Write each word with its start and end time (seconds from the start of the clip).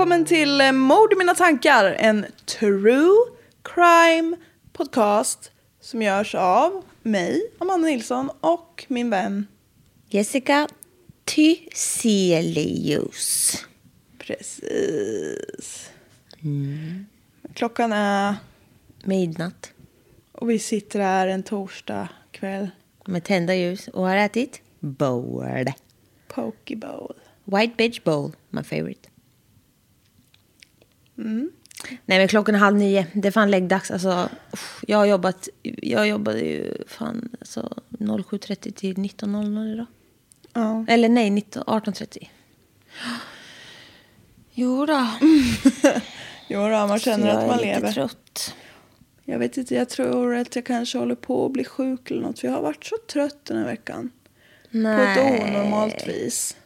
välkommen 0.00 0.24
till 0.24 0.60
eh, 0.60 0.72
Mord 0.72 1.12
i 1.12 1.16
mina 1.16 1.34
tankar. 1.34 1.84
En 1.84 2.26
true 2.44 3.16
crime 3.62 4.36
podcast 4.72 5.52
som 5.80 6.02
görs 6.02 6.34
av 6.34 6.84
mig, 7.02 7.42
Amanda 7.58 7.86
Nilsson 7.86 8.30
och 8.40 8.84
min 8.88 9.10
vän. 9.10 9.46
Jessica 10.08 10.68
Thyselius. 11.24 12.46
Precis. 14.18 15.90
Klockan 17.54 17.92
är... 17.92 18.34
Midnatt. 19.04 19.72
Och 20.32 20.50
vi 20.50 20.58
sitter 20.58 21.00
här 21.00 21.26
en 21.26 21.42
torsdag 21.42 22.08
kväll. 22.30 22.70
Med 23.06 23.24
tända 23.24 23.54
ljus 23.54 23.88
och 23.88 24.02
har 24.02 24.16
ätit 24.16 24.62
bowl. 24.78 25.70
Pokeball. 26.28 27.14
White 27.44 27.74
bitch 27.76 28.04
bowl, 28.04 28.32
my 28.50 28.62
favorite. 28.62 29.09
Nej 32.06 32.18
men 32.18 32.28
klockan 32.28 32.54
är 32.54 32.58
halv 32.58 32.76
nio. 32.76 33.06
Det 33.12 33.28
är 33.28 33.32
fan 33.32 33.50
läggdags. 33.50 33.90
Alltså, 33.90 34.28
jag 34.86 34.98
har 34.98 35.04
jobbat, 35.06 35.48
jag 35.62 36.08
jobbade 36.08 36.40
ju 36.40 36.74
fan 36.86 37.30
alltså, 37.40 37.74
07.30 37.90 38.72
till 38.72 38.96
19.00 38.96 39.72
idag. 39.72 39.86
Ja. 40.52 40.84
Eller 40.88 41.08
nej, 41.08 41.30
19 41.30 41.62
18.30. 41.62 42.28
Jo 44.52 44.86
då. 44.86 45.06
Jo 46.52 46.60
då, 46.60 46.86
man 46.86 46.98
känner 46.98 47.28
att 47.28 47.34
jag 47.42 47.46
man 47.46 47.58
är 47.58 47.64
lite 47.64 47.80
lever. 47.80 47.92
trött. 47.92 48.54
Jag 49.24 49.38
vet 49.38 49.56
inte, 49.56 49.74
jag 49.74 49.88
tror 49.88 50.34
att 50.34 50.56
jag 50.56 50.64
kanske 50.66 50.98
håller 50.98 51.14
på 51.14 51.46
att 51.46 51.52
bli 51.52 51.64
sjuk 51.64 52.10
eller 52.10 52.22
något. 52.22 52.38
För 52.38 52.48
jag 52.48 52.54
har 52.54 52.62
varit 52.62 52.84
så 52.84 52.96
trött 53.12 53.44
den 53.44 53.58
här 53.58 53.64
veckan. 53.64 54.10
Nej. 54.70 55.14
På 55.14 55.20
ett 55.20 55.42
onormalt 55.42 56.08
vis. 56.08 56.56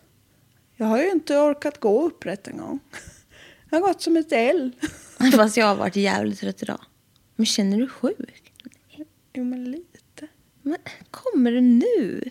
Jag 0.77 0.87
har 0.87 0.99
ju 0.99 1.11
inte 1.11 1.39
orkat 1.39 1.81
gå 1.81 2.07
upprätt 2.07 2.49
en 2.49 2.59
gång. 2.59 2.81
Jag 3.75 3.81
har 3.81 3.89
gått 3.89 4.03
som 4.03 4.17
ett 4.17 4.33
L. 4.33 4.73
Fast 5.37 5.57
jag 5.57 5.67
har 5.67 5.75
varit 5.75 5.97
jävligt 5.97 6.41
trött 6.41 6.63
idag. 6.63 6.81
Men 7.37 7.47
känner 7.47 7.79
du 7.79 7.89
sjuk? 7.89 8.53
Jo, 9.33 9.45
men 9.45 9.71
lite. 9.71 10.29
Men 10.63 10.77
kommer 11.11 11.53
det 11.53 11.61
nu? 11.61 12.31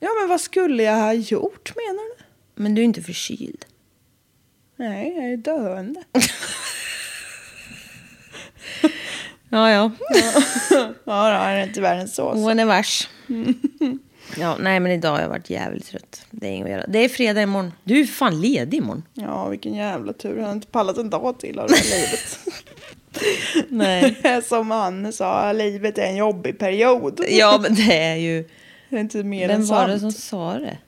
Ja, 0.00 0.08
men 0.20 0.28
vad 0.28 0.40
skulle 0.40 0.82
jag 0.82 0.96
ha 0.96 1.12
gjort 1.12 1.72
menar 1.76 2.02
du? 2.16 2.24
Men 2.62 2.74
du 2.74 2.80
är 2.80 2.84
inte 2.84 3.02
förkyld. 3.02 3.64
Nej, 4.76 5.14
jag 5.16 5.32
är 5.32 5.36
döende. 5.36 6.04
Ja, 9.50 9.70
ja. 9.70 9.90
ja, 10.70 10.94
då 11.04 11.12
är 11.12 11.56
det 11.56 11.64
inte 11.64 11.80
värre 11.80 12.00
än 12.00 12.08
så. 12.08 12.32
Hon 12.32 12.58
är 12.58 12.64
vars. 12.64 13.08
Ja, 14.36 14.56
nej 14.60 14.80
men 14.80 14.92
idag 14.92 15.10
har 15.10 15.20
jag 15.20 15.28
varit 15.28 15.50
jävligt 15.50 15.86
trött. 15.86 16.26
Det 16.30 16.46
är 16.46 16.50
inget 16.52 16.64
att 16.66 16.70
göra. 16.72 16.86
Det 16.88 16.98
är 16.98 17.08
fredag 17.08 17.42
imorgon. 17.42 17.72
Du 17.84 18.00
är 18.00 18.04
fan 18.04 18.40
ledig 18.40 18.78
imorgon. 18.78 19.02
Ja, 19.14 19.48
vilken 19.48 19.74
jävla 19.74 20.12
tur. 20.12 20.38
Jag 20.38 20.44
har 20.44 20.52
inte 20.52 20.66
pallat 20.66 20.98
en 20.98 21.10
dag 21.10 21.38
till 21.40 21.58
av 21.58 21.68
det 21.68 21.76
här 21.76 21.84
livet. 22.00 22.38
Nej. 24.22 24.42
Som 24.44 24.70
han 24.70 25.12
sa, 25.12 25.52
livet 25.52 25.98
är 25.98 26.02
en 26.02 26.16
jobbig 26.16 26.58
period. 26.58 27.20
Ja, 27.28 27.58
men 27.62 27.74
det 27.74 27.98
är 28.02 28.16
ju... 28.16 28.48
Det 28.90 28.96
är 28.96 29.00
inte 29.00 29.22
mer 29.22 29.48
Vem 29.48 29.60
än 29.60 29.66
var 29.66 29.78
sant. 29.78 29.92
det 29.92 30.00
som 30.00 30.12
sa 30.12 30.58
det? 30.58 30.78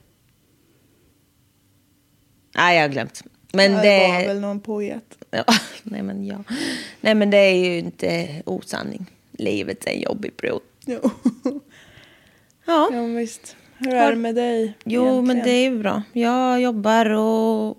Nej, 2.57 2.77
jag 2.77 2.83
har 2.83 2.89
glömt. 2.89 3.23
Men 3.53 3.73
Ja, 3.73 3.83
det... 3.83 3.89
det 3.89 4.09
var 4.09 4.27
väl 4.27 4.41
någon 4.41 4.61
poet. 4.61 5.05
Ja, 5.31 5.45
nej, 5.83 6.03
men 6.03 6.27
ja. 6.27 6.37
Nej, 7.01 7.15
men 7.15 7.31
det 7.31 7.37
är 7.39 7.55
ju 7.55 7.79
inte 7.79 8.29
osanning. 8.47 9.07
Livet 9.33 9.85
är 9.87 9.91
en 9.91 10.01
jobbig 10.01 10.37
period. 10.37 10.61
Jo. 10.87 11.11
Ja. 12.71 12.89
ja, 12.93 13.01
men 13.01 13.17
visst. 13.17 13.57
Hur 13.79 13.95
är 13.95 14.11
det 14.11 14.17
med 14.17 14.35
dig? 14.35 14.77
Jo, 14.85 15.23
men 15.23 15.37
egentligen? 15.37 15.45
det 15.45 15.77
är 15.77 15.83
bra. 15.83 16.03
Jag 16.13 16.61
jobbar 16.61 17.11
och 17.11 17.79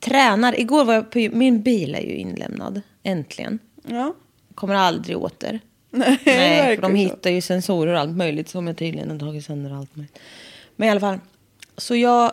tränar. 0.00 0.60
Igår 0.60 0.84
var 0.84 0.94
jag 0.94 1.10
på... 1.10 1.18
Min 1.32 1.62
bil 1.62 1.94
är 1.94 2.00
ju 2.00 2.14
inlämnad. 2.14 2.80
Äntligen. 3.02 3.58
Ja. 3.88 4.14
Kommer 4.54 4.74
aldrig 4.74 5.18
åter. 5.18 5.60
Nej, 5.90 6.18
Nej, 6.24 6.76
för 6.76 6.82
de 6.82 6.94
hittar 6.94 7.30
ju 7.30 7.40
sensorer 7.40 7.92
och 7.92 8.00
allt 8.00 8.16
möjligt 8.16 8.48
som 8.48 8.66
jag 8.66 8.76
tydligen 8.76 9.10
har 9.10 9.18
tagit 9.18 9.44
sönder 9.44 9.76
allt 9.78 9.96
möjligt. 9.96 10.18
Men 10.76 10.88
i 10.88 10.90
alla 10.90 11.00
fall. 11.00 11.18
Så 11.76 11.96
jag 11.96 12.32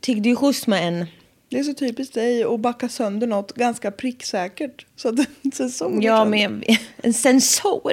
tiggde 0.00 0.28
ju 0.28 0.36
skjuts 0.36 0.66
med 0.66 0.88
en. 0.88 1.06
Det 1.48 1.58
är 1.58 1.62
så 1.62 1.74
typiskt 1.74 2.14
dig 2.14 2.44
att 2.44 2.60
backa 2.60 2.88
sönder 2.88 3.26
något 3.26 3.52
ganska 3.52 3.90
pricksäkert. 3.90 4.86
Så 4.96 5.08
att 5.08 5.18
är 5.60 5.68
så 5.68 5.98
Ja, 6.00 6.24
med 6.24 6.64
en 6.96 7.14
sensor. 7.14 7.92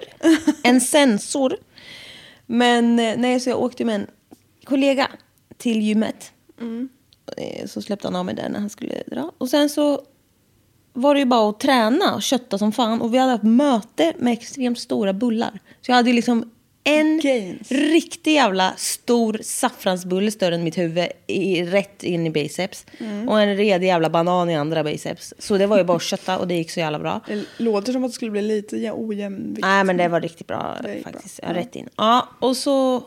En 0.63 0.81
sensor. 0.81 1.57
Men 2.45 2.99
eh, 2.99 3.17
nej, 3.17 3.39
så 3.39 3.49
jag 3.49 3.59
åkte 3.61 3.85
med 3.85 3.95
en 3.95 4.07
kollega 4.63 5.07
till 5.57 5.81
gymmet. 5.81 6.33
Eh, 7.37 7.67
Så 7.67 7.81
släppte 7.81 8.07
han 8.07 8.15
av 8.15 8.25
mig 8.25 8.35
där 8.35 8.49
när 8.49 8.59
han 8.59 8.69
skulle 8.69 9.03
dra. 9.07 9.31
Och 9.37 9.49
sen 9.49 9.69
så 9.69 10.01
var 10.93 11.13
det 11.13 11.19
ju 11.19 11.25
bara 11.25 11.49
att 11.49 11.59
träna 11.59 12.15
och 12.15 12.21
kötta 12.21 12.57
som 12.57 12.71
fan. 12.71 13.01
Och 13.01 13.13
vi 13.13 13.17
hade 13.17 13.31
haft 13.31 13.43
möte 13.43 14.13
med 14.17 14.33
extremt 14.33 14.79
stora 14.79 15.13
bullar. 15.13 15.59
Så 15.81 15.91
jag 15.91 15.95
hade 15.95 16.09
ju 16.09 16.15
liksom 16.15 16.51
en 16.83 17.19
Gains. 17.19 17.71
riktig 17.71 18.33
jävla 18.33 18.73
stor 18.77 19.39
saffransbulle 19.43 20.31
större 20.31 20.55
än 20.55 20.63
mitt 20.63 20.77
huvud 20.77 21.07
i, 21.27 21.63
rätt 21.63 22.03
in 22.03 22.27
i 22.27 22.29
biceps. 22.29 22.85
Och 23.27 23.41
en 23.41 23.57
redig 23.57 23.87
jävla 23.87 24.09
banan 24.09 24.49
i 24.49 24.55
andra 24.55 24.83
biceps. 24.83 25.33
Så 25.39 25.57
det 25.57 25.67
var 25.67 25.77
ju 25.77 25.83
bara 25.83 25.97
att 25.97 26.03
kötta 26.03 26.39
och 26.39 26.47
det 26.47 26.53
gick 26.55 26.71
så 26.71 26.79
jävla 26.79 26.99
bra. 26.99 27.21
Det 27.27 27.45
låter 27.57 27.93
som 27.93 28.03
att 28.03 28.09
det 28.11 28.15
skulle 28.15 28.31
bli 28.31 28.41
lite 28.41 28.91
ojämn 28.91 29.53
vikt. 29.53 29.61
Nej 29.61 29.83
men 29.83 29.97
det 29.97 30.07
var 30.07 30.21
riktigt 30.21 30.47
bra 30.47 30.77
faktiskt. 31.03 31.41
bra. 31.41 31.49
Ja, 31.49 31.55
rätt 31.55 31.75
in. 31.75 31.89
Ja, 31.95 32.29
och 32.39 32.57
så 32.57 33.03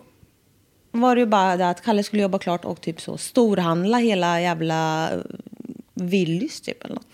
var 0.90 1.14
det 1.14 1.20
ju 1.20 1.26
bara 1.26 1.56
det 1.56 1.68
att 1.68 1.80
Kalle 1.82 2.02
skulle 2.02 2.22
jobba 2.22 2.38
klart 2.38 2.64
och 2.64 2.80
typ 2.80 3.00
så 3.00 3.18
storhandla 3.18 3.98
hela 3.98 4.40
jävla 4.40 5.10
eh, 5.12 5.18
Willys 5.94 6.60
typ 6.60 6.84
eller 6.84 6.94
något. 6.94 7.06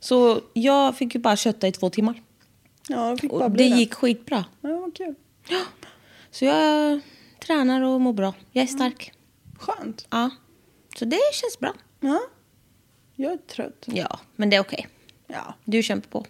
Så 0.00 0.40
jag 0.52 0.96
fick 0.96 1.14
ju 1.14 1.20
bara 1.20 1.36
kötta 1.36 1.68
i 1.68 1.72
två 1.72 1.90
timmar. 1.90 2.22
Ja, 2.88 3.16
det 3.22 3.48
det 3.48 3.64
gick 3.64 3.94
skitbra. 3.94 4.44
Ja, 4.60 4.68
vad 4.68 4.96
kul. 4.96 5.14
Så 6.34 6.44
jag 6.44 7.00
tränar 7.46 7.82
och 7.82 8.00
mår 8.00 8.12
bra. 8.12 8.34
Jag 8.52 8.62
är 8.62 8.66
stark. 8.66 9.12
Skönt. 9.58 10.06
Ja. 10.10 10.30
Så 10.98 11.04
det 11.04 11.20
känns 11.32 11.58
bra. 11.58 11.72
Ja. 12.00 12.20
Jag 13.16 13.32
är 13.32 13.36
trött. 13.36 13.82
Ja, 13.84 14.18
men 14.36 14.50
det 14.50 14.56
är 14.56 14.60
okej. 14.60 14.88
Ja. 15.26 15.54
Du 15.64 15.82
kämpar 15.82 16.08
på. 16.10 16.26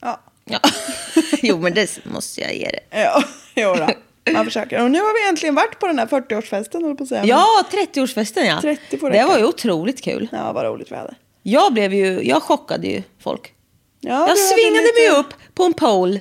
Ja. 0.00 0.20
Ja. 0.44 0.58
jo, 1.42 1.58
men 1.58 1.74
det 1.74 2.04
måste 2.04 2.40
jag 2.40 2.54
ge 2.54 2.70
det. 2.70 2.98
Ja, 3.00 3.22
jo 3.56 3.74
då. 3.74 3.88
Man 4.32 4.44
försöker. 4.44 4.82
Och 4.84 4.90
nu 4.90 4.98
har 4.98 5.22
vi 5.24 5.28
äntligen 5.28 5.54
varit 5.54 5.78
på 5.78 5.86
den 5.86 5.98
här 5.98 6.06
40-årsfesten, 6.06 6.82
höll 6.84 6.96
på 6.96 7.02
att 7.02 7.08
säga. 7.08 7.24
Ja, 7.24 7.46
30-årsfesten 7.70 8.42
ja. 8.44 8.60
30 8.60 8.98
får 8.98 9.10
det 9.10 9.16
räcka. 9.16 9.26
var 9.26 9.38
ju 9.38 9.44
otroligt 9.44 10.00
kul. 10.02 10.28
Ja, 10.32 10.52
vad 10.52 10.64
roligt 10.64 10.92
vi 10.92 10.96
hade. 10.96 11.14
Jag 11.42 11.72
blev 11.72 11.94
ju, 11.94 12.22
jag 12.28 12.42
chockade 12.42 12.86
ju 12.86 13.02
folk. 13.18 13.54
Ja, 14.00 14.10
jag 14.10 14.18
hade 14.20 14.36
svingade 14.36 14.86
lite- 14.86 15.10
mig 15.10 15.20
upp 15.20 15.54
på 15.54 15.64
en 15.64 15.72
pole. 15.72 16.20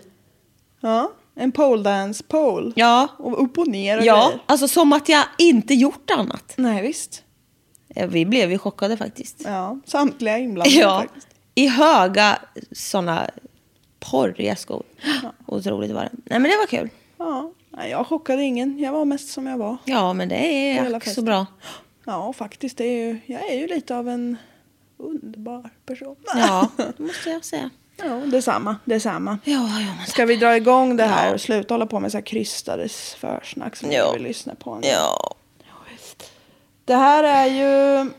Ja, 0.82 1.12
en 1.36 1.52
pole 1.52 1.84
dance 1.84 2.24
pole. 2.24 2.72
Ja. 2.76 3.08
Och 3.18 3.44
upp 3.44 3.58
och 3.58 3.68
ner 3.68 3.98
och 3.98 4.06
Ja, 4.06 4.26
grejer. 4.28 4.40
alltså 4.46 4.68
som 4.68 4.94
att 4.94 5.10
jag 5.10 5.24
inte 5.38 5.74
gjort 5.74 6.10
annat. 6.12 6.54
Nej, 6.58 6.82
visst. 6.82 7.24
Ja, 7.88 8.06
Vi 8.08 8.26
blev 8.26 8.52
ju 8.52 8.58
chockade 8.58 8.98
faktiskt. 8.98 9.42
Ja, 9.46 9.80
samtliga 9.86 10.38
inblandade 10.38 10.76
Ja, 10.80 11.00
faktiskt. 11.02 11.28
i 11.56 11.68
höga 11.68 12.40
såna 12.72 13.30
porriga 14.00 14.56
skor. 14.56 14.84
Otroligt 15.46 15.92
var 15.92 16.02
det. 16.02 16.10
Nej 16.14 16.40
men 16.40 16.44
det 16.44 16.58
var 16.58 16.68
kul. 16.68 16.90
Ja, 17.18 17.52
nej, 17.70 17.90
jag 17.92 18.08
chockade 18.08 18.44
ingen. 18.44 18.80
Jag 18.80 18.92
var 18.92 19.06
mest 19.06 19.30
som 19.30 19.48
jag 19.48 19.58
var. 19.58 19.78
Ja 19.86 20.14
men 20.14 20.30
det 20.30 20.36
är 20.36 20.94
ack 20.96 21.08
så 21.08 21.22
bra. 21.22 21.46
Ja, 22.06 22.34
faktiskt. 22.34 22.78
Det 22.78 22.84
är 22.86 23.08
ju, 23.08 23.20
jag 23.26 23.50
är 23.52 23.56
ju 23.60 23.68
lite 23.68 23.96
av 23.98 24.10
en 24.10 24.38
underbar 24.98 25.70
person. 25.86 26.16
Ja, 26.36 26.68
det 26.78 27.00
måste 27.00 27.30
jag 27.30 27.46
säga. 27.46 27.70
Ja 28.06 28.16
detsamma. 28.16 28.76
detsamma. 28.86 29.38
Ja, 29.44 29.68
ja 29.82 30.06
Ska 30.08 30.26
vi 30.26 30.36
dra 30.36 30.56
igång 30.58 30.98
det 30.98 31.04
här 31.06 31.28
Ja. 31.28 31.34
och 31.34 31.42
sluta 31.42 31.74
hålla 31.74 31.86
på 31.86 32.00
med 32.00 32.12
så 32.12 32.18
här 32.18 32.26
krystades 32.26 33.14
försnack 33.14 33.76
som 33.76 33.92
Ja. 33.92 34.12
vi 34.12 34.18
vill 34.18 34.28
lyssna 34.28 34.56
på? 34.56 34.76
nu? 34.76 34.88
Ja. 34.88 35.36
Det 36.86 36.96
här 36.96 37.24
är 37.24 37.46
ju 37.46 38.10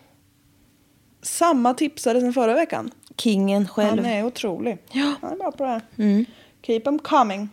samma 1.22 1.74
tipsare 1.74 2.20
som 2.20 2.32
förra 2.32 2.54
veckan. 2.54 2.90
Kingen 3.16 3.68
själv. 3.68 3.96
Han 4.04 4.06
är 4.06 4.24
otrolig. 4.24 4.78
Ja. 4.92 5.14
Han 5.22 5.32
är 5.32 5.36
bra 5.36 5.52
på 5.52 5.64
det 5.64 5.70
här. 5.70 5.80
Mm. 5.98 6.24
Keep 6.62 6.80
them 6.80 6.98
coming. 6.98 7.48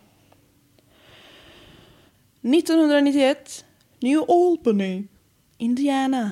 1991, 2.41 3.65
New 3.99 4.23
Albany, 4.27 5.03
Indiana, 5.57 6.31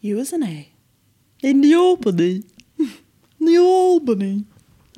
USA. 0.00 0.36
New 1.42 1.78
Albany. 1.80 2.42
New 3.38 3.62
Albany. 3.62 4.42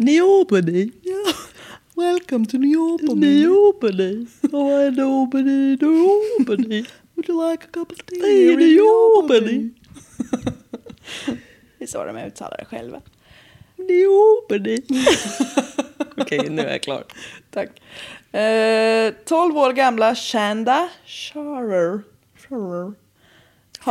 Albany. 0.01 0.93
Yeah. 1.03 1.33
Welcome 1.97 2.47
to. 2.47 2.57
Oh, 2.57 4.87
I 4.87 4.91
know 4.91 5.11
Albany, 5.11 5.77
New 5.77 6.23
Albany. 6.39 6.87
Would 7.17 7.29
you 7.29 7.51
like 7.51 7.65
a 7.65 7.67
cup 7.67 7.91
of 7.91 8.07
tea? 8.07 8.51
Albany? 8.51 8.79
Albany. 8.79 9.71
Det 11.79 11.85
är 11.85 11.87
så 11.87 12.05
de 12.05 12.17
uttalar 12.17 12.57
det 12.59 12.65
själva. 12.65 13.01
Albany. 13.79 14.79
Okej, 16.17 16.51
nu 16.51 16.63
är 16.63 16.71
jag 16.71 16.83
klar. 16.83 17.05
Tack. 17.51 17.69
Eh, 18.35 19.15
12 19.25 19.59
år 19.59 19.73
gamla 19.73 20.15
Shanda 20.15 20.89
Sharer. 21.07 22.01
Sharer. 22.37 22.93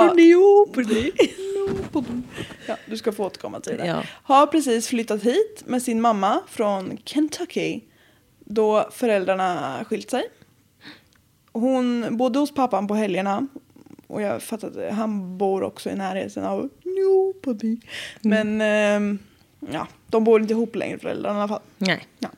Neopoli. 0.03 1.11
Ja, 2.67 2.77
du 2.85 2.97
ska 2.97 3.11
få 3.11 3.25
återkomma 3.25 3.59
till 3.59 3.77
det. 3.77 3.85
Ja. 3.85 4.03
Har 4.23 4.47
precis 4.47 4.88
flyttat 4.88 5.23
hit 5.23 5.63
med 5.65 5.83
sin 5.83 6.01
mamma 6.01 6.41
från 6.47 6.97
Kentucky 7.05 7.81
då 8.39 8.89
föräldrarna 8.91 9.85
skilt 9.89 10.09
sig. 10.09 10.23
Hon 11.51 12.17
bodde 12.17 12.39
hos 12.39 12.53
pappan 12.53 12.88
på 12.88 12.95
helgerna 12.95 13.47
och 14.07 14.21
jag 14.21 14.44
fattar 14.44 14.67
att 14.67 14.94
han 14.94 15.38
bor 15.38 15.63
också 15.63 15.89
i 15.89 15.95
närheten 15.95 16.44
av 16.44 16.69
Newpody. 16.83 17.77
Men 18.21 18.61
ehm, 18.61 19.19
ja, 19.71 19.88
de 20.07 20.23
bor 20.23 20.41
inte 20.41 20.53
ihop 20.53 20.75
längre 20.75 20.99
föräldrarna 20.99 21.39
i 21.39 21.41
alla 21.41 21.47
fall. 21.47 21.61
Nej. 21.77 22.07
Ja. 22.19 22.29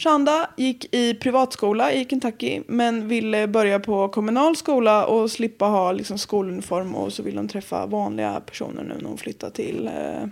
Shanda 0.00 0.50
gick 0.56 0.94
i 0.94 1.14
privatskola 1.14 1.92
i 1.92 2.04
Kentucky 2.04 2.62
men 2.66 3.08
ville 3.08 3.48
börja 3.48 3.80
på 3.80 4.08
kommunal 4.08 4.56
skola 4.56 5.06
och 5.06 5.30
slippa 5.30 5.64
ha 5.64 5.92
liksom, 5.92 6.18
skoluniform 6.18 6.94
och 6.94 7.12
så 7.12 7.22
vill 7.22 7.36
hon 7.36 7.48
träffa 7.48 7.86
vanliga 7.86 8.40
personer 8.40 8.82
nu 8.82 8.94
när 8.94 9.08
hon 9.08 9.18
flyttar 9.18 9.50
till 9.50 9.86
eh, 9.86 10.26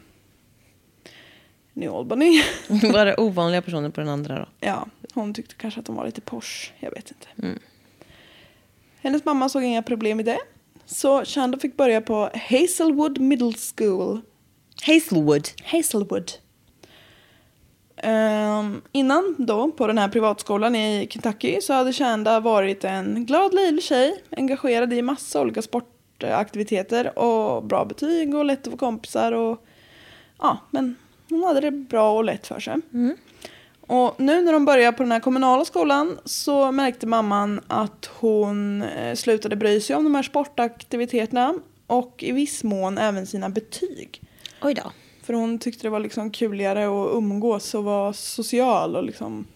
New 1.73 1.94
Albany. 1.94 2.43
Var 2.93 3.06
det 3.06 3.17
ovanliga 3.17 3.62
personer 3.62 3.91
på 3.91 4.00
den 4.00 4.09
andra 4.09 4.38
då? 4.38 4.47
ja, 4.61 4.87
hon 5.15 5.35
tyckte 5.35 5.55
kanske 5.55 5.81
att 5.81 5.87
de 5.87 5.97
var 5.97 6.06
lite 6.06 6.20
posh, 6.20 6.73
jag 6.79 6.91
vet 6.91 7.11
inte. 7.11 7.59
Hennes 9.00 9.25
mamma 9.25 9.49
såg 9.49 9.62
inga 9.62 9.82
problem 9.82 10.20
i 10.20 10.23
det. 10.23 10.38
Så 10.87 11.25
Shanda 11.25 11.59
fick 11.59 11.76
börja 11.76 12.00
på 12.00 12.31
Hazelwood 12.50 13.19
Middle 13.19 13.53
School 13.76 14.20
Hazelwood. 14.82 15.49
Hazelwood. 15.65 16.32
Ehm, 18.02 18.82
innan 18.92 19.34
då, 19.38 19.70
på 19.70 19.86
den 19.86 19.98
här 19.98 20.08
privatskolan 20.08 20.76
i 20.76 21.08
Kentucky, 21.10 21.60
så 21.60 21.72
hade 21.72 21.92
Shanda 21.92 22.40
varit 22.40 22.84
en 22.84 23.26
glad, 23.26 23.54
livlig 23.54 23.82
tjej. 23.82 24.22
Engagerad 24.30 24.92
i 24.92 25.02
massa 25.02 25.40
olika 25.40 25.62
sportaktiviteter 25.62 27.18
och 27.18 27.64
bra 27.64 27.84
betyg 27.84 28.34
och 28.34 28.44
lätt 28.44 28.66
att 28.66 28.72
få 28.72 28.76
kompisar. 28.78 29.32
Och, 29.32 29.64
ja, 30.38 30.58
men 30.70 30.96
hon 31.28 31.44
hade 31.44 31.60
det 31.60 31.70
bra 31.70 32.12
och 32.12 32.24
lätt 32.24 32.46
för 32.46 32.60
sig. 32.60 32.76
Och 33.80 34.20
nu 34.20 34.42
när 34.42 34.52
de 34.52 34.64
började 34.64 34.96
på 34.96 35.02
den 35.02 35.12
här 35.12 35.20
kommunala 35.20 35.64
skolan 35.64 36.18
så 36.24 36.72
märkte 36.72 37.06
mamman 37.06 37.60
att 37.66 38.10
hon 38.18 38.82
eh, 38.82 39.14
slutade 39.14 39.56
bry 39.56 39.80
sig 39.80 39.96
om 39.96 40.04
de 40.04 40.14
här 40.14 40.22
sportaktiviteterna 40.22 41.54
och 41.86 42.22
i 42.22 42.32
viss 42.32 42.64
mån 42.64 42.98
även 42.98 43.26
sina 43.26 43.48
betyg. 43.48 44.22
Oj 44.62 44.74
då. 44.74 44.92
För 45.28 45.34
hon 45.34 45.58
tyckte 45.58 45.82
det 45.82 45.90
var 45.90 46.00
liksom 46.00 46.30
kuligare 46.30 46.84
att 46.84 47.14
umgås 47.14 47.75
och 47.75 47.84
vara 47.84 48.12
social 48.12 48.96
och 48.96 49.02
liksom... 49.02 49.46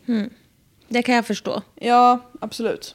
Det 0.88 1.02
kan 1.02 1.14
jag 1.14 1.26
förstå. 1.26 1.62
Ja, 1.74 2.18
absolut. 2.40 2.94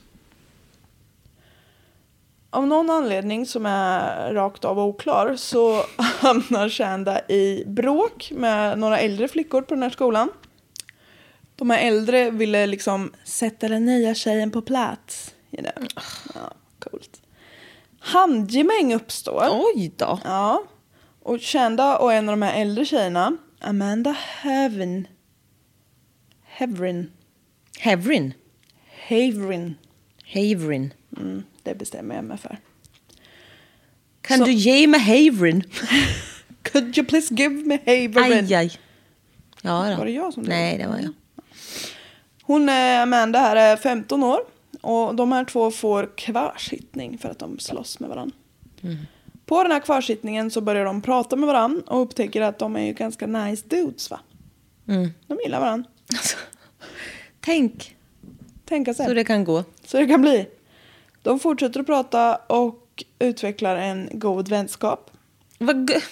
Av 2.49 2.67
någon 2.67 2.89
anledning 2.89 3.45
som 3.45 3.65
är 3.65 4.33
rakt 4.33 4.65
av 4.65 4.79
oklar 4.79 5.35
så 5.35 5.83
hamnar 5.97 6.69
Shanda 6.69 7.21
i 7.27 7.63
bråk 7.67 8.31
med 8.35 8.79
några 8.79 8.99
äldre 8.99 9.27
flickor 9.27 9.61
på 9.61 9.73
den 9.73 9.83
här 9.83 9.89
skolan. 9.89 10.29
De 11.55 11.69
här 11.69 11.87
äldre 11.87 12.31
ville 12.31 12.67
liksom 12.67 13.13
sätta 13.23 13.67
den 13.67 13.85
nya 13.85 14.15
tjejen 14.15 14.51
på 14.51 14.61
plats. 14.61 15.33
i 15.51 15.61
det. 15.61 15.73
Ja, 16.35 16.53
coolt. 16.79 17.21
Handgemäng 17.99 18.93
uppstår. 18.93 19.47
Oj 19.51 19.91
då. 19.97 20.19
Ja. 20.23 20.63
Och 21.27 21.41
Shanda 21.41 21.97
och 21.97 22.13
en 22.13 22.29
av 22.29 22.33
de 22.33 22.41
här 22.41 22.61
äldre 22.61 22.85
tjejerna, 22.85 23.37
Amanda 23.59 24.11
Heaven. 24.41 25.07
Heverin. 26.43 27.11
Hevrin. 27.79 28.33
Haverin. 29.09 29.75
Havrin. 30.33 30.93
Mm, 31.17 31.43
det 31.63 31.75
bestämmer 31.75 32.15
jag 32.15 32.23
mig 32.23 32.37
för. 32.37 32.57
Kan 34.21 34.37
Så- 34.37 34.45
du 34.45 34.51
ge 34.51 34.87
mig 34.87 34.99
Havrin? 34.99 35.63
Could 36.63 36.97
you 36.97 37.07
please 37.07 37.33
give 37.33 37.55
me 37.65 37.77
Haverin? 37.85 38.45
Aj, 38.45 38.53
aj. 38.55 38.71
Ja 39.61 39.89
då. 39.91 39.97
Var 39.97 40.05
det 40.05 40.11
jag 40.11 40.33
som 40.33 40.43
Nej, 40.43 40.77
det 40.77 40.87
var 40.87 40.97
jag. 40.99 41.13
Hon, 42.41 42.69
eh, 42.69 43.01
Amanda 43.01 43.39
här, 43.39 43.55
är 43.55 43.77
15 43.77 44.23
år. 44.23 44.39
Och 44.81 45.15
de 45.15 45.31
här 45.31 45.45
två 45.45 45.71
får 45.71 46.09
kvarsittning 46.17 47.17
för 47.17 47.29
att 47.29 47.39
de 47.39 47.59
slåss 47.59 47.99
med 47.99 48.09
varandra. 48.09 48.35
På 49.47 49.63
den 49.63 49.71
här 49.71 49.79
kvarsittningen 49.79 50.51
så 50.51 50.61
börjar 50.61 50.85
de 50.85 51.01
prata 51.01 51.35
med 51.35 51.47
varandra 51.47 51.81
och 51.87 52.01
upptäcker 52.01 52.41
att 52.41 52.59
de 52.59 52.75
är 52.75 52.85
ju 52.85 52.93
ganska 52.93 53.27
nice 53.27 53.65
dudes 53.67 54.09
va? 54.11 54.19
Mm. 54.87 55.09
De 55.27 55.37
gillar 55.43 55.59
varandra. 55.59 55.89
Alltså, 56.11 56.37
tänk 57.39 57.95
Tänka 58.65 58.93
sig. 58.93 59.05
så 59.05 59.13
det 59.13 59.23
kan 59.23 59.43
gå. 59.43 59.63
Så 59.85 59.97
det 59.97 60.07
kan 60.07 60.21
bli. 60.21 60.47
De 61.23 61.39
fortsätter 61.39 61.79
att 61.79 61.85
prata 61.85 62.35
och 62.35 63.03
utvecklar 63.19 63.75
en 63.75 64.09
god 64.11 64.47
vänskap. 64.49 65.11
Vad, 65.57 65.89
gu- 65.89 66.03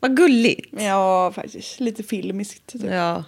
vad 0.00 0.16
gulligt. 0.16 0.68
Ja, 0.82 1.32
faktiskt. 1.34 1.80
Lite 1.80 2.02
filmiskt. 2.02 2.66
Typ. 2.66 2.82
Ja. 2.90 3.24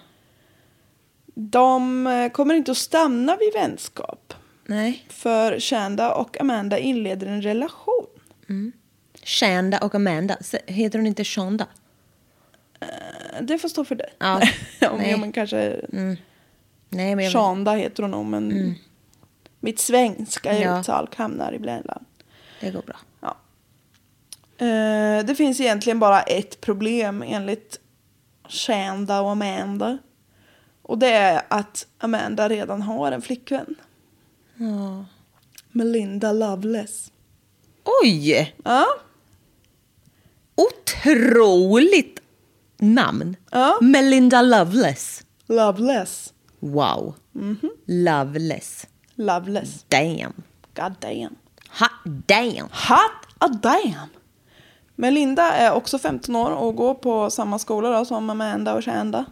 De 1.34 2.06
eh, 2.06 2.28
kommer 2.30 2.54
inte 2.54 2.70
att 2.70 2.76
stanna 2.76 3.36
vid 3.36 3.52
vänskap. 3.52 4.34
Nej. 4.66 5.04
För 5.08 5.60
Shanda 5.60 6.14
och 6.14 6.40
Amanda 6.40 6.78
inleder 6.78 7.26
en 7.26 7.42
relation. 7.42 8.06
Shanda 9.25 9.79
och 9.79 9.94
Amanda. 9.94 10.37
Heter 10.67 10.99
hon 10.99 11.06
inte 11.06 11.25
Shonda? 11.25 11.67
Eh, 12.81 13.43
Det 13.43 13.59
får 13.59 13.69
stå 13.69 13.85
för 13.85 13.94
dig. 13.94 14.15
Ja, 14.19 14.35
Om 14.91 14.99
nej. 14.99 15.17
men 15.19 15.32
kanske 15.32 15.81
Nej, 16.88 17.17
men 17.17 17.25
jag 17.25 17.32
Shanda 17.32 17.73
heter 17.73 18.03
hon 18.03 18.11
nog, 18.11 18.26
men 18.26 18.75
mitt 19.61 19.79
svenska 19.79 20.59
Ja. 20.61 20.81
uttal 20.81 21.09
hamnar 21.17 21.53
ibland. 21.53 21.91
det 22.61 22.71
går 22.71 22.82
bra. 22.82 22.97
Ja. 23.21 23.37
Eh, 24.67 25.25
det 25.25 25.35
finns 25.37 25.61
egentligen 25.61 25.99
bara 25.99 26.23
ett 26.23 26.61
problem 26.61 27.23
enligt 27.26 27.81
Shanda 28.49 29.21
och 29.21 29.31
Amanda. 29.31 29.99
Och 30.82 30.99
det 30.99 31.09
är 31.12 31.43
att 31.49 31.87
Amanda 31.99 32.49
redan 32.49 32.82
har 32.82 33.12
en 33.12 33.23
flickvän. 33.23 33.75
Ja. 34.56 35.05
Melinda 35.71 36.32
Loveless. 36.32 37.12
Oj! 38.03 38.55
Ja, 38.65 38.87
Otroligt 40.56 42.20
namn. 42.78 43.36
Ja. 43.50 43.78
Melinda 43.80 44.42
Loveless. 44.42 45.22
Loveless. 45.46 46.32
Wow. 46.60 47.14
Mhm. 47.32 47.70
Loveless. 47.86 48.86
Loveless. 49.14 49.84
Damn. 49.88 50.32
God 50.74 50.92
damn. 51.00 51.34
Hot 51.80 52.04
damn. 52.26 52.68
Hot 52.88 53.25
a 53.38 53.49
damn! 53.49 54.08
Melinda 54.96 55.52
är 55.52 55.73
också 55.73 55.99
15 55.99 56.37
år 56.37 56.50
och 56.50 56.76
går 56.76 56.94
på 56.94 57.30
samma 57.30 57.58
skola 57.58 57.99
då, 57.99 58.04
som 58.04 58.30
Amanda 58.30 58.75
och 58.75 58.84
Shanda. 58.84 59.25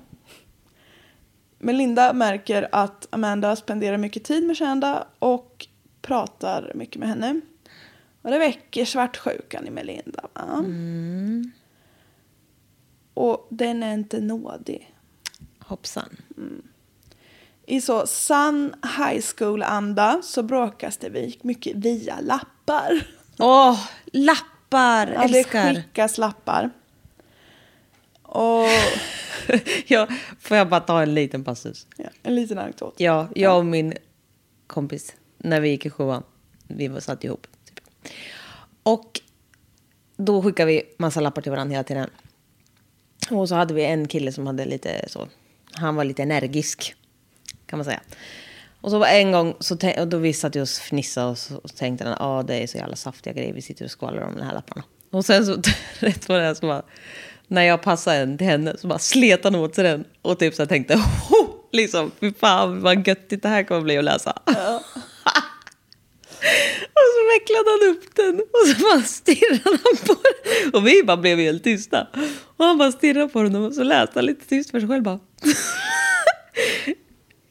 Melinda 1.59 2.13
märker 2.13 2.69
att 2.73 3.07
Amanda 3.11 3.57
spenderar 3.57 3.97
mycket 3.97 4.25
tid 4.25 4.45
med 4.47 4.59
Shanda 4.59 5.07
och 5.19 5.67
pratar 6.03 6.73
mycket 6.75 6.97
med 7.01 7.09
henne. 7.09 7.41
Och 8.23 8.31
det 8.31 8.39
väcker 8.39 8.85
svartsjukan 8.85 9.67
i 9.67 9.71
Melinda. 9.71 10.29
Va? 10.33 10.65
Och 13.15 13.47
den 13.51 13.83
är 13.83 13.95
inte 13.95 14.21
nådig. 14.21 14.95
Hoppsan. 15.59 16.17
I 17.67 17.81
så 17.81 18.07
sann 18.07 18.75
high 18.99 19.25
school-anda 19.37 20.21
så 20.23 20.43
bråkas 20.43 20.97
det 20.97 21.45
mycket 21.45 21.77
via 21.77 22.21
lappar. 22.21 23.07
Åh, 23.39 23.79
lappar. 24.13 25.07
Ja, 25.07 25.27
det 25.29 25.39
Älskar. 25.39 25.75
skickas 25.75 26.19
lappar. 26.19 26.71
Och 28.23 28.67
ja, 29.87 30.09
får 30.41 30.57
jag 30.57 30.69
bara 30.69 30.81
ta 30.81 31.03
en 31.03 31.15
liten 31.15 31.45
passus? 31.45 31.87
ja, 31.97 32.09
en 32.23 32.35
liten 32.35 32.59
anekdot. 32.59 32.95
Ja, 32.97 33.29
jag 33.35 33.59
och 33.59 33.67
min 33.67 33.95
kompis, 34.67 35.17
när 35.39 35.61
vi 35.61 35.69
gick 35.69 35.87
i 35.87 35.91
sjuan, 35.91 36.23
vi 36.69 36.89
var 36.89 37.01
satt 37.01 37.25
ihop. 37.25 37.47
Och 38.83 39.21
då 40.17 40.43
skickade 40.43 40.73
vi 40.73 40.83
massa 40.97 41.21
lappar 41.21 41.43
till 41.43 41.53
varandra 41.53 41.73
hela 41.73 41.85
tiden. 41.85 42.11
Och 43.31 43.49
så 43.49 43.55
hade 43.55 43.75
vi 43.75 43.85
en 43.85 44.09
kille 44.09 44.33
som 44.33 44.47
hade 44.47 44.65
lite 44.65 45.05
så, 45.09 45.29
han 45.73 45.97
var 45.97 46.05
lite 46.05 46.23
energisk, 46.23 46.95
kan 47.67 47.79
man 47.79 47.85
säga. 47.85 48.01
Och 48.81 48.91
så 48.91 48.99
var 48.99 49.07
en 49.07 49.33
gång, 49.33 49.55
så 49.61 49.77
och 49.99 50.09
då 50.09 50.19
vi 50.19 50.33
satt 50.33 50.57
och 50.57 50.69
fnissade 50.69 51.27
och 51.27 51.39
så, 51.39 51.57
och 51.57 51.77
tänkte 51.77 52.05
han, 52.05 52.17
ja 52.21 52.43
det 52.43 52.63
är 52.63 52.67
så 52.67 52.79
jävla 52.79 52.97
saftiga 52.97 53.33
grejer, 53.33 53.53
vi 53.53 53.63
sitter 53.63 53.85
och 53.85 53.91
skvallrar 53.91 54.23
om 54.23 54.37
de 54.37 54.43
här 54.43 54.55
lapparna. 54.55 54.85
Och 55.11 55.25
sen 55.25 55.47
så, 55.47 55.57
rätt 55.99 56.29
vad 56.29 56.39
det 56.41 56.45
är, 56.45 56.55
så 56.55 56.67
bara, 56.67 56.83
när 57.47 57.63
jag 57.63 57.83
passade 57.83 58.17
en 58.17 58.39
till 58.39 58.47
henne 58.47 58.77
så 58.79 58.87
bara 58.87 58.99
slet 58.99 59.45
han 59.45 59.55
åt 59.55 59.75
sig 59.75 59.85
den 59.85 60.05
och 60.23 60.39
typ 60.39 60.55
så 60.55 60.63
här 60.63 60.67
tänkte, 60.69 60.95
oh, 60.95 61.49
liksom, 61.73 62.11
fy 62.21 62.33
fan 62.33 62.83
vad 62.83 63.09
göttigt 63.09 63.43
det 63.43 63.49
här 63.49 63.63
kommer 63.63 63.81
bli 63.81 63.99
att 63.99 64.05
läsa. 64.05 64.43
Och 67.03 67.11
så 67.17 67.23
vecklade 67.35 67.71
han 67.71 67.83
upp 67.91 68.15
den 68.17 68.41
och 68.41 68.67
så 68.69 68.75
bara 68.83 69.03
stirrade 69.03 69.79
han 69.85 69.97
på 70.07 70.17
den. 70.23 70.75
Och 70.75 70.87
vi 70.87 71.03
bara 71.03 71.17
blev 71.17 71.39
helt 71.39 71.65
tysta. 71.65 72.07
Och 72.57 72.65
han 72.65 72.79
bara 72.79 72.93
stirrade 72.93 73.29
på 73.29 73.43
den 73.43 73.57
och 73.57 73.75
så 73.75 73.83
läste 73.83 74.13
han 74.15 74.25
lite 74.27 74.49
tyst 74.49 74.71
för 74.71 74.81
sig 74.81 74.89
själv 74.89 75.03
bara. 75.03 75.21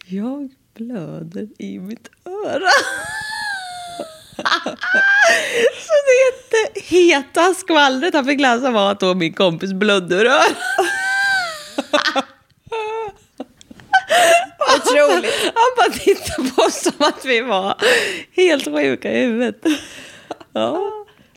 Jag 0.06 0.50
blöder 0.74 1.48
i 1.58 1.80
mitt 1.80 2.10
öra. 2.26 2.70
Så 5.82 5.94
det 6.08 6.58
är 6.58 6.82
heta 6.82 7.54
skvallret 7.54 8.14
han 8.14 8.26
fick 8.26 8.40
läsa 8.40 8.72
var 8.72 8.92
att 8.92 9.00
då 9.00 9.16
min 9.16 9.34
kompis 9.34 9.74
blödde 9.74 10.16
ur 10.16 10.26
örat. 10.26 10.58
Otroligt. 14.82 15.34
Han 15.44 15.72
bara 15.78 15.90
tittade 16.00 16.50
på 16.50 16.62
oss 16.62 16.82
som 16.84 16.94
att 16.98 17.26
vi 17.26 17.42
var 17.42 17.76
helt 18.36 18.64
sjuka 18.66 19.12
i 19.12 19.24
huvudet. 19.26 19.66
Ja. 20.54 20.82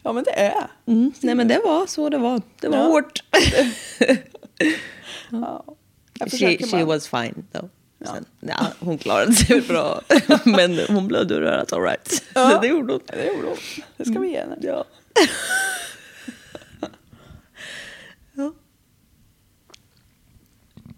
Ja, 0.03 0.13
men 0.13 0.25
det 0.25 0.31
är. 0.31 0.67
Mm. 0.87 1.13
Nej 1.21 1.35
men 1.35 1.49
det 1.49 1.61
var 1.65 1.87
så 1.87 2.09
det 2.09 2.19
var. 2.19 2.43
Det 2.61 2.69
var 2.69 2.79
Ja. 2.79 2.85
hårt. 2.85 3.23
Ja. 5.31 5.65
She, 6.31 6.59
she 6.67 6.85
was 6.85 7.09
fine 7.09 7.45
though. 7.53 7.69
Sen, 8.07 8.25
ja, 8.41 8.67
hon 8.81 8.99
klarade 8.99 9.33
sig 9.35 9.61
bra. 9.69 10.01
men 10.45 10.79
hon 10.89 11.09
blödde 11.09 11.35
ur 11.35 11.43
örat 11.43 11.73
all 11.73 11.83
right. 11.83 12.23
Ja. 12.35 12.59
det 12.63 12.67
gjorde 12.69 12.93
hon. 12.93 13.01
Det 13.07 13.27
gjorde 13.27 13.47
hon. 13.49 13.57
Det 13.97 14.05
ska 14.05 14.19
vi 14.19 14.29
ge 14.31 14.39
henne. 14.39 14.57
Ja. 14.61 14.85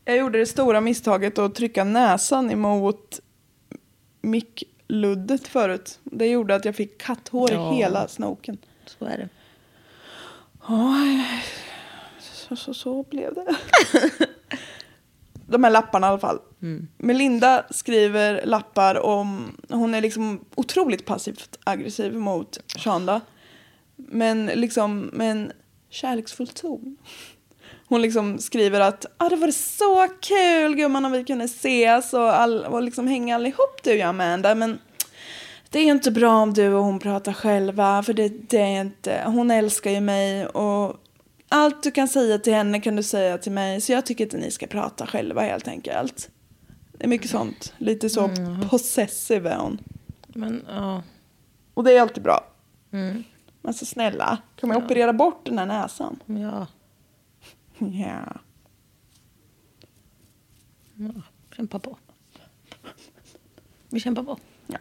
Jag 0.08 0.16
gjorde 0.16 0.38
det 0.38 0.46
stora 0.46 0.80
misstaget 0.80 1.38
att 1.38 1.54
trycka 1.54 1.84
näsan 1.84 2.50
emot 2.50 3.20
mickluddet 4.20 5.48
förut. 5.48 5.98
Det 6.04 6.26
gjorde 6.26 6.54
att 6.54 6.64
jag 6.64 6.76
fick 6.76 6.98
katthår 6.98 7.52
Ja. 7.52 7.72
i 7.72 7.76
hela 7.76 8.08
snoken. 8.08 8.58
Så 8.86 9.04
är 9.04 9.18
det. 9.18 9.28
Oj, 10.68 11.42
så, 12.20 12.56
så, 12.56 12.74
så 12.74 13.02
blev 13.02 13.34
det. 13.34 13.56
De 15.48 15.64
här 15.64 15.70
lapparna 15.70 16.06
i 16.06 16.10
alla 16.10 16.18
fall. 16.18 16.38
Melinda 16.98 17.66
skriver 17.70 18.46
lappar 18.46 18.94
om, 19.06 19.56
hon 19.68 19.94
är 19.94 20.00
liksom 20.00 20.44
otroligt 20.54 21.04
passivt 21.06 21.58
aggressiv 21.64 22.14
mot 22.14 22.58
Shanda. 22.78 23.20
Men 23.96 24.46
liksom 24.46 25.10
med 25.12 25.30
en 25.30 25.52
kärleksfull 25.90 26.48
ton. 26.48 26.96
Hon 27.88 28.02
liksom 28.02 28.38
skriver 28.38 28.80
att 28.80 29.06
ah, 29.16 29.28
det 29.28 29.36
var 29.36 29.50
så 29.50 30.08
kul 30.20 30.76
gumman 30.76 31.04
om 31.04 31.12
vi 31.12 31.24
kunde 31.24 31.44
ses 31.44 32.12
och, 32.12 32.34
all, 32.34 32.64
och 32.64 32.82
liksom 32.82 33.06
hänga 33.06 33.34
allihop 33.34 33.82
du 33.82 33.98
och 33.98 34.08
Amanda. 34.08 34.54
Men 34.54 34.78
det 35.70 35.78
är 35.78 35.84
inte 35.84 36.10
bra 36.10 36.42
om 36.42 36.54
du 36.54 36.72
och 36.72 36.84
hon 36.84 36.98
pratar 36.98 37.32
själva 37.32 38.02
för 38.02 38.12
det, 38.12 38.28
det 38.28 38.60
är 38.60 38.80
inte, 38.80 39.22
hon 39.26 39.50
älskar 39.50 39.90
ju 39.90 40.00
mig 40.00 40.46
och 40.46 40.96
allt 41.48 41.82
du 41.82 41.90
kan 41.90 42.08
säga 42.08 42.38
till 42.38 42.54
henne 42.54 42.80
kan 42.80 42.96
du 42.96 43.02
säga 43.02 43.38
till 43.38 43.52
mig 43.52 43.80
så 43.80 43.92
jag 43.92 44.06
tycker 44.06 44.24
inte 44.24 44.36
ni 44.36 44.50
ska 44.50 44.66
prata 44.66 45.06
själva 45.06 45.40
helt 45.40 45.68
enkelt. 45.68 46.30
Det 46.92 47.04
är 47.04 47.08
mycket 47.08 47.30
sånt, 47.30 47.74
lite 47.78 48.10
så 48.10 48.30
possessive 48.70 49.50
är 49.50 49.56
hon. 49.56 49.78
Men 50.26 50.64
ja. 50.68 51.02
Och 51.74 51.84
det 51.84 51.96
är 51.96 52.00
alltid 52.00 52.22
bra. 52.22 52.46
Mm. 52.92 53.24
Men 53.62 53.74
så 53.74 53.86
snälla, 53.86 54.38
kan 54.56 54.68
man 54.68 54.84
operera 54.84 55.12
bort 55.12 55.40
den 55.44 55.58
här 55.58 55.66
näsan? 55.66 56.22
Ja. 56.26 56.66
Ja. 57.92 58.40
ja. 60.94 61.10
Kämpa 61.56 61.78
på. 61.78 61.96
Vi 63.88 64.00
kämpar 64.00 64.22
på. 64.22 64.38
ja. 64.66 64.78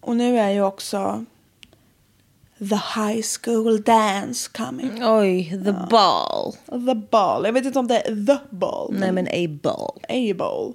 Och 0.00 0.16
nu 0.16 0.38
är 0.38 0.50
ju 0.50 0.62
också 0.62 1.24
The 2.58 2.80
High 3.00 3.22
School 3.42 3.82
Dance 3.82 4.50
coming. 4.54 5.04
Oj, 5.04 5.50
the 5.64 5.72
ball. 5.90 6.52
The 6.86 6.94
Ball. 6.94 7.44
Jag 7.44 7.52
vet 7.52 7.64
inte 7.64 7.78
om 7.78 7.86
det 7.86 8.00
är 8.00 8.26
The 8.26 8.38
Ball. 8.56 8.94
Nej 8.98 9.12
men 9.12 9.26
a 9.28 9.58
ball. 9.62 10.00
A-Ball. 10.08 10.74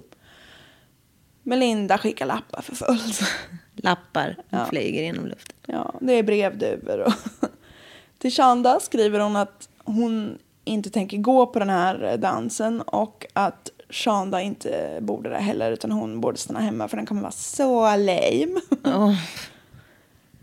Melinda 1.42 1.98
skickar 1.98 2.26
lappar 2.26 2.62
för 2.62 2.74
fullt. 2.74 3.20
Lappar 3.76 4.36
Ja. 4.50 4.66
flyger 4.66 5.02
genom 5.02 5.26
luften. 5.26 5.56
Ja, 5.66 5.94
det 6.00 6.12
är 6.12 6.22
brevduvor. 6.22 6.98
Och 6.98 7.12
Till 8.18 8.30
Shanda 8.32 8.80
skriver 8.80 9.20
hon 9.20 9.36
att 9.36 9.68
hon 9.94 10.38
inte 10.64 10.90
tänker 10.90 11.18
gå 11.18 11.46
på 11.46 11.58
den 11.58 11.70
här 11.70 12.16
dansen 12.16 12.80
och 12.80 13.26
att 13.32 13.70
Shanda 13.90 14.40
inte 14.40 14.98
borde 15.00 15.28
det 15.30 15.38
heller 15.38 15.72
utan 15.72 15.92
hon 15.92 16.20
borde 16.20 16.38
stanna 16.38 16.60
hemma 16.60 16.88
för 16.88 16.96
den 16.96 17.06
kommer 17.06 17.22
vara 17.22 17.32
så 17.32 17.96
lame. 17.96 18.60
Åh. 18.84 19.14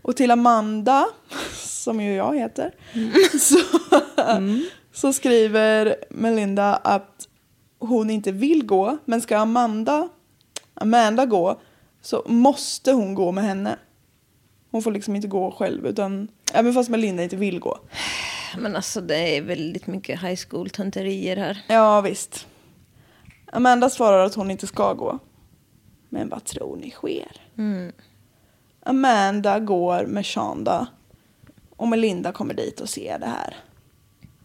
Och 0.02 0.16
till 0.16 0.30
Amanda, 0.30 1.06
som 1.54 2.00
ju 2.00 2.12
jag 2.12 2.36
heter, 2.36 2.74
så, 3.38 3.58
så 4.92 5.12
skriver 5.12 5.96
Melinda 6.10 6.76
att 6.76 7.28
hon 7.78 8.10
inte 8.10 8.32
vill 8.32 8.66
gå, 8.66 8.98
men 9.04 9.20
ska 9.20 9.38
Amanda, 9.38 10.08
Amanda 10.74 11.26
gå 11.26 11.60
så 12.02 12.22
måste 12.26 12.92
hon 12.92 13.14
gå 13.14 13.32
med 13.32 13.44
henne. 13.44 13.76
Hon 14.70 14.82
får 14.82 14.90
liksom 14.90 15.16
inte 15.16 15.28
gå 15.28 15.50
själv, 15.50 15.86
utan 15.86 16.28
även 16.52 16.74
fast 16.74 16.90
Melinda 16.90 17.22
inte 17.22 17.36
vill 17.36 17.60
gå. 17.60 17.78
Men 18.60 18.76
alltså 18.76 19.00
det 19.00 19.36
är 19.36 19.42
väldigt 19.42 19.86
mycket 19.86 20.22
high 20.22 20.40
school 20.48 20.70
tönterier 20.70 21.36
här. 21.36 21.64
Ja, 21.68 22.00
visst. 22.00 22.46
Amanda 23.52 23.90
svarar 23.90 24.24
att 24.24 24.34
hon 24.34 24.50
inte 24.50 24.66
ska 24.66 24.92
gå. 24.92 25.18
Men 26.08 26.28
vad 26.28 26.44
tror 26.44 26.76
ni 26.76 26.90
sker? 26.90 27.32
Mm. 27.58 27.92
Amanda 28.82 29.58
går 29.60 30.06
med 30.06 30.26
Shanda 30.26 30.86
och 31.76 31.88
Melinda 31.88 32.32
kommer 32.32 32.54
dit 32.54 32.80
och 32.80 32.88
ser 32.88 33.18
det 33.18 33.26
här. 33.26 33.56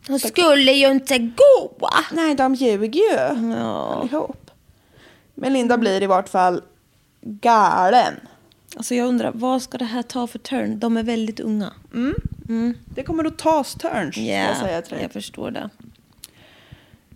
De 0.07 0.19
skulle 0.19 0.71
ju 0.71 0.91
inte 0.91 1.17
gå. 1.17 1.89
Nej, 2.11 2.35
de 2.35 2.55
ljuger 2.55 2.99
ju 2.99 3.49
Ja. 3.53 3.95
allihop. 3.95 4.51
Melinda 5.35 5.77
blir 5.77 6.03
i 6.03 6.07
vart 6.07 6.29
fall 6.29 6.61
galen. 7.21 8.13
Alltså 8.75 8.95
jag 8.95 9.07
undrar, 9.07 9.31
vad 9.33 9.61
ska 9.61 9.77
det 9.77 9.85
här 9.85 10.01
ta 10.03 10.27
för 10.27 10.39
turn? 10.39 10.79
De 10.79 10.97
är 10.97 11.03
väldigt 11.03 11.39
unga. 11.39 11.73
Mm. 11.93 12.15
Mm. 12.51 12.77
Det 12.85 13.03
kommer 13.03 13.25
att 13.25 13.37
tas 13.37 13.75
turns, 13.75 14.15
ska 14.15 14.23
jag 14.23 14.57
säga 14.57 14.81
till 14.81 14.93
dig. 14.93 15.01
jag 15.01 15.11
förstår 15.11 15.51
det. 15.51 15.69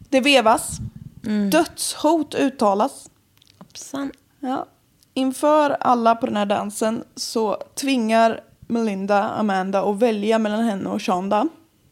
Det 0.09 0.19
vevas. 0.21 0.77
Mm. 1.25 1.49
Dödshot 1.49 2.35
uttalas. 2.35 3.09
Hoppsan. 3.57 4.11
Ja. 4.39 4.65
Inför 5.13 5.69
alla 5.69 6.15
på 6.15 6.25
den 6.25 6.35
här 6.35 6.45
dansen 6.45 7.03
så 7.15 7.63
tvingar 7.73 8.41
Melinda 8.59 9.23
Amanda 9.23 9.83
att 9.89 9.99
välja 9.99 10.39
mellan 10.39 10.63
henne 10.63 10.89
och 10.89 11.01
Shonda. 11.01 11.47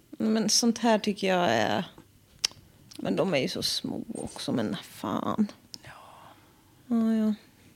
Men 0.09 0.50
sånt 0.50 0.77
här 0.77 1.00
tycker 1.00 1.27
jag 1.27 1.50
är... 1.50 1.85
Men 2.97 3.15
de 3.15 3.33
är 3.33 3.38
ju 3.38 3.47
så 3.47 3.63
små 3.63 4.01
också, 4.15 4.51
men 4.51 4.77
fan. 4.83 5.47
Ja. 5.83 5.89
Ja, 6.88 7.13
ja. 7.13 7.33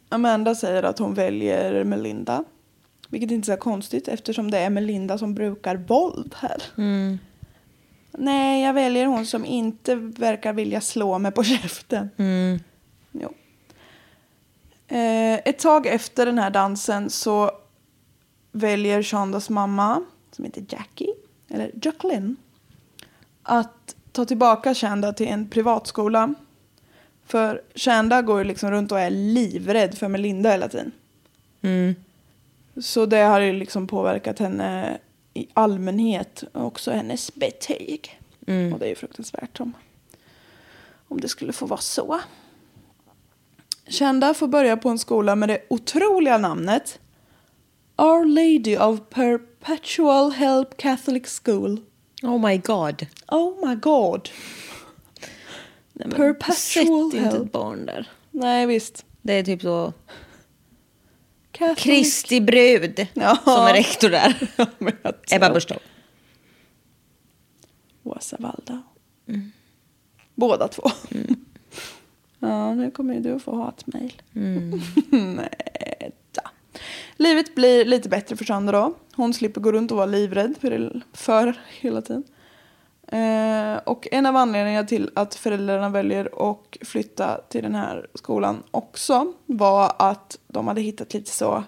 Amanda 0.10 0.56
säger 0.56 0.84
att 0.84 1.00
hon 1.00 1.14
väljer 1.14 1.84
Melinda. 1.84 2.44
Vilket 3.10 3.32
inte 3.32 3.52
är 3.52 3.56
så 3.56 3.62
konstigt 3.62 4.08
eftersom 4.08 4.52
det 4.52 4.58
är 4.58 4.70
Melinda 4.70 5.18
som 5.18 5.34
brukar 5.34 5.76
våld 5.76 6.36
här. 6.38 6.64
Mm. 6.78 7.20
Nej, 8.12 8.64
jag 8.64 8.74
väljer 8.74 9.06
hon 9.06 9.26
som 9.26 9.46
inte 9.46 9.96
verkar 9.96 10.54
vilja 10.54 10.82
slå 10.82 11.20
mig 11.20 11.32
på 11.32 11.44
käften. 11.44 12.10
Mm. 12.18 12.60
Jo. 13.12 13.34
Eh, 14.88 15.34
ett 15.34 15.60
tag 15.60 15.88
efter 15.88 16.26
den 16.26 16.38
här 16.38 16.50
dansen 16.50 17.10
så 17.10 17.52
väljer 18.52 19.04
Shondas 19.04 19.50
mamma, 19.50 20.04
som 20.32 20.46
heter 20.46 20.66
Jackie, 20.70 21.14
eller 21.50 21.72
Jacqueline, 21.82 22.36
att 23.44 23.96
ta 24.12 24.26
tillbaka 24.26 24.74
Shanda 24.74 25.14
till 25.14 25.28
en 25.28 25.50
privatskola. 25.50 26.34
För 27.26 27.62
Shanda 27.76 28.22
går 28.22 28.38
ju 28.38 28.44
liksom 28.44 28.72
runt 28.72 28.92
och 28.92 29.00
är 29.00 29.10
livrädd 29.10 29.98
för 29.98 30.08
Melinda 30.08 30.52
hela 30.52 30.68
tiden. 30.68 30.92
Mm. 31.62 31.96
Så 32.82 33.06
det 33.06 33.18
har 33.18 33.40
ju 33.40 33.54
liksom 33.54 33.88
påverkat 33.88 34.40
henne 34.40 34.98
i 35.34 35.48
allmänhet 35.54 36.44
och 36.54 36.66
också 36.66 36.92
hennes 36.92 37.36
betyg. 37.36 38.20
Mm. 38.48 38.74
Och 38.74 38.80
det 38.80 38.86
är 38.86 38.90
ju 38.90 38.96
fruktansvärt 38.96 39.60
om, 39.60 39.74
om 41.08 41.22
det 41.22 41.28
skulle 41.28 41.54
få 41.54 41.66
vara 41.66 41.80
så. 41.80 42.20
Kända 43.88 44.34
får 44.34 44.48
börja 44.48 44.78
på 44.78 44.90
en 44.90 45.00
skola 45.00 45.36
med 45.36 45.50
det 45.50 45.62
otroliga 45.70 46.38
namnet 46.38 47.00
Our 47.98 48.26
Lady 48.26 48.78
of 48.78 49.00
Perpetual 49.10 50.32
Help 50.32 50.78
Catholic 50.78 51.42
School. 51.44 51.82
Oh 52.24 52.48
my 52.48 52.58
god. 52.58 53.06
Oh 53.28 53.68
my 53.68 53.76
god. 53.76 54.30
Nej, 55.94 56.10
Perpetual 56.10 56.56
Sätt 56.56 56.84
inte 57.24 57.38
ett 57.38 57.52
barn 57.52 57.86
där. 57.86 58.10
Nej 58.32 58.66
visst. 58.66 59.06
Det 59.22 59.34
är 59.34 59.44
typ 59.44 59.62
så 59.62 59.94
Catholic. 61.58 61.84
Kristi 61.84 62.42
brud 62.42 63.08
Ja. 63.14 63.38
som 63.44 63.66
är 63.68 63.74
rektor 63.74 64.10
där. 64.10 64.36
Ebba 65.36 65.50
Busch 65.54 65.68
Thor. 65.68 65.80
Åsa 68.04 68.38
Waldau. 68.40 68.78
Båda 70.36 70.68
två. 70.68 70.84
Ja, 72.40 72.74
nu 72.74 72.92
kommer 72.92 73.14
ju 73.14 73.20
du 73.20 73.32
att 73.32 73.42
få 73.42 73.56
hatmejl. 73.64 74.22
Nej 74.32 76.12
då. 76.32 76.42
Livet 77.16 77.56
blir 77.56 77.86
lite 77.86 78.10
bättre 78.10 78.36
för 78.36 78.46
Sandra 78.46 78.80
då. 78.80 78.94
Hon 79.16 79.34
slipper 79.34 79.62
gå 79.62 79.72
runt 79.72 79.92
och 79.92 79.98
vara 79.98 80.06
livrädd 80.06 80.54
för, 80.62 81.02
för 81.14 81.60
hela 81.80 82.02
tiden. 82.02 82.24
Eh, 83.12 83.78
och 83.84 84.08
en 84.12 84.26
av 84.26 84.36
anledningarna 84.36 84.88
till 84.88 85.10
att 85.16 85.36
föräldrarna 85.36 85.90
väljer 85.90 86.52
att 86.52 86.88
flytta 86.88 87.42
till 87.50 87.64
den 87.64 87.76
här 87.76 88.08
skolan 88.14 88.64
också 88.72 89.34
var 89.46 89.96
att 90.00 90.40
de 90.48 90.68
hade 90.68 90.82
hittat 90.82 91.14
lite 91.14 91.32
så 91.32 91.64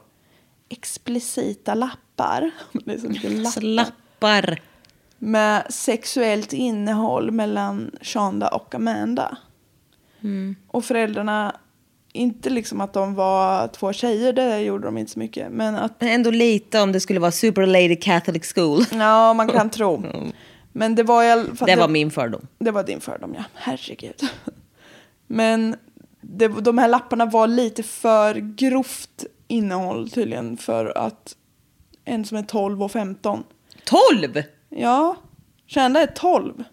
explicita 0.69 1.73
lappar. 1.73 2.51
Det 2.85 2.93
är 2.93 2.97
så 2.97 3.09
mycket 3.09 3.31
lappar. 3.31 3.61
Lappar. 3.61 4.61
med 5.17 5.65
sexuellt 5.69 6.53
innehåll 6.53 7.31
mellan 7.31 7.91
Shonda 8.01 8.47
och 8.47 8.75
Amanda. 8.75 9.37
Och 10.67 10.85
föräldrarna, 10.85 11.55
inte 12.13 12.49
liksom 12.49 12.81
att 12.81 12.93
de 12.93 13.15
var 13.15 13.67
två 13.67 13.93
tjejer, 13.93 14.33
det 14.33 14.59
gjorde 14.59 14.85
de 14.85 14.97
inte 14.97 15.11
så 15.11 15.19
mycket. 15.19 15.51
Men 15.51 15.75
att, 15.75 16.01
Men 16.01 16.09
ändå 16.09 16.31
lite 16.31 16.81
om 16.81 16.91
det 16.91 16.99
skulle 16.99 17.19
vara 17.19 17.31
Super 17.31 17.65
Lady 17.65 17.95
Catholic 17.95 18.53
School. 18.53 18.85
ja 18.91 19.33
man 19.33 19.47
kan 19.47 19.69
tro. 19.69 20.03
Men 20.71 20.95
det 20.95 21.03
var 21.03 21.23
i 21.23 21.31
alla 21.31 21.55
fall... 21.55 21.67
Det 21.67 21.75
var 21.75 21.87
min 21.87 22.11
fördom. 22.11 22.47
Det 22.59 22.71
var 22.71 22.83
din 22.83 23.01
fördom, 23.01 23.33
ja. 23.37 23.43
Herregud. 23.53 24.21
Men 25.27 25.75
det, 26.21 26.47
de 26.47 26.77
här 26.77 26.87
lapparna 26.87 27.25
var 27.25 27.47
lite 27.47 27.83
för 27.83 28.35
grovt 28.35 29.25
innehåll 29.47 30.09
tydligen 30.09 30.57
för 30.57 30.97
att 30.97 31.35
en 32.05 32.25
som 32.25 32.37
är 32.37 32.43
12 32.43 32.83
och 32.83 32.91
15. 32.91 33.43
12! 33.85 34.43
Ja, 34.69 35.15
Kända 35.69 36.01
är 36.01 36.07
12. 36.07 36.63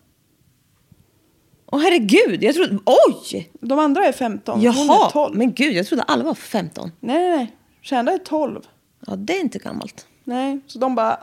Åh 1.67 1.81
herregud, 1.81 2.43
jag 2.45 2.55
trodde... 2.55 2.79
Oj! 2.85 3.51
De 3.61 3.79
andra 3.79 4.05
är 4.05 4.13
15. 4.13 4.55
Hon 4.55 4.67
är 4.67 4.89
Jaha, 4.89 5.11
12. 5.11 5.37
men 5.37 5.55
gud, 5.55 5.73
jag 5.75 5.87
trodde 5.87 6.03
alla 6.03 6.25
var 6.25 6.35
15. 6.35 6.91
Nej, 7.01 7.19
nej, 7.19 7.37
nej. 7.37 7.57
Kända 7.83 8.13
är 8.13 8.19
12. 8.19 8.63
Ja, 9.07 9.17
det 9.17 9.37
är 9.37 9.41
inte 9.41 9.59
gammalt. 9.59 10.07
Nej, 10.25 10.61
så 10.67 10.79
de 10.79 10.95
bara... 10.95 11.19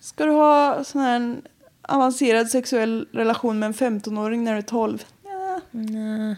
Ska 0.00 0.24
du 0.24 0.32
ha 0.32 0.84
sån 0.84 1.00
här 1.00 1.40
avancerad 1.82 2.48
sexuell 2.48 3.08
relation 3.12 3.58
med 3.58 3.66
en 3.66 4.00
15-åring 4.00 4.44
när 4.44 4.52
du 4.52 4.58
är 4.58 4.62
12? 4.62 5.04
Ja. 5.24 5.60
Nej. 5.70 6.36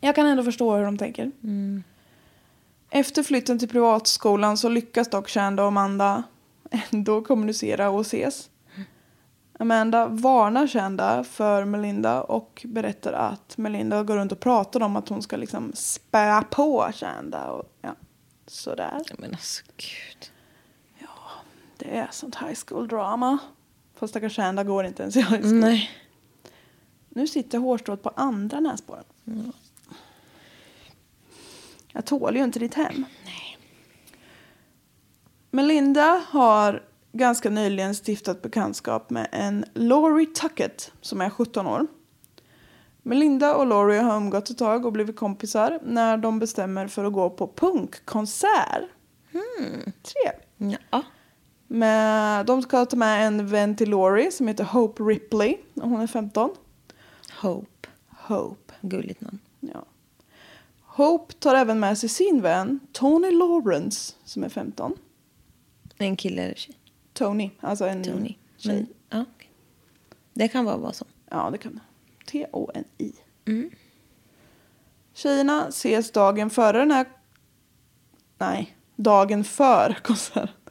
Jag 0.00 0.14
kan 0.14 0.26
ändå 0.26 0.42
förstå 0.42 0.76
hur 0.76 0.84
de 0.84 0.98
tänker. 0.98 1.30
Efter 2.90 3.22
flytten 3.22 3.58
till 3.58 3.68
privatskolan 3.68 4.56
så 4.56 4.68
lyckas 4.68 5.08
dock 5.08 5.28
Shanda 5.28 5.62
och 5.62 5.68
Amanda 5.68 6.22
ändå 6.90 7.22
kommunicera 7.22 7.90
och 7.90 8.00
ses. 8.00 8.50
Amanda 9.58 10.06
varnar 10.06 10.66
Shanda 10.66 11.24
för 11.24 11.64
Melinda 11.64 12.22
och 12.22 12.62
berättar 12.68 13.12
att 13.12 13.56
Melinda 13.56 14.02
går 14.02 14.16
runt 14.16 14.32
och 14.32 14.40
pratar 14.40 14.82
om 14.82 14.96
att 14.96 15.08
hon 15.08 15.22
ska 15.22 15.36
liksom 15.36 15.72
spöa 15.74 16.42
på 16.42 16.90
Shanda 16.94 17.50
och 17.50 17.64
ja, 17.82 17.94
sådär. 18.46 19.02
Men 19.18 19.30
alltså 19.30 19.62
gud. 19.76 20.30
Det 21.84 21.96
är 21.96 22.08
sånt 22.10 22.36
high 22.36 22.58
school 22.66 22.88
drama. 22.88 23.38
Fast 23.94 24.10
stackars 24.10 24.36
Shanda 24.36 24.64
går 24.64 24.84
inte 24.84 25.02
ens 25.02 25.16
i 25.16 25.20
high 25.20 25.40
school. 25.40 25.54
Nej. 25.54 25.90
Nu 27.08 27.26
sitter 27.26 27.58
hårstrået 27.58 28.02
på 28.02 28.12
andra 28.16 28.60
näsborren. 28.60 29.04
Jag 31.92 32.04
tål 32.04 32.36
ju 32.36 32.44
inte 32.44 32.58
ditt 32.58 32.74
hem. 32.74 33.04
Nej. 33.24 33.58
Melinda 35.50 36.24
har 36.28 36.82
ganska 37.12 37.50
nyligen 37.50 37.94
stiftat 37.94 38.42
bekantskap 38.42 39.10
med 39.10 39.28
en 39.32 39.64
Laurie 39.74 40.26
Tuckett 40.26 40.92
som 41.00 41.20
är 41.20 41.30
17 41.30 41.66
år. 41.66 41.86
Melinda 43.02 43.54
och 43.54 43.66
Laurie 43.66 44.00
har 44.00 44.16
umgått 44.16 44.50
ett 44.50 44.58
tag 44.58 44.86
och 44.86 44.92
blivit 44.92 45.16
kompisar 45.16 45.80
när 45.82 46.16
de 46.16 46.38
bestämmer 46.38 46.88
för 46.88 47.04
att 47.04 47.12
gå 47.12 47.30
på 47.30 47.52
punkkonsert. 47.56 48.84
Trevligt. 50.02 50.80
Ja. 50.90 51.02
Men 51.66 52.46
de 52.46 52.62
ska 52.62 52.84
ta 52.84 52.96
med 52.96 53.26
en 53.26 53.46
vän 53.46 53.76
till 53.76 53.90
Laurie 53.90 54.30
som 54.30 54.48
heter 54.48 54.64
Hope 54.64 55.02
Ripley 55.02 55.56
och 55.74 55.88
hon 55.88 56.00
är 56.00 56.06
15. 56.06 56.50
Hope. 57.40 57.88
Hope. 58.08 58.74
Gulligt 58.80 59.20
namn. 59.20 59.38
Ja. 59.60 59.84
Hope 60.82 61.34
tar 61.34 61.54
även 61.54 61.80
med 61.80 61.98
sig 61.98 62.08
sin 62.08 62.42
vän 62.42 62.80
Tony 62.92 63.30
Lawrence 63.30 64.14
som 64.24 64.44
är 64.44 64.48
15. 64.48 64.96
En 65.98 66.16
kille 66.16 66.42
eller 66.42 66.54
tjej? 66.54 66.74
Tony, 67.12 67.50
alltså 67.60 67.86
en 67.86 68.04
Tony. 68.04 68.34
tjej. 68.56 68.74
Men, 68.74 68.86
ja, 69.10 69.24
okej. 69.36 69.50
Det 70.34 70.48
kan 70.48 70.64
vara 70.64 70.76
vad 70.76 70.94
som. 70.94 71.06
Ja, 71.30 71.50
det 71.52 71.58
kan 71.58 71.74
det. 71.74 71.80
T-O-N-I. 72.30 73.12
Mm. 73.44 73.70
Tjejerna 75.14 75.68
ses 75.68 76.10
dagen 76.10 76.50
före 76.50 76.78
den 76.78 76.90
här... 76.90 77.06
Nej, 78.38 78.76
dagen 78.96 79.44
för 79.44 79.98
konserten. 80.02 80.63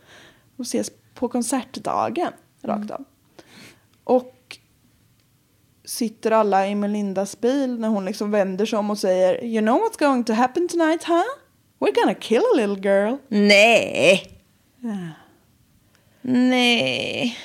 De 0.58 0.64
ses 0.64 0.92
på 1.14 1.28
konsertdagen, 1.28 2.32
rakt 2.62 2.92
av. 2.92 3.04
Och 4.04 4.58
sitter 5.86 6.32
alla 6.32 6.68
i 6.68 6.76
Melindas 6.76 7.42
bil 7.42 7.80
när 7.80 7.88
hon 7.88 8.06
liksom 8.06 8.32
vänder 8.32 8.66
sig 8.66 8.80
om 8.80 8.90
och 8.90 8.98
säger 8.98 9.44
You 9.44 9.62
know 9.62 9.80
what's 9.80 10.00
going 10.00 10.24
to 10.24 10.34
happen 10.34 10.68
tonight, 10.68 11.04
huh? 11.04 11.24
We're 11.80 11.96
gonna 11.96 12.14
kill 12.14 12.44
a 12.54 12.58
little 12.58 12.90
girl. 12.90 13.18
Nej! 13.28 14.40
Nej. 16.22 17.38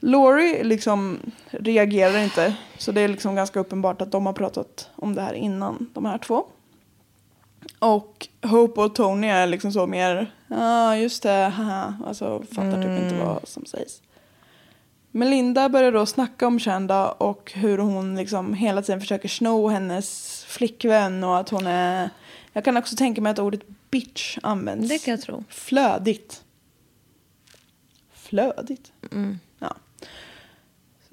Laurie 0.00 0.64
liksom 0.64 1.18
reagerar 1.50 2.18
inte. 2.18 2.56
Så 2.78 2.92
det 2.92 3.00
är 3.00 3.08
liksom 3.08 3.34
ganska 3.34 3.60
uppenbart 3.60 4.02
att 4.02 4.12
de 4.12 4.26
har 4.26 4.32
pratat 4.32 4.90
om 4.96 5.14
det 5.14 5.22
här 5.22 5.34
innan, 5.34 5.90
de 5.94 6.04
här 6.04 6.18
två. 6.18 6.46
Och 7.78 8.28
Hope 8.42 8.80
och 8.80 8.94
Tony 8.94 9.26
är 9.26 9.46
liksom 9.46 9.72
så 9.72 9.86
mer, 9.86 10.34
ja 10.48 10.56
ah, 10.58 10.96
just 10.96 11.22
det, 11.22 11.52
haha. 11.56 11.94
Alltså 12.06 12.42
fattar 12.52 12.82
typ 12.82 13.02
inte 13.02 13.24
vad 13.24 13.48
som 13.48 13.66
sägs. 13.66 14.00
Melinda 15.10 15.68
börjar 15.68 15.92
då 15.92 16.06
snacka 16.06 16.46
om 16.46 16.58
Shanda 16.58 17.10
och 17.10 17.52
hur 17.54 17.78
hon 17.78 18.16
liksom 18.16 18.54
hela 18.54 18.82
tiden 18.82 19.00
försöker 19.00 19.28
sno 19.28 19.68
hennes 19.68 20.44
flickvän 20.48 21.24
och 21.24 21.38
att 21.38 21.48
hon 21.48 21.66
är... 21.66 22.10
Jag 22.52 22.64
kan 22.64 22.76
också 22.76 22.96
tänka 22.96 23.20
mig 23.20 23.30
att 23.30 23.38
ordet 23.38 23.60
bitch 23.90 24.38
används. 24.42 24.88
Det 24.88 24.98
kan 24.98 25.12
jag 25.12 25.20
tro. 25.20 25.44
Flödigt. 25.48 26.42
Flödigt? 28.12 28.92
Ja. 29.00 29.18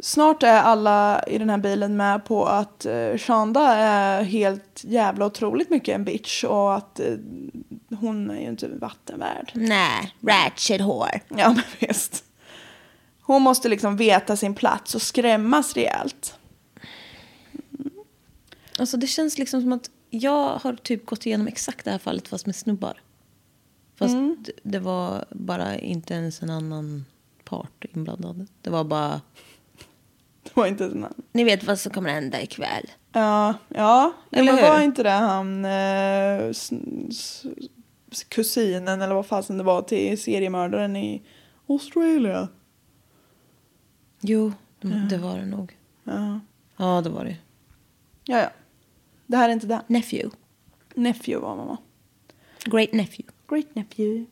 Snart 0.04 0.44
är 0.44 0.62
alla 0.62 1.24
i 1.24 1.38
den 1.38 1.50
här 1.50 1.58
bilen 1.58 1.98
med 1.98 2.26
på 2.26 2.46
att 2.46 2.86
uh, 2.90 3.18
Shanda 3.18 3.74
är 3.76 4.24
helt 4.24 4.82
jävla 4.84 5.26
otroligt 5.26 5.70
mycket 5.70 5.96
en 5.96 6.04
bitch 6.04 6.44
och 6.44 6.76
att 6.76 7.00
eh, 7.00 7.16
hon 8.00 8.30
är 8.32 8.42
ju 8.42 8.48
inte 8.50 8.68
vattenvärd. 8.68 9.52
Nej, 9.56 10.16
ratchet 10.22 10.82
hår. 10.82 11.10
Ja, 11.28 11.50
men 11.54 11.64
visst. 11.80 12.24
Hon 13.22 13.42
måste 13.42 13.70
liksom 13.70 13.98
veta 13.98 14.38
sin 14.38 14.56
plats 14.56 14.96
och 14.96 15.02
skrämmas 15.02 15.74
rejält. 15.74 16.38
Alltså 18.80 18.98
det 18.98 19.08
känns 19.08 19.38
liksom 19.38 19.62
som 19.62 19.74
att 19.74 19.90
jag 20.10 20.58
har 20.58 20.74
typ 20.74 21.06
gått 21.06 21.26
igenom 21.26 21.48
exakt 21.48 21.86
det 21.86 21.92
här 21.92 21.98
fallet 21.98 22.28
fast 22.28 22.46
med 22.46 22.56
snubbar. 22.56 23.02
Fast 23.96 24.14
d- 24.38 24.52
det 24.64 24.80
var 24.80 25.26
bara 25.30 25.78
inte 25.78 26.14
ens 26.14 26.42
en 26.42 26.50
annan 26.50 27.06
part 27.44 27.86
inblandad. 27.94 28.48
Det 28.62 28.70
var 28.70 28.84
bara, 28.84 29.22
Det 30.54 30.56
var 30.56 30.68
inte 30.68 30.90
sån 30.92 31.04
här. 31.04 31.12
ni 31.32 31.44
vet 31.44 31.64
vad 31.64 31.80
som 31.80 31.92
kommer 31.92 32.10
hända 32.10 32.42
ikväll. 32.42 32.92
Ja, 33.14 33.54
ja. 33.70 34.14
Eller 34.32 34.54
men 34.54 34.62
var 34.64 34.78
hur? 34.78 34.84
inte 34.84 35.04
det 35.04 35.10
han 35.10 35.66
eh, 35.66 36.50
s- 36.50 36.72
s- 37.10 37.44
kusinen 38.30 39.02
eller 39.02 39.16
vad 39.16 39.26
fasen 39.26 39.58
det 39.58 39.64
var 39.64 39.82
till 39.82 40.22
seriemördaren 40.22 40.96
i 40.96 41.22
Australien? 41.68 42.48
Jo, 44.22 44.54
det 45.10 45.18
var 45.18 45.38
det 45.38 45.46
nog. 45.46 45.78
Ja, 46.04 46.40
Ja, 46.78 47.02
det 47.02 47.10
var 47.10 47.26
det. 47.26 47.38
ja. 48.26 48.38
ja. 48.40 48.50
Det 49.28 49.38
här 49.38 49.50
är 49.50 49.54
inte 49.54 49.68
det. 49.68 49.82
Nephew. 49.88 50.38
Nephew 50.96 51.48
var 51.48 51.56
mamma. 51.56 51.78
Great 52.66 52.94
nephew. 52.94 53.32
Great 53.50 53.76
nephew. 53.76 54.26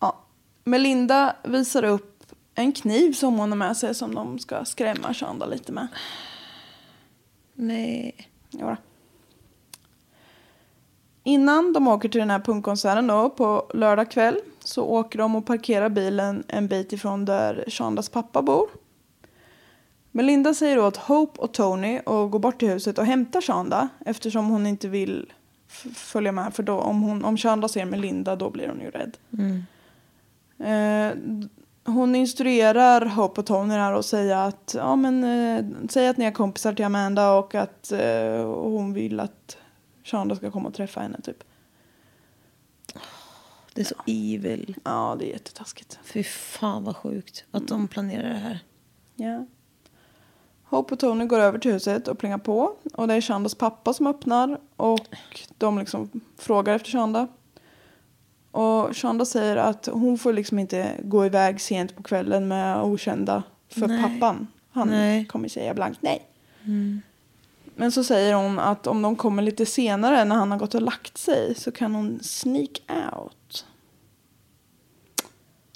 Ja. 0.00 0.24
Melinda 0.64 1.36
visar 1.44 1.82
upp 1.84 2.15
en 2.56 2.72
kniv 2.72 3.12
som 3.12 3.38
hon 3.38 3.50
har 3.50 3.56
med 3.56 3.76
sig 3.76 3.94
som 3.94 4.14
de 4.14 4.38
ska 4.38 4.64
skrämma 4.64 5.14
Shanda 5.14 5.46
lite 5.46 5.72
med. 5.72 5.88
Nej. 7.54 8.14
Jodå. 8.50 8.76
Innan 11.22 11.72
de 11.72 11.88
åker 11.88 12.08
till 12.08 12.18
den 12.18 12.30
här 12.30 12.40
punkkonserten 12.40 13.06
då 13.06 13.30
på 13.30 13.70
lördag 13.74 14.10
kväll 14.10 14.40
så 14.60 14.84
åker 14.84 15.18
de 15.18 15.36
och 15.36 15.46
parkerar 15.46 15.88
bilen 15.88 16.44
en 16.48 16.68
bit 16.68 16.92
ifrån 16.92 17.24
där 17.24 17.64
Shandas 17.68 18.08
pappa 18.08 18.42
bor. 18.42 18.68
Melinda 20.10 20.54
säger 20.54 20.76
då 20.76 20.84
att 20.86 20.96
Hope 20.96 21.40
och 21.40 21.52
Tony 21.52 21.98
och 21.98 22.30
går 22.30 22.38
bort 22.38 22.58
till 22.58 22.68
huset 22.68 22.98
och 22.98 23.06
hämtar 23.06 23.40
Shanda 23.40 23.88
eftersom 24.06 24.48
hon 24.48 24.66
inte 24.66 24.88
vill 24.88 25.32
följa 25.94 26.32
med 26.32 26.54
för 26.54 26.62
då 26.62 26.78
om, 26.78 27.02
hon, 27.02 27.24
om 27.24 27.36
Shanda 27.36 27.68
ser 27.68 27.84
Melinda 27.84 28.36
då 28.36 28.50
blir 28.50 28.68
hon 28.68 28.80
ju 28.80 28.90
rädd. 28.90 29.16
Eh, 30.58 31.16
hon 31.86 32.14
instruerar 32.14 33.06
Hope 33.06 33.40
och 33.40 33.46
Tony 33.46 33.74
här 33.74 33.92
och 33.92 34.04
säger 34.04 34.36
att, 34.36 34.74
ja, 34.78 34.96
men, 34.96 35.24
eh, 35.24 35.88
säg 35.88 36.08
att 36.08 36.16
ni 36.16 36.24
är 36.24 36.30
kompisar 36.30 36.72
till 36.72 36.84
Amanda 36.84 37.32
och 37.32 37.54
att 37.54 37.92
eh, 37.92 38.44
hon 38.44 38.92
vill 38.92 39.20
att 39.20 39.56
Shanda 40.04 40.36
ska 40.36 40.50
komma 40.50 40.68
och 40.68 40.74
träffa 40.74 41.00
henne. 41.00 41.20
Typ. 41.20 41.44
Det 43.74 43.80
är 43.80 43.84
så 43.84 43.94
evil. 44.06 44.76
Ja, 44.84 45.16
det 45.18 45.28
är 45.28 45.32
jättetaskigt. 45.32 45.98
Fy 46.04 46.24
fan 46.24 46.84
vad 46.84 46.96
sjukt 46.96 47.44
att 47.50 47.68
de 47.68 47.88
planerar 47.88 48.28
det 48.28 48.38
här. 48.38 48.58
Ja. 49.14 49.46
Hope 50.64 50.94
och 50.94 51.00
Tony 51.00 51.24
går 51.24 51.38
över 51.38 51.58
till 51.58 51.72
huset 51.72 52.08
och 52.08 52.18
plingar 52.18 52.38
på. 52.38 52.76
Och 52.94 53.08
det 53.08 53.14
är 53.14 53.20
Shandas 53.20 53.54
pappa 53.54 53.92
som 53.92 54.06
öppnar 54.06 54.60
och 54.76 55.06
de 55.58 55.78
liksom 55.78 56.10
frågar 56.38 56.74
efter 56.74 56.90
Shanda. 56.90 57.28
Och 58.56 58.96
Shonda 58.96 59.24
säger 59.24 59.56
att 59.56 59.86
hon 59.92 60.18
får 60.18 60.32
liksom 60.32 60.58
inte 60.58 60.92
gå 61.02 61.26
iväg 61.26 61.60
sent 61.60 61.96
på 61.96 62.02
kvällen 62.02 62.48
med 62.48 62.82
okända. 62.82 63.42
För 63.68 63.86
Nej. 63.86 64.02
pappan, 64.02 64.46
han 64.70 64.88
Nej. 64.88 65.26
kommer 65.26 65.48
säga 65.48 65.74
blankt 65.74 66.02
nej. 66.02 66.26
Men 67.74 67.92
så 67.92 68.04
säger 68.04 68.34
hon 68.34 68.58
att 68.58 68.86
om 68.86 69.02
de 69.02 69.16
kommer 69.16 69.42
lite 69.42 69.66
senare 69.66 70.24
när 70.24 70.36
han 70.36 70.50
har 70.50 70.58
gått 70.58 70.74
och 70.74 70.82
lagt 70.82 71.18
sig 71.18 71.54
så 71.54 71.72
kan 71.72 71.94
hon 71.94 72.20
sneak 72.22 72.82
out. 73.16 73.66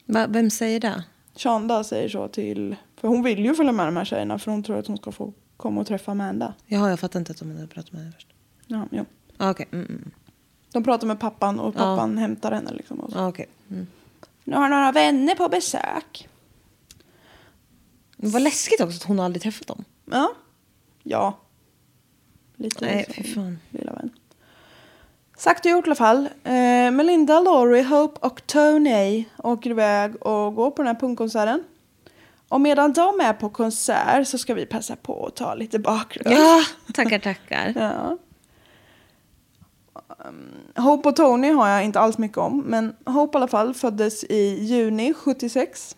Va, 0.07 0.27
vem 0.29 0.51
säger 0.51 0.81
det? 0.81 1.05
Shonda 1.37 1.85
säger 1.85 2.09
så 2.09 2.29
till... 2.29 2.77
För 2.97 3.09
hon 3.09 3.23
vill 3.23 3.45
ju 3.45 3.55
följa 3.55 3.73
med 3.73 3.87
de 3.87 3.97
här 3.97 4.05
tjejerna 4.05 4.39
för 4.39 4.51
hon 4.51 4.63
tror 4.63 4.79
att 4.79 4.87
hon 4.87 4.97
ska 4.97 5.13
få 5.13 5.33
komma 5.57 5.81
och 5.81 5.87
träffa 5.87 6.13
Amanda. 6.13 6.55
Jaha, 6.67 6.91
jag 6.91 7.01
fattar 7.01 7.19
inte 7.19 7.33
att 7.33 7.39
de 7.39 7.51
hade 7.57 7.67
pratat 7.67 7.93
med 7.93 8.01
henne 8.01 8.13
först. 8.13 8.29
Ja, 8.67 8.87
jo. 8.91 9.05
Ah, 9.37 9.51
Okej. 9.51 9.69
Mm, 9.73 9.87
mm. 9.87 10.11
De 10.73 10.85
pratar 10.85 11.07
med 11.07 11.21
pappan 11.21 11.61
och 11.61 11.75
pappan 11.75 12.19
hämtar 12.19 12.53
henne. 12.53 12.73
Liksom 12.73 13.01
och 13.01 13.13
så. 13.13 13.29
Okej. 13.29 13.47
Mm. 13.71 13.87
Nu 14.45 14.57
har 14.57 14.69
några 14.69 14.93
vänner 14.93 15.35
på 15.35 15.49
besök. 15.49 16.29
Men 18.17 18.31
Vad 18.31 18.43
läskigt 18.43 18.81
också 18.81 18.97
att 18.97 19.03
hon 19.03 19.21
aldrig 19.21 19.43
träffat 19.43 19.67
dem. 19.67 19.85
Ja. 20.11 20.33
Ja. 21.03 21.39
Lite 22.57 22.85
Nej, 22.85 23.07
fy 23.17 23.35
fan. 23.35 23.59
Lilla 23.71 23.93
vän. 23.93 24.11
Sagt 25.37 25.65
och 25.65 25.71
gjort 25.71 25.87
i 25.87 25.89
alla 25.89 25.95
fall. 25.95 26.29
Eh, 26.45 26.91
Melinda, 26.91 27.41
Laurie, 27.41 27.83
Hope 27.83 28.27
och 28.27 28.47
Tony 28.47 29.25
åker 29.39 29.71
iväg 29.71 30.27
och 30.27 30.55
går 30.55 30.71
på 30.71 30.83
den 30.83 30.95
här 30.95 31.01
punkkonserten. 31.01 31.65
Och 32.49 32.61
medan 32.61 32.93
de 32.93 33.21
är 33.21 33.33
på 33.33 33.49
konsert 33.49 34.29
så 34.29 34.39
ska 34.39 34.55
vi 34.55 34.67
passa 34.67 34.97
på 34.97 35.27
att 35.27 35.37
ta 35.37 35.55
lite 35.55 35.79
bakgrund. 35.79 36.37
Ja, 36.37 36.65
tackar, 36.95 37.19
tackar. 37.19 37.73
Ja. 37.77 38.19
Um, 40.25 40.51
Hope 40.77 41.09
och 41.09 41.17
Tony 41.17 41.53
har 41.53 41.69
jag 41.69 41.85
inte 41.85 42.01
alls 42.01 42.19
mycket 42.19 42.39
om. 42.39 42.61
Men 42.61 42.97
Hope 43.07 43.37
i 43.37 43.39
alla 43.39 43.49
fall 43.49 43.75
föddes 43.75 44.25
i 44.25 44.65
juni 44.65 45.15
76. 45.15 45.97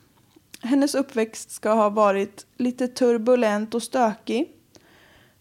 Hennes 0.63 0.95
uppväxt 0.95 1.51
ska 1.51 1.73
ha 1.73 1.89
varit 1.89 2.47
lite 2.57 2.89
turbulent 2.89 3.75
och 3.75 3.83
stökig. 3.83 4.53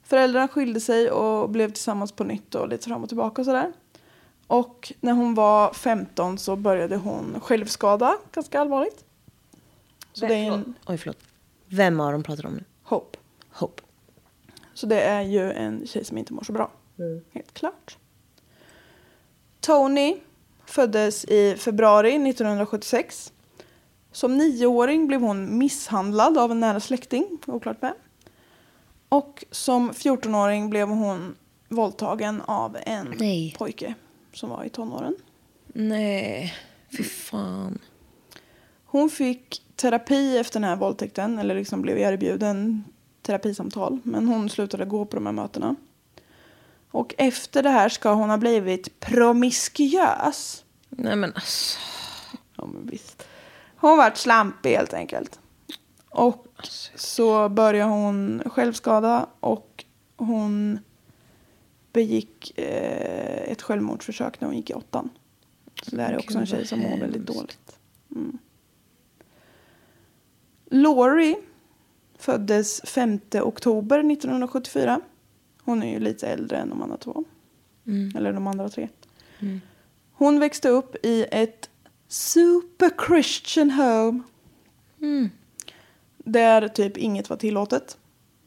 Föräldrarna 0.04 0.48
skilde 0.48 0.80
sig 0.80 1.12
och 1.12 1.50
blev 1.50 1.72
tillsammans 1.72 2.12
på 2.12 2.24
nytt 2.24 2.56
och 2.56 2.68
lite 2.68 2.88
fram 2.88 3.04
och 3.04 3.10
tillbaka 3.10 3.42
och 3.42 3.46
sådär. 3.46 3.74
Och 4.48 4.94
när 5.00 5.14
hon 5.14 5.36
var 5.36 5.74
15 5.74 6.38
så 6.38 6.56
började 6.56 6.96
hon 6.96 7.40
självskada 7.42 8.18
ganska 8.32 8.60
allvarligt. 8.60 9.06
Så 10.14 10.26
det 10.26 10.36
är 10.36 10.52
en 10.52 10.74
Oj, 10.88 10.98
förlåt. 10.98 11.18
Vem 11.66 12.00
av 12.00 12.12
dem 12.12 12.24
pratar 12.24 12.44
du 12.44 12.48
om 12.48 12.56
nu? 12.56 12.64
Hope. 12.84 13.18
Hope. 13.50 13.84
Så 14.74 14.86
det 14.86 15.02
är 15.02 15.22
ju 15.22 15.52
en 15.52 15.88
tjej 15.88 16.06
som 16.06 16.18
inte 16.18 16.34
mår 16.34 16.44
så 16.44 16.54
bra. 16.54 16.72
Helt 17.32 17.54
klart. 17.54 17.98
Tony 19.62 20.18
föddes 20.66 21.26
i 21.26 21.56
februari 21.58 22.30
1976. 22.30 23.34
Som 24.12 24.38
nioåring 24.38 25.08
blev 25.08 25.22
hon 25.22 25.58
misshandlad 25.58 26.38
av 26.38 26.52
en 26.52 26.60
nära 26.60 26.80
släkting, 26.80 27.38
oklart 27.48 27.78
vem. 27.80 27.94
Och 29.10 29.46
som 29.52 29.92
14-åring 29.92 30.70
blev 30.70 30.88
hon 30.88 31.36
våldtagen 31.70 32.42
av 32.42 32.78
en 32.86 33.16
Nej. 33.20 33.56
pojke 33.58 33.94
som 34.34 34.50
var 34.50 34.64
i 34.64 34.70
tonåren. 34.70 35.16
Nej, 35.68 36.54
fy 36.98 37.04
fan. 37.04 37.80
Hon 38.86 39.10
fick 39.10 39.62
terapi 39.76 40.38
efter 40.38 40.60
den 40.60 40.70
här 40.70 40.76
våldtäkten, 40.76 41.40
eller 41.40 41.56
liksom 41.56 41.82
blev 41.82 41.98
erbjuden 41.98 42.84
terapisamtal. 43.22 44.00
Men 44.04 44.28
hon 44.28 44.50
slutade 44.50 44.86
gå 44.86 45.06
på 45.06 45.16
de 45.16 45.26
här 45.26 45.34
mötena. 45.34 45.76
Och 46.92 47.16
efter 47.18 47.64
det 47.64 47.70
här 47.70 47.90
ska 47.90 48.14
hon 48.14 48.30
ha 48.30 48.38
blivit 48.38 49.00
promiskuös. 49.00 50.66
Nej 50.90 51.16
men 51.16 51.34
alltså. 51.36 51.80
Ja, 52.58 52.66
men 52.66 52.86
visst. 52.86 53.28
Hon 53.76 53.98
vart 53.98 54.18
slampig 54.18 54.76
helt 54.76 54.94
enkelt. 54.94 55.40
Och 56.10 56.48
så 56.96 57.50
började 57.50 57.92
hon 57.92 58.44
självskada 58.46 59.28
och 59.40 59.86
hon 60.18 60.80
begick 61.94 62.60
eh, 62.60 63.52
ett 63.52 63.62
självmordsförsök 63.62 64.42
när 64.42 64.48
hon 64.48 64.58
gick 64.58 64.70
i 64.70 64.74
åttan. 64.74 65.10
Så 65.84 65.96
det 65.96 66.02
här 66.02 66.14
är 66.14 66.20
också 66.20 66.38
en 66.38 66.46
tjej 66.46 66.68
som 66.68 66.80
mår 66.80 66.98
väldigt 66.98 67.26
dåligt. 67.26 67.80
Mm. 68.16 68.38
Laurie 70.66 71.36
föddes 72.18 72.82
5 72.82 73.20
oktober 73.34 74.00
1974. 74.00 75.02
Hon 75.64 75.84
är 75.84 75.92
ju 75.92 76.00
lite 76.00 76.28
äldre 76.28 76.58
än 76.58 76.70
de 76.70 76.82
andra 76.82 76.98
två. 76.98 77.24
Eller 78.16 78.34
de 78.34 78.48
andra 78.48 78.70
tre. 78.70 78.90
Hon 80.14 80.40
växte 80.40 80.70
upp 80.70 81.06
i 81.06 81.26
ett 81.32 81.70
super 82.08 82.92
Christian 83.08 83.72
home. 83.72 84.24
Mm. 85.02 85.30
Där 86.18 86.68
typ 86.68 86.98
inget 86.98 87.30
var 87.30 87.38
tillåtet. 87.38 87.98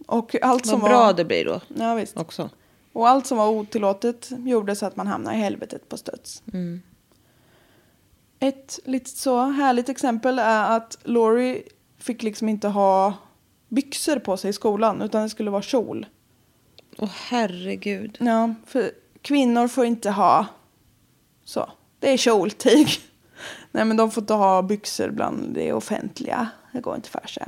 Och 0.07 0.43
allt 0.43 0.67
som 0.67 0.81
Vad 0.81 0.91
bra 0.91 0.99
var... 0.99 1.13
det 1.13 1.25
blir 1.25 1.45
då 1.45 1.61
Ja, 1.69 1.95
visst. 1.95 2.17
också. 2.17 2.51
Och 2.93 3.09
allt 3.09 3.27
som 3.27 3.39
var 3.39 3.49
otillåtet 3.49 4.31
gjorde 4.39 4.77
så 4.77 4.87
att 4.87 4.97
man 4.97 5.07
hamnade 5.07 5.37
i 5.37 5.41
helvetet 5.41 5.89
på 5.89 5.97
studs. 5.97 6.43
Mm. 6.53 6.83
Ett 8.39 8.81
lite 8.85 9.11
så 9.11 9.41
härligt 9.41 9.89
exempel 9.89 10.39
är 10.39 10.77
att 10.77 10.99
Laurie 11.03 11.63
fick 11.99 12.23
liksom 12.23 12.49
inte 12.49 12.69
ha 12.69 13.15
byxor 13.69 14.19
på 14.19 14.37
sig 14.37 14.51
i 14.51 14.53
skolan 14.53 15.03
utan 15.03 15.23
det 15.23 15.29
skulle 15.29 15.51
vara 15.51 15.63
kjol. 15.63 16.07
Åh 16.99 17.09
herregud. 17.29 18.19
Ja, 18.21 18.55
för 18.67 18.91
kvinnor 19.23 19.69
får 19.69 19.85
inte 19.85 20.11
ha 20.11 20.47
så. 21.45 21.71
Det 21.99 22.13
är 22.13 22.17
kjoltyg. 22.17 22.89
Nej 23.73 23.85
men 23.85 23.97
de 23.97 24.11
får 24.11 24.23
inte 24.23 24.35
ha 24.35 24.63
byxor 24.63 25.11
bland 25.11 25.55
det 25.55 25.73
offentliga. 25.73 26.49
Det 26.73 26.81
går 26.81 26.97
inte 26.97 27.09
för 27.09 27.27
sig. 27.27 27.45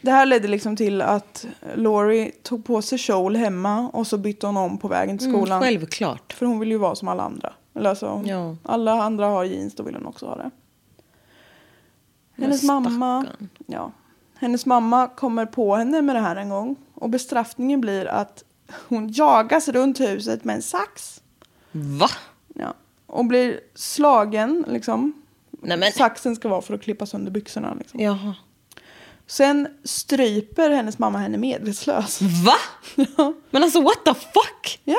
Det 0.00 0.10
här 0.10 0.26
ledde 0.26 0.48
liksom 0.48 0.76
till 0.76 1.02
att 1.02 1.46
Laurie 1.74 2.30
tog 2.42 2.64
på 2.64 2.82
sig 2.82 2.98
kjol 2.98 3.36
hemma 3.36 3.88
och 3.92 4.06
så 4.06 4.18
bytte 4.18 4.46
hon 4.46 4.56
om 4.56 4.78
på 4.78 4.88
vägen 4.88 5.18
till 5.18 5.28
skolan. 5.30 5.62
Mm, 5.62 5.62
självklart. 5.62 6.32
För 6.32 6.46
hon 6.46 6.58
vill 6.58 6.70
ju 6.70 6.78
vara 6.78 6.94
som 6.94 7.08
alla 7.08 7.22
andra. 7.22 7.52
Eller 7.74 7.90
alltså, 7.90 8.22
Ja. 8.26 8.56
alla 8.62 9.02
andra 9.02 9.26
har 9.26 9.44
jeans, 9.44 9.74
då 9.74 9.82
vill 9.82 9.94
hon 9.94 10.06
också 10.06 10.26
ha 10.26 10.36
det. 10.36 10.50
Hennes 12.36 12.62
mamma, 12.62 13.26
ja, 13.66 13.92
hennes 14.38 14.66
mamma 14.66 15.06
kommer 15.08 15.46
på 15.46 15.76
henne 15.76 16.02
med 16.02 16.16
det 16.16 16.20
här 16.20 16.36
en 16.36 16.48
gång. 16.48 16.76
Och 16.96 17.10
bestraffningen 17.10 17.80
blir 17.80 18.06
att 18.06 18.44
hon 18.88 19.12
jagas 19.12 19.68
runt 19.68 20.00
huset 20.00 20.44
med 20.44 20.56
en 20.56 20.62
sax. 20.62 21.22
Va? 21.72 22.08
Ja, 22.54 22.74
och 23.06 23.24
blir 23.24 23.60
slagen 23.74 24.64
liksom. 24.68 25.22
Nej 25.50 25.76
men. 25.76 25.92
Saxen 25.92 26.36
ska 26.36 26.48
vara 26.48 26.62
för 26.62 26.74
att 26.74 26.82
klippa 26.82 27.06
sönder 27.06 27.30
byxorna. 27.30 27.74
Liksom. 27.74 28.00
Jaha. 28.00 28.34
Sen 29.26 29.68
stryper 29.84 30.70
hennes 30.70 30.98
mamma 30.98 31.18
henne 31.18 31.38
medvetslös. 31.38 32.20
Va? 32.22 32.56
Ja. 33.16 33.32
Men 33.50 33.62
alltså 33.62 33.80
what 33.80 34.04
the 34.04 34.14
fuck? 34.14 34.80
Ja, 34.84 34.98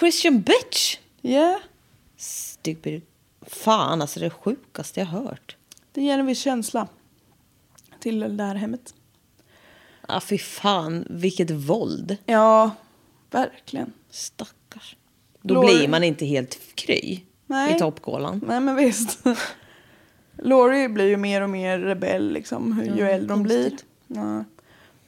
Christian 0.00 0.40
bitch. 0.42 0.98
yeah. 1.22 1.56
Stupid. 2.16 3.02
Fan 3.46 4.02
alltså 4.02 4.20
det 4.20 4.30
sjukaste 4.30 5.00
jag 5.00 5.06
hört. 5.06 5.56
det 5.92 6.02
ger 6.02 6.18
en 6.18 6.26
viss 6.26 6.38
känsla 6.40 6.88
till 8.00 8.36
det 8.36 8.44
här 8.44 8.54
hemmet. 8.54 8.94
Ah, 10.12 10.20
fy 10.20 10.38
fan, 10.38 11.04
vilket 11.10 11.50
våld. 11.50 12.16
Ja, 12.26 12.70
verkligen. 13.30 13.92
Stackars. 14.10 14.96
Då 15.42 15.54
Laurie- 15.54 15.76
blir 15.78 15.88
man 15.88 16.04
inte 16.04 16.24
helt 16.26 16.58
kry 16.74 17.20
Nej. 17.46 17.76
i 17.76 17.78
toppkolan. 17.78 18.44
Nej 18.48 18.60
men 18.60 18.76
visst. 18.76 19.18
Laurie 20.38 20.88
blir 20.88 21.08
ju 21.08 21.16
mer 21.16 21.40
och 21.40 21.50
mer 21.50 21.78
rebell 21.78 22.32
liksom, 22.32 22.82
ju 22.96 23.00
Ja, 23.00 23.06
äldre 23.08 23.34
hon 23.34 23.42
blir. 23.42 23.72
Ja. 24.06 24.44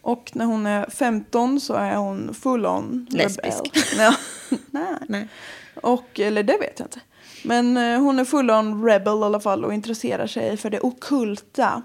Och 0.03 0.31
när 0.35 0.45
hon 0.45 0.67
är 0.67 0.91
15 0.91 1.61
så 1.61 1.75
är 1.75 1.97
hon 1.97 2.35
full 2.35 2.67
on 2.67 3.07
Lesbisk. 3.11 3.61
rebell. 3.77 3.83
Ja. 3.99 4.15
Nej. 4.71 4.95
Nej. 5.09 5.29
Och, 5.75 6.21
eller 6.21 6.43
det 6.43 6.57
vet 6.61 6.79
jag 6.79 6.87
inte. 6.87 7.01
Men 7.45 7.77
eh, 7.77 8.01
hon 8.01 8.19
är 8.19 8.25
full 8.25 8.51
on 8.51 8.85
rebel 8.85 9.19
i 9.21 9.23
alla 9.23 9.41
fall 9.41 9.65
och 9.65 9.75
intresserar 9.75 10.27
sig 10.27 10.57
för 10.57 10.71
det 10.71 10.81
okulta. 10.81 11.83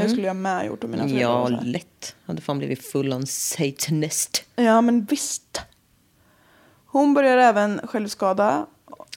Det 0.00 0.08
skulle 0.08 0.26
jag 0.26 0.36
med 0.36 0.66
gjort 0.66 0.84
om 0.84 0.90
mina 0.90 1.02
föräldrar 1.02 1.20
Ja, 1.22 1.38
var 1.40 1.48
så 1.48 1.54
här. 1.56 1.64
lätt. 1.64 2.14
Hade 2.26 2.40
fan 2.42 2.58
blivit 2.58 2.86
full 2.86 3.12
on 3.12 3.26
satanist. 3.26 4.44
Ja, 4.56 4.80
men 4.80 5.04
visst. 5.04 5.60
Hon 6.86 7.14
börjar 7.14 7.36
även 7.38 7.80
självskada 7.84 8.66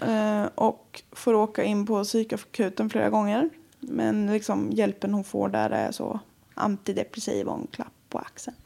eh, 0.01 0.43
och 0.55 1.03
får 1.11 1.33
åka 1.33 1.63
in 1.63 1.85
på 1.85 2.03
psykakuten 2.03 2.89
flera 2.89 3.09
gånger. 3.09 3.49
Men 3.79 4.27
liksom 4.33 4.69
hjälpen 4.71 5.13
hon 5.13 5.23
får 5.23 5.49
där 5.49 5.69
är 5.69 5.91
så 5.91 6.19
antidepressiv 6.53 7.47
och 7.47 7.59
en 7.59 7.67
klapp 7.71 7.93
på 8.09 8.17
axeln. 8.17 8.57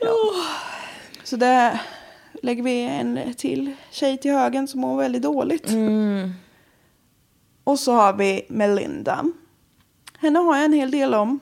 Ja. 0.00 0.14
Så 1.24 1.36
där 1.36 1.80
lägger 2.46 2.62
vi 2.62 2.80
en 2.82 3.34
till 3.34 3.72
tjej 3.90 4.18
till 4.18 4.30
högen 4.30 4.68
som 4.68 4.80
mår 4.80 4.96
väldigt 4.96 5.22
dåligt. 5.22 5.70
Och 7.64 7.78
så 7.78 7.92
har 7.92 8.12
vi 8.12 8.46
Melinda. 8.48 9.24
Henne 10.18 10.38
har 10.38 10.56
jag 10.56 10.64
en 10.64 10.72
hel 10.72 10.90
del 10.90 11.14
om. 11.14 11.40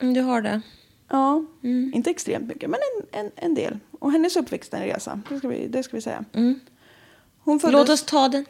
Mm, 0.00 0.14
du 0.14 0.20
har 0.20 0.42
det. 0.42 0.60
Ja, 1.08 1.44
inte 1.92 2.10
extremt 2.10 2.48
mycket, 2.48 2.70
men 2.70 2.80
en, 3.12 3.20
en, 3.20 3.32
en 3.36 3.54
del. 3.54 3.78
Och 4.00 4.12
hennes 4.12 4.36
uppväxt 4.36 4.74
är 4.74 4.78
en 4.78 4.84
resa, 4.84 5.20
det 5.28 5.38
ska 5.38 5.48
vi, 5.48 5.66
det 5.66 5.82
ska 5.82 5.96
vi 5.96 6.00
säga. 6.00 6.24
Mm. 6.32 6.60
Hon 7.38 7.60
föddes... 7.60 7.72
Låt 7.72 7.88
oss 7.88 8.02
ta 8.02 8.28
den. 8.28 8.44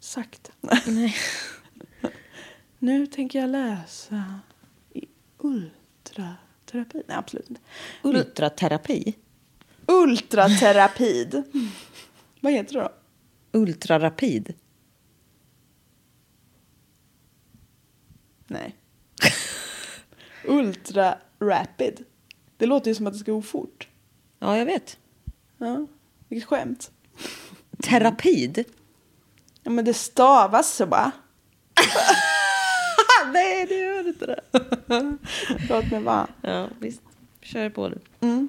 Sakta. 0.00 0.52
Nej. 0.86 1.14
Nu 2.78 3.06
tänker 3.06 3.40
jag 3.40 3.50
läsa 3.50 4.40
i 4.94 5.04
ultraterapi. 5.38 7.02
Nej, 7.06 7.16
absolut 7.16 7.50
inte. 7.50 7.60
Ultraterapi. 8.02 9.14
Ultraterapid. 9.86 11.42
Vad 12.40 12.52
heter 12.52 12.74
det 12.74 12.80
då? 12.80 12.90
Ultrarapid. 13.58 14.54
Nej. 18.46 18.76
Ultra 20.44 21.18
rapid. 21.38 22.04
Det 22.56 22.66
låter 22.66 22.90
ju 22.90 22.94
som 22.94 23.06
att 23.06 23.12
det 23.12 23.18
ska 23.18 23.32
gå 23.32 23.42
fort. 23.42 23.88
Ja, 24.38 24.58
jag 24.58 24.66
vet. 24.66 24.98
Ja, 25.58 25.86
vilket 26.28 26.48
skämt. 26.48 26.90
Terapid. 27.82 28.64
Ja, 29.62 29.70
men 29.70 29.84
det 29.84 29.94
stavas 29.94 30.74
så 30.74 30.86
bara. 30.86 31.12
Nej, 33.32 33.66
det 33.66 33.78
gör 33.78 34.08
inte 34.08 34.26
det. 34.26 34.40
Låt 35.68 35.90
mig 35.90 36.00
vara. 36.02 36.28
Ja, 36.40 36.68
visst. 36.78 37.02
Kör 37.40 37.70
på 37.70 37.88
du. 37.88 37.98
Mm. 38.20 38.48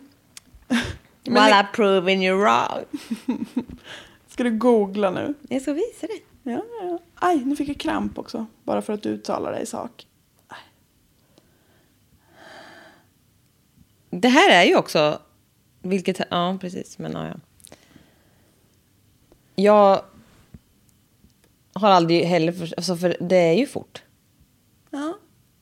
Men 1.26 1.34
Well, 1.34 1.52
det- 1.52 1.68
proving 1.74 2.26
you 2.26 2.38
wrong. 2.40 2.86
Ska 4.28 4.44
du 4.44 4.52
googla 4.58 5.12
nu? 5.12 5.34
Jag 5.50 5.62
ska 5.62 5.74
visa 5.74 6.08
dig. 6.08 6.24
Ja, 6.44 6.52
ja, 6.52 6.86
ja. 6.88 7.00
Aj, 7.16 7.38
nu 7.46 7.56
fick 7.56 7.70
jag 7.70 7.78
kramp 7.80 8.18
också. 8.20 8.46
Bara 8.64 8.82
för 8.82 8.94
att 8.94 9.04
du 9.04 9.10
uttalar 9.10 9.52
dig 9.52 9.64
i 9.64 9.66
sak. 9.66 10.08
Det 14.10 14.28
här 14.30 14.50
är 14.52 14.64
ju 14.64 14.76
också... 14.78 15.20
Vilket... 15.82 16.20
Ja, 16.30 16.58
precis. 16.62 16.98
Men 16.98 17.12
ja, 17.12 17.28
ja. 17.28 17.36
Jag 19.56 20.02
har 21.74 21.90
aldrig 21.90 22.24
heller... 22.24 22.52
För, 22.52 22.74
alltså 22.78 22.96
för 22.98 23.18
det 23.20 23.36
är 23.38 23.54
ju 23.54 23.68
fort. 23.68 24.04
Ja. 24.90 25.14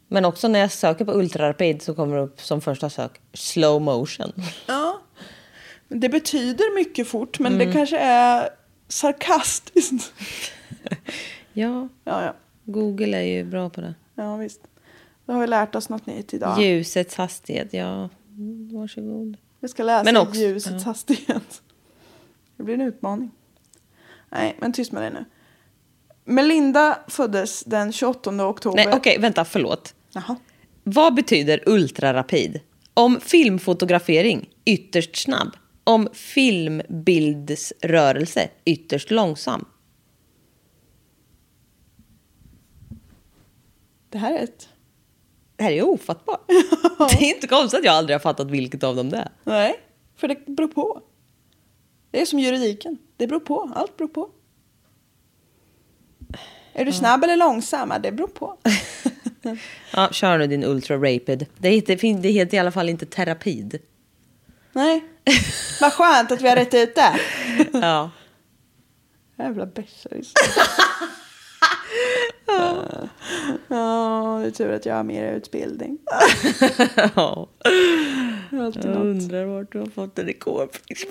Men 0.07 0.25
också 0.25 0.47
när 0.47 0.59
jag 0.59 0.71
söker 0.71 1.05
på 1.05 1.11
ultrarapid 1.11 1.81
så 1.81 1.93
kommer 1.93 2.15
det 2.15 2.21
upp 2.21 2.41
som 2.41 2.61
första 2.61 2.89
sök 2.89 3.21
slow 3.33 3.81
motion. 3.81 4.31
ja. 4.67 4.80
Det 5.93 6.09
betyder 6.09 6.75
mycket 6.75 7.07
fort, 7.07 7.39
men 7.39 7.57
det 7.57 7.71
kanske 7.73 7.97
är 7.97 8.49
sarkastiskt. 8.87 10.13
Ja, 11.53 11.87
Ja, 12.03 12.23
ja. 12.25 12.33
Google 12.65 13.17
är 13.17 13.21
ju 13.23 13.43
bra 13.43 13.69
på 13.69 13.81
det. 13.81 13.93
Ja, 14.15 14.35
visst. 14.35 14.61
Då 15.25 15.33
har 15.33 15.41
vi 15.41 15.47
lärt 15.47 15.75
oss 15.75 15.89
något 15.89 16.05
nytt 16.05 16.33
idag. 16.33 16.61
Ljusets 16.61 17.15
hastighet, 17.15 17.73
ja. 17.73 18.09
Varsågod. 18.73 19.37
Vi 19.59 19.67
ska 19.67 19.83
läsa 19.83 20.03
Men 20.03 20.17
också- 20.17 20.39
ljusets 20.39 20.83
ja. 20.85 20.89
hastighet. 20.89 21.61
Det 22.57 22.63
blir 22.63 22.73
en 22.75 22.81
utmaning. 22.81 23.31
Nej, 24.29 24.55
men 24.61 24.73
tyst 24.73 24.91
med 24.91 25.01
dig 25.03 25.11
nu. 25.11 25.25
Melinda 26.25 26.99
föddes 27.07 27.63
den 27.63 27.91
28 27.91 28.47
oktober. 28.47 28.75
Nej, 28.85 28.93
okej, 28.93 29.17
vänta, 29.19 29.45
förlåt. 29.45 29.93
Jaha. 30.13 30.35
Vad 30.83 31.13
betyder 31.13 31.63
ultrarapid? 31.69 32.59
Om 32.93 33.19
filmfotografering, 33.21 34.49
ytterst 34.65 35.15
snabb. 35.15 35.49
Om 35.83 36.07
filmbildsrörelse, 36.13 38.49
ytterst 38.65 39.11
långsam. 39.11 39.65
Det 44.09 44.17
här 44.17 44.33
är 44.33 44.43
ett... 44.43 44.69
Det 45.55 45.63
här 45.63 45.71
är 45.71 45.83
ofattbart. 45.83 46.47
Det 46.47 46.53
är 47.25 47.35
inte 47.35 47.47
konstigt 47.47 47.79
att 47.79 47.85
jag 47.85 47.95
aldrig 47.95 48.15
har 48.15 48.19
fattat 48.19 48.51
vilket 48.51 48.83
av 48.83 48.95
dem 48.95 49.09
det 49.09 49.17
är. 49.17 49.31
Nej, 49.43 49.79
för 50.15 50.27
det 50.27 50.45
beror 50.45 50.67
på. 50.67 51.01
Det 52.11 52.21
är 52.21 52.25
som 52.25 52.39
juridiken. 52.39 52.97
Det 53.17 53.27
beror 53.27 53.39
på. 53.39 53.71
Allt 53.75 53.97
beror 53.97 54.07
på. 54.07 54.29
Är 56.73 56.85
du 56.85 56.91
snabb 56.91 57.23
eller 57.23 57.37
långsam? 57.37 57.91
Ja, 57.91 57.99
Det 57.99 58.11
beror 58.11 58.27
på. 58.27 58.57
Ja, 59.93 60.09
kör 60.11 60.37
nu 60.37 60.47
din 60.47 60.63
ultra-rapid. 60.63 61.45
Det 61.57 61.69
heter, 61.69 62.21
det 62.21 62.29
heter 62.29 62.57
i 62.57 62.59
alla 62.59 62.71
fall 62.71 62.89
inte 62.89 63.05
terapid. 63.05 63.79
Nej. 64.73 65.03
Vad 65.81 65.93
skönt 65.93 66.31
att 66.31 66.41
vi 66.41 66.49
har 66.49 66.55
rätt 66.55 66.73
ut 66.73 66.95
det. 66.95 67.19
Ja. 67.73 68.09
Jävla 69.37 69.65
besserwisser. 69.65 70.33
Ja, 73.67 74.39
det 74.41 74.47
är 74.47 74.51
tur 74.51 74.71
att 74.71 74.85
jag 74.85 74.95
har 74.95 75.03
mer 75.03 75.31
utbildning. 75.33 75.97
ja. 77.15 77.47
Jag 78.51 78.75
undrar 78.85 79.45
vart 79.45 79.71
du 79.71 79.79
har 79.79 79.85
fått 79.85 80.19
en 80.19 80.25
rekordspel. 80.25 81.03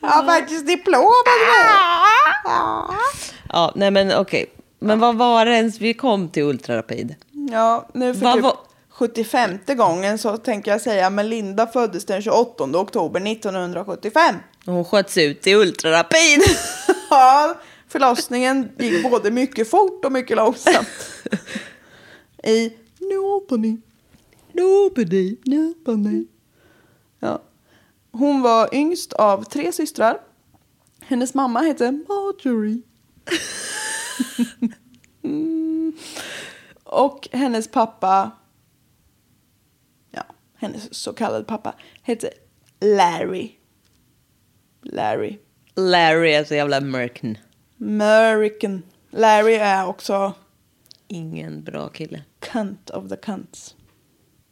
Jag 0.00 0.08
har 0.08 0.24
faktiskt 0.26 0.66
diplom. 0.66 1.10
Ja. 3.48 3.72
Nej 3.76 3.90
men 3.90 4.14
okej. 4.14 4.46
Men 4.78 4.98
vad 4.98 5.16
var 5.16 5.46
det 5.46 5.52
ens 5.56 5.80
vi 5.80 5.94
kom 5.94 6.28
till 6.28 6.42
ultrarapid? 6.42 7.14
Ja, 7.52 7.88
nu 7.94 8.14
för 8.14 8.20
Vad 8.20 8.40
var- 8.40 8.56
75 9.00 9.58
gången 9.66 10.18
så 10.18 10.36
tänker 10.36 10.70
jag 10.70 10.80
säga 10.80 11.10
Melinda 11.10 11.66
föddes 11.66 12.04
den 12.04 12.22
28 12.22 12.64
oktober 12.64 13.32
1975. 13.32 14.34
Och 14.66 14.72
Hon 14.72 14.84
sköts 14.84 15.18
ut 15.18 15.46
i 15.46 15.54
ultrarapid. 15.54 16.40
Ja, 17.10 17.54
förlossningen 17.88 18.70
gick 18.78 19.10
både 19.10 19.30
mycket 19.30 19.70
fort 19.70 20.04
och 20.04 20.12
mycket 20.12 20.36
långsamt. 20.36 20.88
I 22.44 22.72
Nobody. 22.98 23.76
Nobody. 24.52 25.36
Nobody. 25.44 26.26
Ja. 27.20 27.42
Hon 28.12 28.42
var 28.42 28.74
yngst 28.74 29.12
av 29.12 29.44
tre 29.44 29.72
systrar. 29.72 30.18
Hennes 31.00 31.34
mamma 31.34 31.60
hette 31.60 31.92
Marjorie. 32.08 32.82
Mm. 35.22 35.92
Och 36.84 37.28
hennes 37.32 37.68
pappa, 37.68 38.30
hennes 40.60 40.94
så 40.94 41.12
kallade 41.12 41.44
pappa 41.44 41.74
hette 42.02 42.30
Larry. 42.80 43.50
Larry. 44.82 45.38
Larry 45.74 46.32
är 46.32 46.44
så 46.44 46.54
jävla 46.54 46.76
American. 46.76 47.38
American. 47.80 48.82
Larry 49.10 49.54
är 49.54 49.86
också 49.86 50.32
Ingen 51.08 51.62
bra 51.64 51.88
kille. 51.88 52.22
cunt 52.38 52.90
of 52.90 53.08
the 53.08 53.16
cunts. 53.16 53.74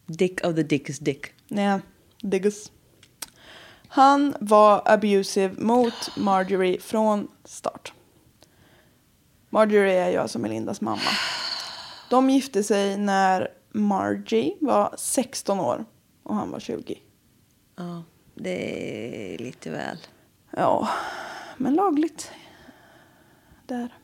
Dick 0.06 0.46
of 0.46 0.54
the 0.54 0.62
dickest 0.62 1.04
dick. 1.04 1.26
Nej, 1.48 1.80
diggus. 2.22 2.72
Han 3.88 4.34
var 4.40 4.82
abusive 4.84 5.54
mot 5.58 6.16
Marjorie 6.16 6.80
från 6.80 7.28
start. 7.44 7.92
Marjorie 9.50 10.04
är 10.04 10.10
ju 10.10 10.16
alltså 10.16 10.38
Melindas 10.38 10.80
mamma. 10.80 11.00
De 12.10 12.30
gifte 12.30 12.62
sig 12.62 12.96
när 12.96 13.48
Margie 13.72 14.56
var 14.60 14.94
16 14.98 15.60
år 15.60 15.84
och 16.28 16.34
han 16.34 16.50
var 16.50 16.60
20. 16.60 16.98
Ja, 17.76 18.02
det 18.34 19.34
är 19.34 19.38
lite 19.38 19.70
väl. 19.70 19.98
Ja, 20.50 20.88
men 21.56 21.74
lagligt. 21.74 22.30
Där. 23.66 23.94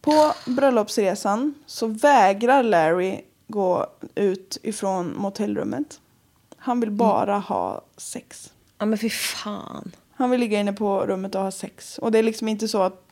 På 0.00 0.32
bröllopsresan 0.46 1.54
så 1.66 1.86
vägrar 1.86 2.62
Larry 2.62 3.20
gå 3.48 3.86
ut 4.14 4.58
ifrån 4.62 5.14
motellrummet. 5.16 6.00
Han 6.56 6.80
vill 6.80 6.90
bara 6.90 7.38
ha 7.38 7.84
sex. 7.96 8.52
Ja 8.78 8.86
men 8.86 8.98
fy 8.98 9.10
fan. 9.10 9.92
Han 10.12 10.30
vill 10.30 10.40
ligga 10.40 10.60
inne 10.60 10.72
på 10.72 11.06
rummet 11.06 11.34
och 11.34 11.40
ha 11.42 11.50
sex. 11.50 11.98
Och 11.98 12.12
det 12.12 12.18
är 12.18 12.22
liksom 12.22 12.48
inte 12.48 12.68
så 12.68 12.82
att... 12.82 13.02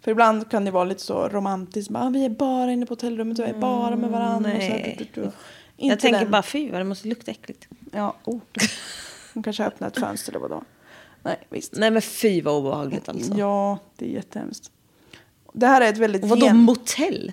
För 0.00 0.10
ibland 0.10 0.50
kan 0.50 0.64
det 0.64 0.70
vara 0.70 0.84
lite 0.84 1.02
så 1.02 1.28
romantiskt. 1.28 1.90
Bara, 1.90 2.04
"Ah, 2.04 2.10
vi 2.10 2.24
är 2.24 2.30
bara 2.30 2.72
inne 2.72 2.86
på 2.86 2.92
hotellrummet 2.92 3.38
och 3.38 3.44
är 3.48 3.54
bara 3.54 3.96
med 3.96 4.10
varandra. 4.10 4.50
och 4.50 4.56
så 4.62 4.68
här, 4.68 4.78
nej. 4.78 5.10
du, 5.14 5.22
du, 5.22 5.30
du. 5.76 5.84
jag 5.86 5.92
Inte 5.92 6.02
tänker 6.02 6.20
den. 6.20 6.30
bara 6.30 6.42
fy 6.42 6.70
vad 6.70 6.80
det 6.80 6.84
måste 6.84 7.08
lukta 7.08 7.30
äckligt. 7.30 7.68
Ja, 7.92 8.16
oh. 8.24 8.40
Hon 9.34 9.42
kanske 9.42 9.64
öppnar 9.64 9.88
ett 9.88 9.98
fönster 9.98 10.32
eller 10.32 10.40
vadå. 10.40 10.62
Nej, 11.22 11.36
visst. 11.50 11.72
Nej 11.76 11.90
men 11.90 12.02
fy 12.02 12.42
vad 12.42 12.54
obehagligt 12.54 13.08
alltså. 13.08 13.34
Ja, 13.34 13.78
det 13.96 14.04
är 14.04 14.10
jättehemskt. 14.10 14.70
Det 15.52 15.66
här 15.66 15.80
är 15.80 15.88
ett 15.88 15.98
väldigt... 15.98 16.22
Och 16.22 16.28
vadå 16.28 16.46
gen- 16.46 16.56
motell? 16.56 17.32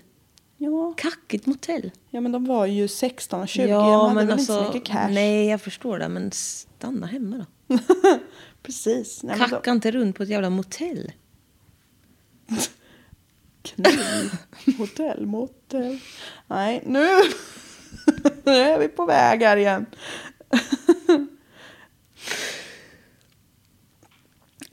Ja. 0.57 0.93
Kackigt 0.97 1.45
motell. 1.45 1.91
ja, 2.09 2.21
men 2.21 2.31
de 2.31 2.45
var 2.45 2.65
ju 2.65 2.87
16 2.87 3.41
och 3.41 3.47
20. 3.47 3.67
ja 3.67 3.77
de 3.79 3.91
hade 4.01 4.13
men 4.15 4.27
väl 4.27 4.39
inte 4.39 4.45
så 4.45 4.57
alltså. 4.59 4.73
mycket 4.73 4.91
cash. 4.91 5.07
Nej 5.11 5.47
jag 5.47 5.61
förstår 5.61 5.99
det 5.99 6.09
men 6.09 6.31
stanna 6.31 7.07
hemma 7.07 7.45
då. 7.67 7.77
Precis. 8.63 9.23
Nej, 9.23 9.37
Kacka 9.37 9.61
då, 9.63 9.71
inte 9.71 9.91
runt 9.91 10.15
på 10.17 10.23
ett 10.23 10.29
jävla 10.29 10.49
motell. 10.49 11.11
kniv, 13.61 14.31
hotell, 14.77 15.25
motell. 15.25 15.99
Nej, 16.47 16.83
nu, 16.85 17.07
nu 18.43 18.53
är 18.53 18.79
vi 18.79 18.87
på 18.87 19.05
väg 19.05 19.41
här 19.41 19.57
igen. 19.57 19.85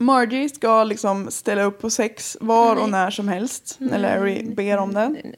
Margie 0.01 0.49
ska 0.49 0.83
liksom 0.83 1.31
ställa 1.31 1.63
upp 1.63 1.81
på 1.81 1.89
sex 1.89 2.37
var 2.41 2.75
och 2.75 2.89
när 2.89 3.11
som 3.11 3.27
helst 3.27 3.75
när 3.79 3.97
Larry 3.97 4.55
ber 4.55 4.77
om 4.77 4.93
det. 4.93 5.33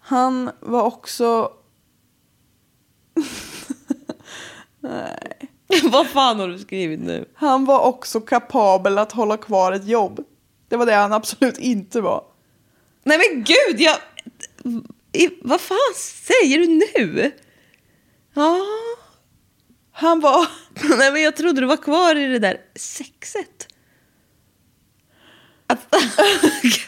Han 0.00 0.50
var 0.60 0.82
också... 0.82 1.52
Nej. 4.80 5.50
Vad 5.82 6.06
fan 6.06 6.40
har 6.40 6.48
du 6.48 6.58
skrivit 6.58 7.00
nu? 7.00 7.28
Han 7.34 7.64
var 7.64 7.80
också 7.80 8.20
kapabel 8.20 8.98
att 8.98 9.12
hålla 9.12 9.36
kvar 9.36 9.72
ett 9.72 9.86
jobb. 9.86 10.24
Det 10.68 10.76
var 10.76 10.86
det 10.86 10.94
han 10.94 11.12
absolut 11.12 11.58
inte 11.58 12.00
var. 12.00 12.24
Nej 13.04 13.18
men 13.18 13.44
gud, 13.44 13.80
jag... 13.80 13.96
Vad 15.42 15.60
fan 15.60 15.94
säger 15.94 16.58
du 16.58 16.66
nu? 16.66 17.32
Ja. 18.34 18.58
Han 19.92 20.20
var... 20.20 20.46
Nej 20.98 21.12
men 21.12 21.22
jag 21.22 21.36
trodde 21.36 21.60
du 21.60 21.66
var 21.66 21.76
kvar 21.76 22.16
i 22.16 22.26
det 22.26 22.38
där 22.38 22.56
sexet. 22.76 23.68
Att, 25.66 25.94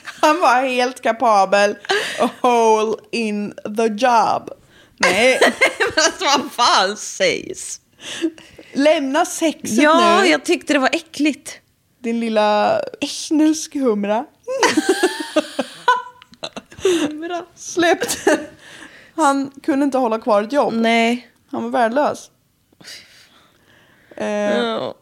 Han 0.05 0.41
var 0.41 0.63
helt 0.69 1.01
kapabel 1.03 1.77
a 2.21 2.31
hole 2.41 2.97
in 3.13 3.55
the 3.77 3.87
job. 3.87 4.51
Nej, 4.97 5.39
men 5.79 6.05
alltså, 6.05 6.25
vad 6.25 6.53
fan 6.53 6.97
sägs? 6.97 7.81
lämna 8.73 9.25
sexet 9.25 9.71
Ja, 9.83 10.21
nu. 10.23 10.29
jag 10.29 10.45
tyckte 10.45 10.73
det 10.73 10.79
var 10.79 10.91
äckligt. 10.93 11.59
Din 12.03 12.21
lilla 12.21 12.81
snuskhumra. 13.09 14.27
Bra. 17.29 17.45
Släpp 17.55 18.25
den. 18.25 18.39
Han 19.17 19.51
kunde 19.63 19.85
inte 19.85 19.99
hålla 19.99 20.19
kvar 20.19 20.43
ett 20.43 20.53
jobb. 20.53 20.75
Nej. 20.75 21.29
Han 21.51 21.63
var 21.63 21.71
värdelös. 21.71 22.31
Eh, 24.17 24.93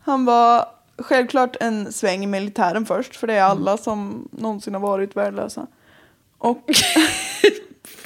han 0.00 0.24
var 0.24 0.68
självklart 0.98 1.56
en 1.60 1.92
sväng 1.92 2.24
i 2.24 2.26
militären 2.26 2.86
först. 2.86 3.16
För 3.16 3.26
det 3.26 3.34
är 3.34 3.42
alla 3.42 3.76
som 3.76 4.28
någonsin 4.32 4.74
har 4.74 4.80
varit 4.80 5.16
värdelösa. 5.16 5.66
Och 6.38 6.70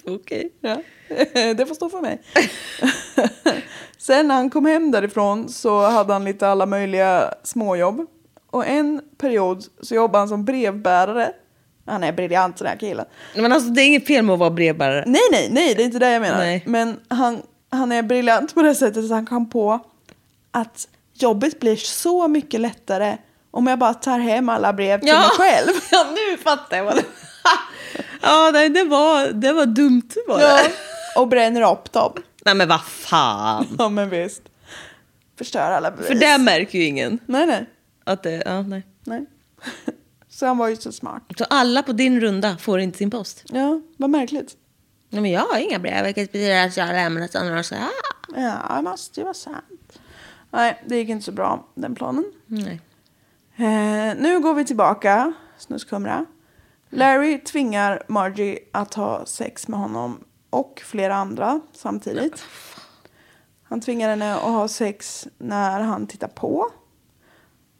Okej. 0.05 0.53
Ja, 0.61 0.83
det 1.55 1.69
får 1.69 1.75
stå 1.75 1.89
för 1.89 2.01
mig. 2.01 2.23
Sen 3.99 4.29
när 4.29 4.35
han 4.35 4.51
kom 4.51 4.67
hem 4.67 4.91
därifrån 4.91 5.49
så 5.49 5.81
hade 5.81 6.13
han 6.13 6.25
lite 6.25 6.49
alla 6.49 6.67
möjliga 6.67 7.35
småjobb. 7.43 8.07
Och 8.51 8.67
en 8.67 9.03
period 9.19 9.65
så 9.81 9.95
jobbade 9.95 10.19
han 10.19 10.29
som 10.29 10.45
brevbärare. 10.45 11.33
Han 11.87 12.05
är 12.05 12.13
briljant 12.13 12.57
den 12.57 12.67
här 12.67 12.77
killen. 12.77 13.07
Men 13.35 13.53
alltså 13.53 13.71
det 13.71 13.83
är 13.83 13.87
inget 13.87 14.07
fel 14.07 14.25
med 14.25 14.33
att 14.33 14.39
vara 14.39 14.51
brevbärare. 14.51 15.05
Nej, 15.07 15.21
nej, 15.33 15.49
nej, 15.51 15.75
det 15.75 15.83
är 15.83 15.85
inte 15.85 15.99
det 15.99 16.11
jag 16.11 16.23
menar. 16.23 16.39
Nej. 16.39 16.63
Men 16.67 17.01
han, 17.09 17.43
han 17.71 17.93
är 17.93 18.03
briljant 18.03 18.55
på 18.55 18.63
det 18.63 18.75
sättet 18.75 19.05
att 19.05 19.11
han 19.11 19.27
kom 19.27 19.51
på 19.51 19.81
att 20.51 20.89
jobbet 21.15 21.61
blir 21.61 21.77
så 21.77 22.29
mycket 22.29 22.61
lättare 22.61 23.17
om 23.51 23.67
jag 23.67 23.79
bara 23.79 23.95
tar 23.95 24.19
hem 24.19 24.49
alla 24.49 24.73
brev 24.73 25.01
till 25.01 25.13
mig 25.15 25.29
själv. 25.31 25.69
Ja, 25.91 26.07
nu 26.11 26.37
fattar 26.37 26.77
jag 26.77 26.85
vad 26.85 26.97
det 26.97 27.05
Ja, 28.23 28.51
nej, 28.53 28.69
det 28.69 28.85
var, 28.85 29.27
det 29.27 29.53
var 29.53 29.67
dumt 29.67 30.11
var 30.29 30.39
det. 30.39 30.45
Ja, 30.45 30.61
och 31.17 31.29
bränner 31.29 31.73
upp 31.73 31.93
dem. 31.93 32.13
Nej 32.45 32.55
men 32.55 32.69
vad 32.69 32.85
fan. 32.85 33.67
Ja, 33.79 33.89
men 33.89 34.11
visst. 34.11 34.43
Förstör 35.39 35.61
alla 35.73 35.91
bevis. 35.91 36.07
För 36.07 36.15
det 36.15 36.39
märker 36.39 36.79
ju 36.79 36.85
ingen. 36.85 37.19
Nej, 37.27 37.47
nej. 37.47 37.67
Att 38.05 38.23
det, 38.23 38.43
ja, 38.47 38.63
nej. 38.63 38.83
Nej. 39.05 39.27
Så 40.37 40.47
han 40.47 40.59
var 40.59 40.69
ju 40.69 40.77
så 40.77 40.93
smart. 40.93 41.23
Så 41.39 41.45
alla 41.45 41.83
på 41.83 41.93
din 41.93 42.21
runda 42.21 42.57
får 42.57 42.81
inte 42.81 42.99
sin 42.99 43.11
post? 43.11 43.45
Ja, 43.47 43.81
vad 43.97 44.11
märkligt. 44.11 44.57
Nej, 45.11 45.23
men 45.23 45.31
jag 45.31 45.41
har 45.41 45.59
inga 45.59 45.79
brev, 45.79 46.05
vilket 46.05 46.33
betyder 46.33 46.67
att 46.67 46.77
jag 46.77 46.87
har 46.87 46.93
lämnat 46.93 47.35
andra 47.35 47.59
och 47.59 47.67
så 47.67 47.75
här. 47.75 47.91
Ja, 48.37 48.77
det 48.77 48.83
måste 48.83 49.21
ju 49.21 49.25
vara 49.25 49.35
sant. 49.35 49.99
Nej, 50.51 50.83
det 50.87 50.97
gick 50.97 51.09
inte 51.09 51.25
så 51.25 51.33
bra, 51.33 51.69
den 51.75 51.95
planen. 51.95 52.25
Nej. 52.47 52.81
Eh, 53.57 54.17
nu 54.17 54.41
går 54.41 54.55
vi 54.55 54.65
tillbaka, 54.65 55.33
snuskumra. 55.59 56.27
Larry 56.91 57.45
tvingar 57.45 58.03
Margie 58.09 58.59
att 58.73 58.95
ha 58.95 59.27
sex 59.27 59.69
med 59.69 59.81
honom 59.81 60.25
och 60.51 60.83
flera 60.85 61.15
andra 61.15 61.61
samtidigt. 61.73 62.45
Han 63.63 63.81
tvingar 63.81 64.09
henne 64.09 64.35
att 64.35 64.43
ha 64.43 64.69
sex 64.69 65.29
när 65.39 65.81
han 65.81 66.07
tittar 66.07 66.29
på. 66.29 66.71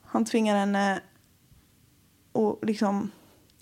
Han 0.05 0.25
tvingar 0.25 0.57
henne 0.57 1.01
att 2.37 2.69
liksom... 2.69 3.11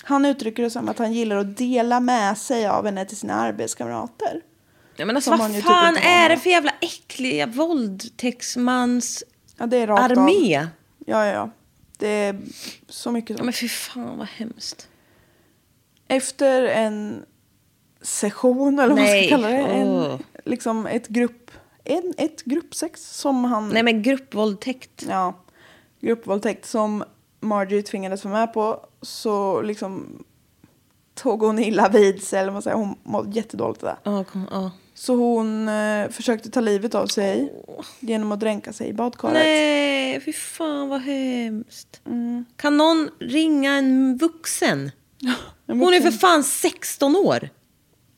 Han 0.04 0.24
uttrycker 0.24 0.62
det 0.62 0.70
som 0.70 0.88
att 0.88 0.98
han 0.98 1.12
gillar 1.12 1.36
att 1.36 1.56
dela 1.56 2.00
med 2.00 2.38
sig 2.38 2.66
av 2.66 2.84
henne 2.84 3.04
till 3.04 3.16
sina 3.16 3.34
arbetskamrater. 3.34 4.40
Ja, 4.96 5.04
men 5.04 5.16
alltså, 5.16 5.30
Som 5.30 5.38
vad 5.38 5.62
fan 5.62 5.96
är 5.96 6.28
det 6.28 6.36
för 6.36 6.50
jävla 6.50 6.72
äckliga 6.80 7.46
våldtäktsmans 7.46 9.24
Ja, 9.56 9.66
det 9.66 9.76
är 9.76 9.86
rakt 9.86 10.12
av. 10.12 10.18
armé? 10.18 10.66
Ja, 11.06 11.26
ja, 11.26 11.26
ja. 11.26 11.50
Det 11.98 12.08
är 12.08 12.40
så 12.88 13.10
mycket 13.10 13.38
Ja, 13.38 13.44
men 13.44 13.52
fy 13.52 13.68
fan 13.68 14.18
vad 14.18 14.26
hemskt. 14.28 14.88
Efter 16.08 16.62
en 16.62 17.24
session, 18.02 18.78
eller 18.78 18.88
vad 18.88 18.98
man 18.98 19.08
ska 19.08 19.28
kalla 19.28 19.48
det. 19.48 19.56
En, 19.56 20.18
liksom 20.44 20.86
ett 20.86 21.08
grupp... 21.08 21.50
En, 21.84 22.14
ett 22.18 22.42
gruppsex 22.42 23.18
som 23.18 23.44
han... 23.44 23.68
Nej 23.68 23.82
men 23.82 24.02
gruppvåldtäkt. 24.02 25.04
Ja, 25.08 25.34
gruppvåldtäkt 26.00 26.66
som 26.66 27.04
Margie 27.44 27.82
tvingades 27.82 28.24
vara 28.24 28.34
med 28.34 28.52
på. 28.52 28.80
Så 29.02 29.62
liksom 29.62 30.24
tog 31.14 31.42
hon 31.42 31.58
illa 31.58 31.88
vid 31.88 32.22
sig, 32.22 32.40
eller 32.40 32.52
man 32.52 32.62
säger. 32.62 32.76
Hon 32.76 32.94
mådde 33.02 33.30
jättedåligt 33.36 33.80
där. 33.80 33.96
Ja, 34.02 34.24
kom, 34.24 34.46
ja. 34.50 34.70
Så 34.94 35.14
hon 35.14 35.68
eh, 35.68 36.08
försökte 36.08 36.50
ta 36.50 36.60
livet 36.60 36.94
av 36.94 37.06
sig 37.06 37.52
genom 38.00 38.32
att 38.32 38.40
dränka 38.40 38.72
sig 38.72 38.88
i 38.88 38.92
badkaret. 38.92 39.34
Nej, 39.34 40.20
fy 40.20 40.32
fan 40.32 40.88
vad 40.88 41.00
hemskt. 41.00 42.00
Mm. 42.06 42.44
Kan 42.56 42.76
någon 42.76 43.10
ringa 43.18 43.72
en 43.76 44.16
vuxen? 44.16 44.90
En 45.66 45.80
Hon 45.80 45.94
är 45.94 46.00
för 46.00 46.04
vuxen- 46.10 46.18
fan 46.18 46.44
16 46.44 47.16
år. 47.16 47.48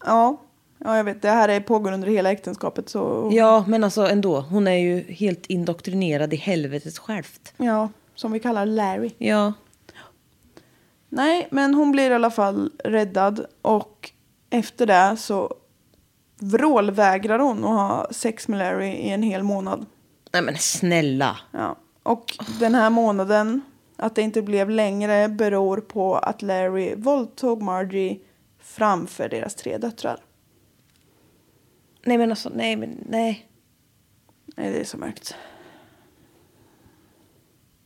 Ja, 0.05 0.41
ja, 0.79 0.97
jag 0.97 1.05
vet. 1.05 1.23
Det 1.23 1.29
här 1.31 1.49
är 1.49 1.61
pågår 1.61 1.93
under 1.93 2.09
hela 2.09 2.33
äktenskapet. 2.33 2.89
Så... 2.89 3.31
Ja, 3.33 3.65
men 3.69 3.85
alltså 3.85 4.07
ändå. 4.09 4.41
Hon 4.41 4.67
är 4.69 4.77
ju 4.77 5.12
helt 5.12 5.47
indoktrinerad 5.47 6.33
i 6.35 6.37
helvetet 6.37 6.99
självt. 6.99 7.55
ja, 7.57 7.89
som 8.16 8.33
vi 8.33 8.40
kallar 8.40 8.66
Larry. 8.66 9.11
Ja. 9.18 9.52
Nej, 11.09 11.48
men 11.50 11.74
hon 11.74 11.92
blir 11.92 12.11
i 12.11 12.14
alla 12.14 12.31
fall 12.31 12.70
räddad 12.85 13.46
och 13.62 14.11
efter 14.50 14.87
det 14.87 15.16
så 15.16 15.55
vrålvägrar 16.40 17.38
hon 17.38 17.64
att 17.64 17.70
ha 17.70 18.09
sex 18.11 18.48
med 18.48 18.59
Larry 18.59 18.88
i 18.88 19.11
en 19.11 19.22
hel 19.22 19.42
månad. 19.42 19.87
Nej 20.33 20.42
men 20.42 20.57
snälla. 20.59 21.37
Ja. 21.50 21.76
Och 22.02 22.38
den 22.61 22.74
här 22.74 22.90
månaden, 22.90 23.61
att 23.96 24.14
det 24.14 24.22
inte 24.22 24.42
blev 24.42 24.70
längre, 24.70 25.29
beror 25.29 25.81
på 25.81 26.16
att 26.16 26.42
Larry 26.42 26.94
våldtog 26.94 27.62
Margie 27.62 28.18
framför 28.59 29.29
deras 29.29 29.55
tre 29.55 29.79
döttrar. 29.79 30.20
Nej 32.05 32.18
men 32.18 32.31
alltså, 32.31 32.50
nej 32.55 32.76
men 32.76 33.05
nej. 33.09 33.48
Nej, 34.57 34.72
det 34.72 34.81
är 34.81 34.85
så 34.85 34.98
mörkt. 34.98 35.35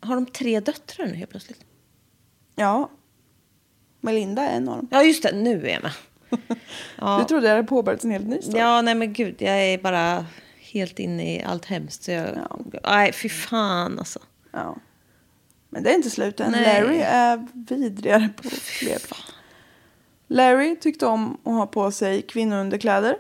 Har 0.01 0.15
de 0.15 0.27
tre 0.27 0.61
döttrar 0.61 1.07
nu 1.07 1.15
helt 1.15 1.31
plötsligt? 1.31 1.61
Ja. 2.57 2.91
Melinda 4.01 4.43
är 4.43 4.57
en 4.57 4.69
av 4.69 4.77
dem. 4.77 4.89
Ja 4.91 5.03
just 5.03 5.23
det, 5.23 5.33
nu 5.33 5.67
är 5.67 5.73
jag 5.73 5.83
med. 5.83 5.93
Ja. 6.99 7.19
Du 7.19 7.25
trodde 7.25 7.47
jag 7.49 7.57
hade 7.57 7.69
påbörjat 7.69 8.05
en 8.05 8.11
helt 8.11 8.27
ny 8.27 8.43
story. 8.43 8.59
Ja, 8.59 8.83
nej 8.83 8.95
men 8.95 9.13
gud, 9.13 9.37
jag 9.39 9.65
är 9.65 9.79
bara 9.79 10.27
helt 10.61 10.99
inne 10.99 11.35
i 11.37 11.43
allt 11.43 11.65
hemskt. 11.65 12.03
Så 12.03 12.11
jag, 12.11 12.29
Ja. 12.37 12.81
Nej, 12.85 13.13
fy 13.13 13.29
fan 13.29 13.99
alltså. 13.99 14.19
Ja. 14.53 14.77
Men 15.69 15.83
det 15.83 15.91
är 15.91 15.95
inte 15.95 16.11
slut 16.11 16.41
än. 16.41 16.53
Nej. 16.53 16.83
Larry 16.83 16.99
är 16.99 17.47
vidrigare 17.53 18.29
på 18.37 18.51
fler 18.51 18.99
plan. 18.99 19.21
Larry 20.27 20.77
tyckte 20.81 21.07
om 21.07 21.39
att 21.45 21.53
ha 21.53 21.67
på 21.67 21.91
sig 21.91 22.23
kvinnounderkläder. 22.23 23.17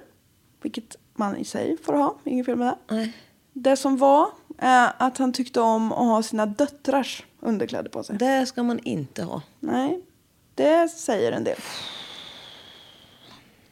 Vilket 0.62 0.96
man 1.14 1.36
i 1.36 1.44
sig 1.44 1.76
får 1.82 1.92
ha, 1.92 2.18
inget 2.24 2.46
fel 2.46 2.56
med 2.56 2.66
det. 2.66 2.94
Nej. 2.94 3.12
Det 3.52 3.76
som 3.76 3.96
var 3.96 4.28
är 4.60 4.92
att 4.98 5.18
han 5.18 5.32
tyckte 5.32 5.60
om 5.60 5.92
att 5.92 5.98
ha 5.98 6.22
sina 6.22 6.46
döttrars 6.46 7.22
underkläder 7.40 7.90
på 7.90 8.02
sig. 8.02 8.16
Det 8.16 8.46
ska 8.46 8.62
man 8.62 8.78
inte 8.78 9.22
ha. 9.22 9.42
Nej, 9.60 10.00
det 10.54 10.88
säger 10.88 11.32
en 11.32 11.44
del. 11.44 11.58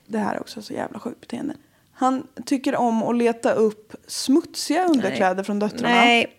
Det 0.07 0.19
här 0.19 0.35
är 0.35 0.41
också 0.41 0.63
så 0.63 0.73
jävla 0.73 0.99
sjukt 1.01 1.21
beteende. 1.21 1.55
Han 1.93 2.27
tycker 2.47 2.77
om 2.77 3.03
att 3.03 3.17
leta 3.17 3.53
upp 3.53 3.95
smutsiga 4.07 4.85
underkläder 4.87 5.43
från 5.43 5.59
döttrarna. 5.59 5.95
Nej. 5.95 6.35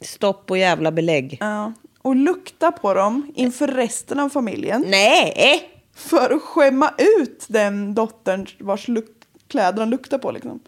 Stopp 0.00 0.50
och 0.50 0.58
jävla 0.58 0.92
belägg. 0.92 1.36
Ja. 1.40 1.72
Och 2.02 2.16
lukta 2.16 2.72
på 2.72 2.94
dem 2.94 3.32
inför 3.34 3.66
resten 3.66 4.20
av 4.20 4.28
familjen. 4.28 4.84
Nej! 4.88 5.68
För 5.94 6.30
att 6.34 6.42
skämma 6.42 6.90
ut 6.98 7.44
den 7.48 7.94
dottern 7.94 8.46
vars 8.60 8.88
luk- 8.88 9.22
kläder 9.48 9.78
han 9.78 9.90
luktar 9.90 10.18
på 10.18 10.30
liksom. 10.30 10.60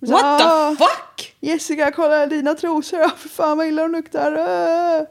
Så, 0.00 0.12
What 0.12 0.22
"Ah, 0.24 0.70
the 0.70 0.76
fuck? 0.76 1.27
Jessica, 1.40 1.90
kolla 1.90 2.26
dina 2.26 2.54
trosor. 2.54 2.98
Ja, 3.02 3.08
för 3.16 3.28
fan 3.28 3.56
vad 3.58 3.66
illa 3.66 3.82
de 3.82 3.92
luktar. 3.92 4.32
Ah." 4.32 5.06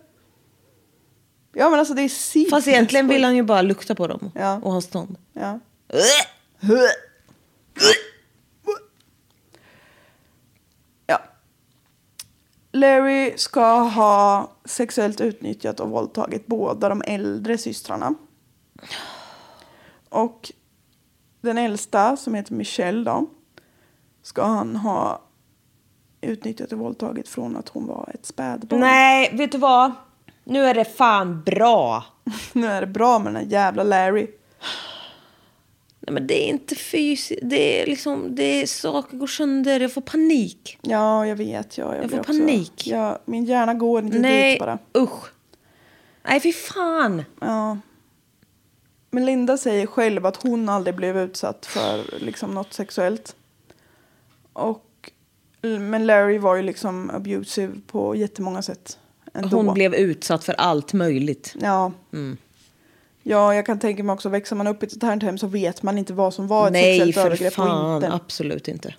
Ja 1.54 1.70
men 1.70 1.80
alltså 1.80 1.94
det 1.94 2.02
är 2.02 2.10
sinnessjukt. 2.10 2.50
Fast 2.50 2.68
egentligen 2.68 3.08
vill 3.08 3.24
han 3.24 3.36
ju 3.36 3.44
bara 3.44 3.62
lukta 3.62 3.96
på 3.96 4.08
dem 4.08 4.32
Ja. 4.36 4.60
och 4.64 4.72
ha 4.72 4.82
stånd. 4.82 5.18
Ja. 5.34 5.60
Ja. 11.06 11.20
Larry 12.72 13.38
ska 13.38 13.80
ha 13.80 14.52
sexuellt 14.66 15.22
utnyttjat 15.22 15.80
och 15.80 15.90
våldtagit 15.90 16.48
båda 16.48 16.90
de 16.90 17.02
äldre 17.06 17.58
systrarna. 17.58 18.14
Och 20.10 20.52
den 21.42 21.58
äldsta, 21.58 22.18
som 22.18 22.34
heter 22.34 22.54
Michelle 22.54 23.04
då, 23.04 23.26
ska 24.24 24.44
han 24.46 24.76
ha 24.76 25.22
utnyttjat 26.22 26.72
och 26.72 26.80
våldtagit 26.80 27.30
från 27.30 27.56
att 27.56 27.70
hon 27.70 27.88
var 27.88 28.10
ett 28.14 28.26
spädbarn. 28.26 28.80
Nej, 28.80 29.30
vet 29.34 29.52
du 29.52 29.58
vad? 29.58 29.92
Nu 30.44 30.66
är 30.66 30.74
det 30.74 30.86
fan 30.86 31.44
bra. 31.44 32.04
nu 32.54 32.68
är 32.68 32.82
det 32.82 32.88
bra 32.88 33.20
med 33.20 33.34
den 33.34 33.44
här 33.44 33.52
jävla 33.52 33.84
Larry. 33.84 34.28
Nej, 36.00 36.14
men 36.14 36.28
det 36.28 36.46
är 36.46 36.50
inte 36.50 36.76
fysiskt. 36.76 37.42
Det 37.44 37.82
är 37.82 37.86
liksom, 37.86 38.36
det 38.36 38.44
är 38.44 38.66
saker 38.66 39.18
går 39.18 39.28
sönder. 39.28 39.80
Jag 39.80 39.94
får 39.94 40.02
panik. 40.02 40.78
Ja, 40.82 41.28
jag 41.28 41.36
vet. 41.36 41.78
Ja, 41.78 41.96
jag, 41.96 42.04
Jag 42.04 42.12
får 42.12 42.24
panik. 42.24 42.88
Ja, 42.88 43.20
min 43.26 43.46
hjärna 43.46 43.74
går 43.74 44.04
inte 44.04 44.20
Nej, 44.20 44.52
dit 44.52 44.60
bara. 44.60 44.78
usch. 44.98 45.32
Nej, 46.24 46.40
fy 46.40 46.54
fan. 46.54 47.24
Ja. 47.40 47.78
Men 49.12 49.26
Linda 49.26 49.58
säger 49.58 49.88
själv 49.88 50.26
att 50.26 50.44
hon 50.44 50.70
aldrig 50.70 50.96
blev 50.96 51.18
utsatt 51.18 51.66
för 51.66 52.20
liksom, 52.20 52.52
något 52.54 52.74
sexuellt. 52.74 53.36
Och, 54.54 54.84
men 55.80 56.06
Larry 56.06 56.38
var 56.38 56.56
ju 56.56 56.62
liksom 56.62 57.10
abusive 57.10 57.74
på 57.88 58.16
jättemånga 58.16 58.62
sätt. 58.62 59.00
Ändå. 59.34 59.58
Hon 59.58 59.74
blev 59.74 59.96
utsatt 59.96 60.44
för 60.44 60.54
allt 60.54 60.94
möjligt. 60.94 61.56
Ja. 61.62 61.92
Ja, 63.24 63.56
jag 63.56 63.66
kan 63.66 63.80
tänka 63.80 64.04
mig 64.04 64.14
också, 64.14 64.30
växer 64.30 64.56
man 64.56 64.68
upp 64.68 64.84
i 64.84 64.86
ett 64.86 64.92
sånt 64.92 65.04
här 65.04 65.22
hem 65.22 65.38
så 65.38 65.48
vet 65.48 65.84
man 65.84 65.98
inte 65.98 66.14
vad 66.14 66.34
som 66.34 66.48
var 66.48 66.68
ett 66.68 66.74
Nej, 66.74 67.00
sexuellt 67.00 67.16
för 67.16 67.26
övergrepp 67.26 67.48
och 67.60 67.66
fan. 67.66 67.96
inte. 67.96 68.14
Absolut 68.14 68.68
inte. 68.68 68.96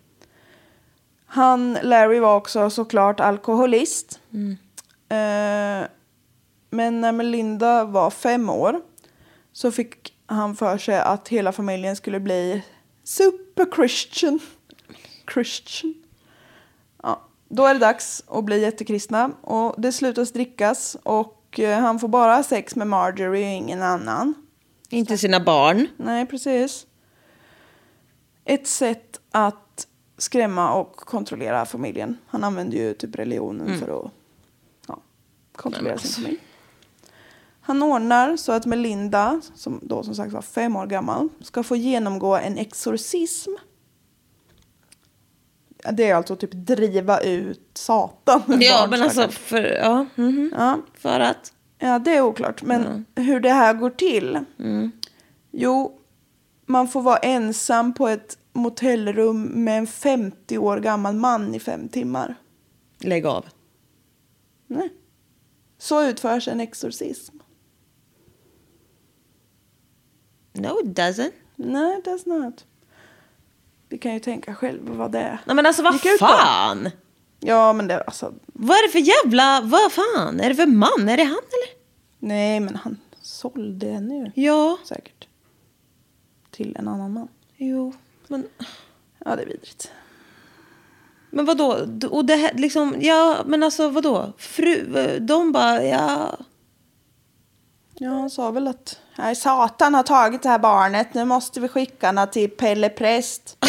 Han, 1.27 1.79
Larry, 1.83 2.19
var 2.19 2.37
också 2.37 2.71
såklart 2.71 3.21
alkoholist. 3.21 4.21
Eh, 5.09 5.89
men 6.71 7.01
när 7.01 7.13
Melinda 7.13 7.85
var 7.85 8.11
fem 8.11 8.51
år 8.51 8.81
så 9.53 9.71
fick 9.71 10.13
han 10.27 10.57
för 10.57 10.79
sig 10.79 10.99
att 11.01 11.29
hela 11.29 11.53
familjen 11.53 11.97
skulle 11.97 12.21
bli 12.21 12.63
super 13.05 13.67
Christian. 13.77 14.41
Christian. 15.35 15.95
Då 17.49 17.67
är 17.67 17.75
det 17.75 17.81
dags 17.81 18.25
att 18.29 18.45
bli 18.45 18.61
jättekristna 18.61 19.31
och 19.41 19.75
det 19.79 19.93
slutar 19.93 20.33
drickas 20.33 20.97
och 21.03 21.61
eh, 21.61 21.81
han 21.81 21.99
får 21.99 22.09
bara 22.09 22.43
sex 22.43 22.77
med 22.77 22.87
Marjorie 22.87 23.29
och 23.29 23.37
ingen 23.37 23.83
annan. 23.83 24.35
Inte 24.89 25.19
sina 25.19 25.41
barn. 25.41 25.87
Nej, 25.97 26.27
precis. 26.27 26.87
Ett 28.45 28.67
sätt 28.67 29.21
att 29.31 29.87
skrämma 30.19 30.73
och 30.73 30.97
kontrollera 30.97 31.67
familjen. 31.67 32.19
Han 32.27 32.45
använder 32.45 32.79
ju 32.79 32.95
typ 32.95 33.17
religionen 33.17 33.79
för 33.79 34.01
att 34.01 34.11
ja, 34.87 34.99
kontrollera 35.57 35.99
sin 35.99 36.25
familj. 36.25 36.41
Han 37.61 37.83
ordnar 37.83 38.37
så 38.37 38.53
att 38.53 38.67
Melinda, 38.67 39.41
som 39.55 39.81
då 39.83 40.03
som 40.03 40.15
sagt 40.15 40.33
var 40.33 40.43
fem 40.43 40.77
år 40.77 40.87
gammal, 40.87 41.29
ska 41.41 41.63
få 41.63 41.77
genomgå 41.77 42.37
en 42.37 42.59
exorcism. 42.59 43.51
Det 45.93 46.11
är 46.11 46.15
alltså 46.15 46.37
typ 46.37 46.53
driva 46.53 47.21
ut 47.21 47.71
Satan. 47.75 48.43
Ja, 48.61 48.87
men 48.91 49.03
alltså 49.03 49.29
för, 49.29 49.63
ja, 49.63 50.07
mhm. 50.15 50.53
Ja. 50.57 50.81
för 50.95 51.21
att. 51.21 51.53
Ja, 51.79 51.99
det 51.99 52.17
är 52.17 52.21
oklart. 52.21 52.63
Men 52.63 53.05
hur 53.15 53.41
det 53.41 53.53
här 53.53 53.75
går 53.75 53.91
till? 53.91 54.39
Jo, 55.51 56.01
man 56.67 56.89
får 56.89 57.03
vara 57.03 57.17
ensam 57.17 57.95
på 57.95 58.09
ett 58.09 58.39
motellrum 58.53 59.43
med 59.43 59.79
en 59.79 59.87
50 59.87 60.59
år 60.59 60.81
gammal 60.81 61.15
man 61.15 61.55
i 61.55 61.61
fem 61.61 61.89
timmar. 61.89 62.35
Lägg 63.01 63.27
av. 63.27 63.47
Nej. 64.67 64.93
Så 65.79 66.05
utförs 66.05 66.49
en 66.49 66.61
exorcism. 66.61 67.37
No 70.53 70.81
it 70.81 70.99
doesn't. 70.99 71.33
Nej, 71.57 72.03
that's 72.05 72.29
not. 72.29 72.65
Vi 73.89 73.99
kan 73.99 74.15
ju 74.15 74.21
tänka 74.21 74.55
själva 74.55 74.95
vad 74.95 75.13
det 75.13 75.19
är. 75.19 75.41
Nej 75.45 75.57
men 75.57 75.67
alltså 75.67 75.83
vad 75.83 76.01
fan. 76.19 76.91
Ja, 77.41 77.73
men 77.73 77.87
det 77.89 78.01
alltså... 78.03 78.35
Vad 78.47 78.77
är 78.77 78.87
det 78.87 78.93
för 78.93 78.99
jävla, 78.99 79.61
vad 79.61 79.93
fan? 79.93 80.41
Är 80.41 80.49
det 80.49 80.55
för 80.55 80.67
man? 80.67 81.09
Är 81.09 81.17
det 81.17 81.25
han 81.25 81.33
eller? 81.33 81.79
Nej, 82.19 82.61
men 82.61 82.77
han 82.77 82.97
sålde 83.23 83.87
ju 83.87 84.31
Ja. 84.35 84.79
säkert. 84.85 85.29
Till 86.51 86.77
en 86.79 86.89
annan 86.89 87.13
man. 87.13 87.29
Jo. 87.57 87.93
Men, 88.29 88.47
Ja, 89.25 89.37
det 89.37 89.43
är 89.43 89.47
vidrigt. 89.47 89.93
men 91.31 91.45
vadå? 91.45 91.87
Och 92.11 92.25
det 92.25 92.35
här 92.37 92.55
liksom, 92.55 92.95
ja 93.01 93.37
men 93.47 93.63
alltså 93.63 93.89
vadå? 93.89 94.33
Fru, 94.39 95.19
de 95.21 95.53
bara, 95.53 95.83
ja. 95.85 96.37
Ja, 98.01 98.11
han 98.11 98.31
sa 98.31 98.51
väl 98.51 98.69
att 98.69 99.01
nej, 99.19 99.37
Satan 99.37 99.95
har 99.95 100.03
tagit 100.03 100.43
det 100.43 100.49
här 100.49 100.59
barnet. 100.59 101.15
Nu 101.15 101.25
måste 101.25 101.61
vi 101.61 101.69
skicka 101.69 102.07
henne 102.07 102.27
till 102.27 102.51
Pelle 102.51 102.89
Präst. 102.89 103.57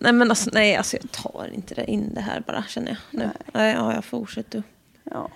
Nej 0.00 0.12
men 0.12 0.30
alltså, 0.30 0.50
nej 0.52 0.76
alltså 0.76 0.96
jag 0.96 1.10
tar 1.10 1.50
inte 1.54 1.74
det 1.74 1.90
in 1.90 2.14
det 2.14 2.20
här 2.20 2.40
bara 2.46 2.64
känner 2.68 2.88
jag 2.88 3.20
nu. 3.20 3.30
Nej, 3.52 3.74
ja 3.74 3.94
jag 3.94 4.04
fortsätter. 4.04 4.62
Ja, 5.04 5.30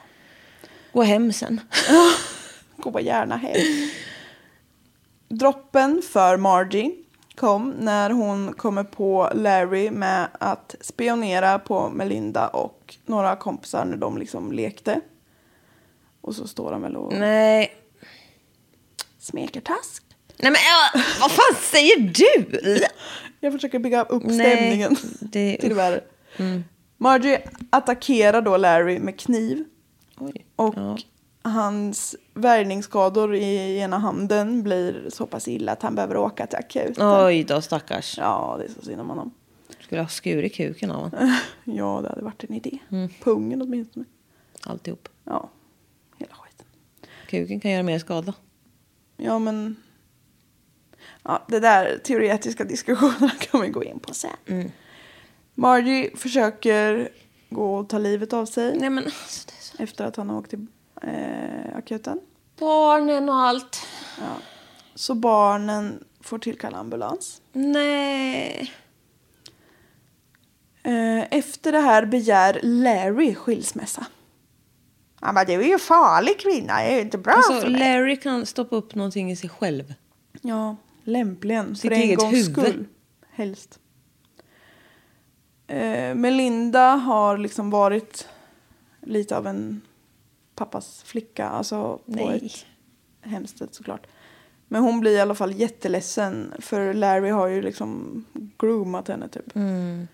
Gå 0.92 1.02
hem 1.02 1.32
sen. 1.32 1.60
gå 2.76 3.00
gärna 3.00 3.36
hem. 3.36 3.56
Droppen 5.28 6.02
för 6.12 6.36
Margie 6.36 6.92
kom 7.34 7.70
när 7.70 8.10
hon 8.10 8.52
kommer 8.52 8.84
på 8.84 9.30
Larry 9.34 9.90
med 9.90 10.28
att 10.32 10.74
spionera 10.80 11.58
på 11.58 11.88
Melinda 11.88 12.48
och 12.48 12.96
några 13.06 13.36
kompisar 13.36 13.84
när 13.84 13.96
de 13.96 14.18
liksom 14.18 14.52
lekte. 14.52 15.00
Och 16.22 16.34
så 16.34 16.46
står 16.46 16.72
han 16.72 16.82
väl 16.82 16.96
och 16.96 17.12
Nej. 17.12 17.72
smeker 19.18 19.60
task. 19.60 20.02
Nej 20.36 20.50
men 20.52 20.60
ja, 20.60 21.00
vad 21.20 21.30
fan 21.30 21.54
säger 21.60 21.98
du? 22.00 22.84
Jag 23.40 23.52
försöker 23.52 23.78
bygga 23.78 24.02
upp 24.04 24.22
Nej, 24.24 24.40
stämningen 24.56 24.96
det- 25.20 25.56
till 25.60 25.68
det 25.68 25.74
värre. 25.74 26.00
Margie 26.98 27.42
attackerar 27.70 28.42
då 28.42 28.56
Larry 28.56 28.98
med 28.98 29.18
kniv. 29.20 29.64
Oj. 30.18 30.46
Och 30.56 30.74
Ja. 30.76 30.96
hans 31.42 32.16
värjningsskador 32.34 33.34
i 33.34 33.78
ena 33.78 33.98
handen 33.98 34.62
blir 34.62 35.06
så 35.08 35.26
pass 35.26 35.48
illa 35.48 35.72
att 35.72 35.82
han 35.82 35.94
behöver 35.94 36.16
åka 36.16 36.46
till 36.46 36.58
akuten. 36.58 37.24
Oj 37.26 37.44
då 37.44 37.60
stackars. 37.62 38.18
Ja, 38.18 38.56
det 38.58 38.64
är 38.64 38.68
så 38.68 38.82
synd 38.86 39.00
om 39.00 39.08
honom. 39.08 39.30
Skulle 39.80 40.00
ha 40.00 40.08
skurit 40.08 40.54
kuken 40.54 40.90
av 40.90 41.00
honom. 41.10 41.36
Ja, 41.64 42.00
det 42.02 42.08
hade 42.08 42.22
varit 42.22 42.44
en 42.44 42.54
idé. 42.54 42.78
Mm. 42.90 43.08
Pungen 43.22 43.62
åtminstone. 43.62 44.04
Alltihop. 44.66 45.08
Ja. 45.24 45.50
Kuken 47.32 47.60
kan 47.60 47.70
göra 47.70 47.82
mer 47.82 47.98
skada. 47.98 48.34
Ja, 49.16 49.38
men... 49.38 49.76
Ja, 51.22 51.44
det 51.48 51.60
där 51.60 51.98
teoretiska 51.98 52.64
diskussionerna 52.64 53.30
kan 53.30 53.60
vi 53.60 53.68
gå 53.68 53.84
in 53.84 54.00
på 54.00 54.14
sen. 54.14 54.30
Mm. 54.46 54.70
Margie 55.54 56.16
försöker 56.16 57.08
gå 57.50 57.76
och 57.76 57.88
ta 57.88 57.98
livet 57.98 58.32
av 58.32 58.46
sig 58.46 58.78
Nej 58.78 58.90
men 58.90 59.04
alltså, 59.04 59.48
så... 59.60 59.82
efter 59.82 60.04
att 60.04 60.16
han 60.16 60.30
har 60.30 60.38
åkt 60.38 60.50
till 60.50 60.66
eh, 61.02 61.76
akuten. 61.76 62.20
Barnen 62.58 63.28
och 63.28 63.34
allt. 63.34 63.86
Ja. 64.18 64.36
Så 64.94 65.14
barnen 65.14 66.04
får 66.20 66.38
tillkalla 66.38 66.78
ambulans. 66.78 67.42
Nej. 67.52 68.72
Eh, 70.82 71.24
Efter 71.30 71.72
det 71.72 71.80
här 71.80 72.06
begär 72.06 72.60
Larry 72.62 73.34
skilsmässa. 73.34 74.06
Han 75.22 75.34
bara, 75.34 75.44
du 75.44 75.52
är 75.52 75.68
ju 75.68 75.78
farlig 75.78 76.40
kvinna, 76.40 76.76
det 76.76 76.82
är 76.82 76.94
ju 76.94 77.00
inte 77.00 77.18
bra 77.18 77.32
Alltså 77.32 77.60
för 77.60 77.70
mig. 77.70 77.80
Larry 77.80 78.16
kan 78.16 78.46
stoppa 78.46 78.76
upp 78.76 78.94
någonting 78.94 79.30
i 79.30 79.36
sig 79.36 79.50
själv. 79.50 79.94
Ja, 80.40 80.76
lämpligen. 81.04 81.76
Sitt 81.76 81.90
för 81.92 82.00
en 82.00 82.14
gångs 82.16 82.34
huvud. 82.34 82.52
skull. 82.52 82.84
Helst. 83.30 83.78
Eh, 85.66 86.14
Melinda 86.14 86.90
har 86.94 87.38
liksom 87.38 87.70
varit 87.70 88.28
lite 89.00 89.36
av 89.36 89.46
en 89.46 89.80
pappas 90.54 91.02
flicka. 91.02 91.48
Alltså 91.48 91.96
på 91.96 92.02
Nej. 92.06 92.42
ett 92.46 93.30
hemskt 93.30 93.58
sätt 93.58 93.74
såklart. 93.74 94.06
Men 94.68 94.82
hon 94.82 95.00
blir 95.00 95.12
i 95.12 95.20
alla 95.20 95.34
fall 95.34 95.52
jätteledsen. 95.52 96.52
För 96.58 96.94
Larry 96.94 97.30
har 97.30 97.46
ju 97.46 97.62
liksom 97.62 98.24
groomat 98.58 99.08
henne 99.08 99.28
typ. 99.28 99.56
Mm. 99.56 100.08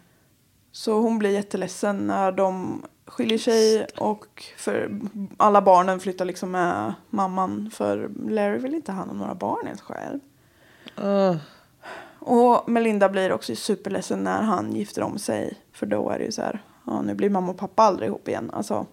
Så 0.72 1.00
hon 1.00 1.18
blir 1.18 1.30
jätteledsen 1.30 2.06
när 2.06 2.32
de 2.32 2.82
skiljer 3.06 3.38
sig 3.38 3.86
och 3.98 4.44
för 4.56 5.00
alla 5.36 5.62
barnen 5.62 6.00
flyttar 6.00 6.24
liksom 6.24 6.50
med 6.50 6.94
mamman 7.10 7.70
för 7.70 8.10
Larry 8.28 8.58
vill 8.58 8.74
inte 8.74 8.92
ha 8.92 8.98
hand 8.98 9.10
om 9.10 9.18
några 9.18 9.34
barn 9.34 9.64
ens 9.64 9.80
själv. 9.80 10.20
Åh. 10.98 11.36
Och 12.18 12.68
Melinda 12.68 13.08
blir 13.08 13.32
också 13.32 13.56
superledsen 13.56 14.24
när 14.24 14.42
han 14.42 14.72
gifter 14.72 15.02
om 15.02 15.18
sig 15.18 15.58
för 15.72 15.86
då 15.86 16.10
är 16.10 16.18
det 16.18 16.24
ju 16.24 16.32
så 16.32 16.42
här, 16.42 16.62
ja 16.84 17.02
nu 17.02 17.14
blir 17.14 17.30
mamma 17.30 17.50
och 17.50 17.58
pappa 17.58 17.82
aldrig 17.82 18.08
ihop 18.08 18.28
igen. 18.28 18.50
Alltså, 18.52 18.86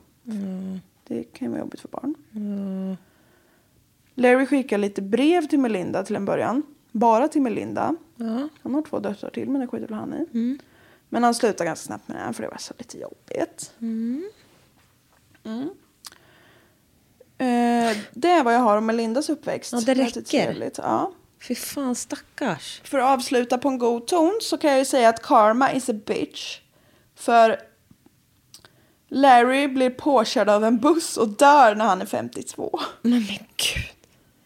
det 1.08 1.24
kan 1.24 1.46
ju 1.46 1.52
vara 1.52 1.60
jobbigt 1.60 1.80
för 1.80 1.90
barn. 1.90 2.16
Larry 4.16 4.46
skickar 4.46 4.78
lite 4.78 5.02
brev 5.02 5.42
till 5.42 5.60
Melinda 5.60 6.04
till 6.04 6.16
en 6.16 6.26
början. 6.26 6.64
Bara 6.92 7.28
till 7.28 7.42
Melinda. 7.42 7.96
Ja. 8.16 8.50
Han 8.64 8.76
har 8.76 8.82
två 8.82 9.00
döttrar 9.00 9.30
till 9.30 9.50
men 9.50 9.62
det 9.62 9.68
skiter 9.68 9.88
väl 9.88 9.98
han 9.98 10.14
i. 10.14 10.58
Men 11.16 11.24
han 11.24 11.36
slutar 11.36 11.66
ganska 11.66 11.86
snabbt 11.86 12.08
med 12.08 12.28
det 12.28 12.34
för 12.34 12.44
det 12.44 12.50
var 12.50 12.58
så 12.58 12.74
lite 12.78 12.98
jobbigt. 12.98 13.72
Mm. 13.82 14.30
Eh, 17.38 17.98
det 18.12 18.30
är 18.30 18.44
vad 18.44 18.54
jag 18.54 18.60
har 18.60 18.78
om 18.78 18.86
Melindas 18.86 19.30
uppväxt. 19.30 19.74
Ja, 19.74 19.82
det 19.86 19.94
räcker. 19.94 20.72
Ja. 20.78 21.12
Fy 21.48 21.56
fan 21.56 21.96
stackars. 21.96 22.82
För 22.84 22.98
att 22.98 23.06
avsluta 23.06 23.58
på 23.58 23.70
en 23.70 23.78
god 23.78 24.08
ton 24.08 24.40
så 24.42 24.58
kan 24.58 24.70
jag 24.70 24.80
ju 24.80 24.86
säga 24.86 25.10
att 25.10 25.22
karma 25.22 25.74
is 25.74 25.90
a 25.90 25.94
bitch. 25.94 26.60
För 27.16 27.60
Larry 29.08 29.68
blir 29.68 29.90
påkörd 29.90 30.50
av 30.50 30.64
en 30.64 30.78
buss 30.78 31.18
och 31.18 31.28
dör 31.28 31.76
när 31.76 31.86
han 31.86 32.02
är 32.02 32.06
52. 32.06 32.80
Men 33.02 33.12
men 33.12 33.38
gud. 33.56 33.96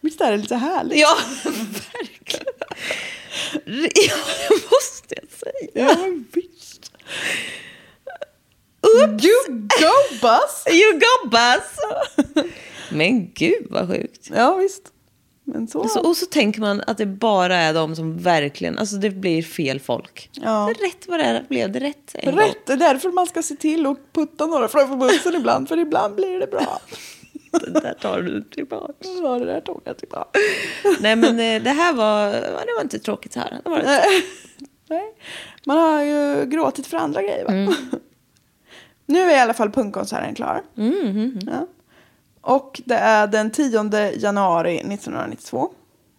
Visst 0.01 0.21
är 0.21 0.31
det 0.31 0.37
lite 0.37 0.55
härligt? 0.55 0.99
Ja, 0.99 1.17
verkligen. 1.43 2.53
Ja, 3.53 4.15
det 4.49 4.71
måste 4.71 5.15
jag 5.15 5.31
säga. 5.31 5.69
Ja, 5.73 5.97
men 5.97 6.27
visst. 6.33 6.91
You 9.21 9.51
go 9.57 10.15
bus! 10.21 10.58
You 10.71 10.93
go 10.93 11.29
bus! 11.29 12.45
Men 12.91 13.31
gud 13.33 13.67
vad 13.69 13.87
sjukt. 13.87 14.29
Ja, 14.35 14.55
visst. 14.55 14.93
Men 15.43 15.67
så... 15.67 15.87
Så, 15.87 16.07
och 16.07 16.17
så 16.17 16.25
tänker 16.25 16.61
man 16.61 16.81
att 16.87 16.97
det 16.97 17.05
bara 17.05 17.57
är 17.57 17.73
de 17.73 17.95
som 17.95 18.17
verkligen, 18.17 18.77
alltså 18.77 18.95
det 18.95 19.09
blir 19.09 19.43
fel 19.43 19.79
folk. 19.79 20.29
Ja. 20.33 20.73
Rätt 20.79 21.07
vad 21.07 21.19
det 21.19 21.23
är, 21.23 21.45
blev 21.49 21.71
det 21.71 21.79
rätt 21.79 22.11
en 22.13 22.35
gång. 22.35 22.39
Rätt, 22.39 22.65
det 22.65 22.73
är 22.73 22.77
därför 22.77 23.09
man 23.09 23.27
ska 23.27 23.43
se 23.43 23.55
till 23.55 23.85
att 23.85 24.13
putta 24.13 24.45
några 24.45 24.67
framför 24.67 24.95
bussen 24.95 25.35
ibland, 25.35 25.67
för 25.67 25.77
ibland 25.79 26.15
blir 26.15 26.39
det 26.39 26.47
bra. 26.47 26.81
Det 27.51 27.79
där 27.79 27.93
tar 28.01 28.21
du 28.21 28.43
tillbaka. 28.43 28.93
Ja, 29.23 29.39
det 29.39 29.45
där 29.45 29.61
tog 29.61 29.81
jag 29.83 29.97
tillbaka. 29.97 30.39
Nej 30.99 31.15
men 31.15 31.39
eh, 31.39 31.63
det 31.63 31.69
här 31.69 31.93
var, 31.93 32.31
det 32.31 32.73
var 32.75 32.81
inte 32.81 32.99
tråkigt 32.99 33.33
så 33.33 33.39
här. 33.39 33.61
Det 33.63 33.69
var 33.69 33.77
det. 33.79 34.03
Nej, 34.89 35.13
man 35.65 35.77
har 35.77 36.03
ju 36.03 36.45
gråtit 36.45 36.87
för 36.87 36.97
andra 36.97 37.21
grejer 37.21 37.45
va? 37.45 37.73
Nu 39.09 39.31
är 39.31 39.37
i 39.37 39.39
alla 39.39 39.53
fall 39.53 39.69
punkkonserten 39.71 40.35
klar. 40.35 40.63
Ja. 41.47 41.67
Och 42.41 42.81
det 42.85 42.95
är 42.95 43.27
den 43.27 43.51
10 43.51 44.11
januari 44.15 44.77
1992. 44.77 45.69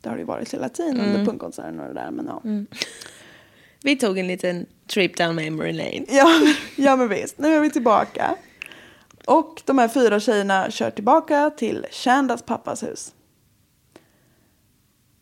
Det 0.00 0.08
har 0.08 0.16
det 0.16 0.20
ju 0.20 0.26
varit 0.26 0.54
hela 0.54 0.68
tiden 0.68 1.00
under 1.00 1.24
punkkonserten 1.24 1.80
och 1.80 1.86
det 1.86 1.94
där. 1.94 2.10
Men 2.10 2.26
ja. 2.26 2.42
Vi 3.82 3.96
tog 3.96 4.18
en 4.18 4.26
liten 4.26 4.66
trip 4.86 5.16
down 5.16 5.34
memory 5.34 5.72
lane. 5.72 6.04
Ja, 6.08 6.28
ja 6.76 6.96
men 6.96 7.08
visst, 7.08 7.38
nu 7.38 7.54
är 7.54 7.60
vi 7.60 7.70
tillbaka. 7.70 8.34
Och 9.26 9.62
de 9.64 9.78
här 9.78 9.88
fyra 9.88 10.20
tjejerna 10.20 10.70
kör 10.70 10.90
tillbaka 10.90 11.50
till 11.50 11.86
Shandas 11.90 12.42
pappas 12.42 12.82
hus. 12.82 13.14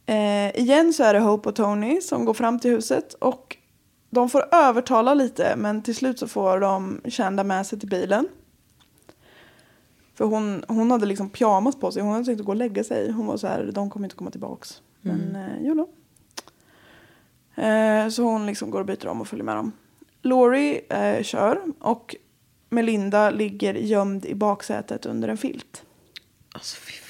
Eh, 0.06 0.60
igen 0.60 0.92
så 0.92 1.04
är 1.04 1.14
det 1.14 1.20
Hope 1.20 1.48
och 1.48 1.56
Tony 1.56 2.00
som 2.00 2.24
går 2.24 2.34
fram 2.34 2.58
till 2.58 2.70
huset 2.70 3.14
och 3.14 3.56
de 4.10 4.28
får 4.28 4.54
övertala 4.54 5.14
lite 5.14 5.56
men 5.56 5.82
till 5.82 5.94
slut 5.94 6.18
så 6.18 6.28
får 6.28 6.60
de 6.60 7.00
Shanda 7.04 7.44
med 7.44 7.66
sig 7.66 7.78
till 7.78 7.88
bilen. 7.88 8.28
För 10.14 10.24
hon, 10.24 10.64
hon 10.68 10.90
hade 10.90 11.06
liksom 11.06 11.30
pyjamas 11.30 11.76
på 11.76 11.92
sig, 11.92 12.02
hon 12.02 12.12
hade 12.12 12.24
tänkt 12.24 12.40
att 12.40 12.46
gå 12.46 12.52
och 12.52 12.56
lägga 12.56 12.84
sig. 12.84 13.12
Hon 13.12 13.26
var 13.26 13.36
så 13.36 13.46
här, 13.46 13.70
de 13.74 13.90
kommer 13.90 14.06
inte 14.06 14.16
komma 14.16 14.30
tillbaks. 14.30 14.82
Men 15.00 15.36
eh, 15.36 15.52
jo 15.60 15.74
då. 15.74 15.88
Eh, 17.62 18.08
så 18.08 18.22
hon 18.22 18.46
liksom 18.46 18.70
går 18.70 18.80
och 18.80 18.86
byter 18.86 19.06
om 19.08 19.20
och 19.20 19.28
följer 19.28 19.44
med 19.44 19.56
dem. 19.56 19.72
Laurie 20.22 20.80
eh, 20.88 21.22
kör 21.22 21.62
och 21.78 22.16
Melinda 22.68 23.30
ligger 23.30 23.74
gömd 23.74 24.24
i 24.24 24.34
baksätet 24.34 25.06
under 25.06 25.28
en 25.28 25.36
filt. 25.36 25.82
Alltså 26.52 26.76
fy. 26.76 27.07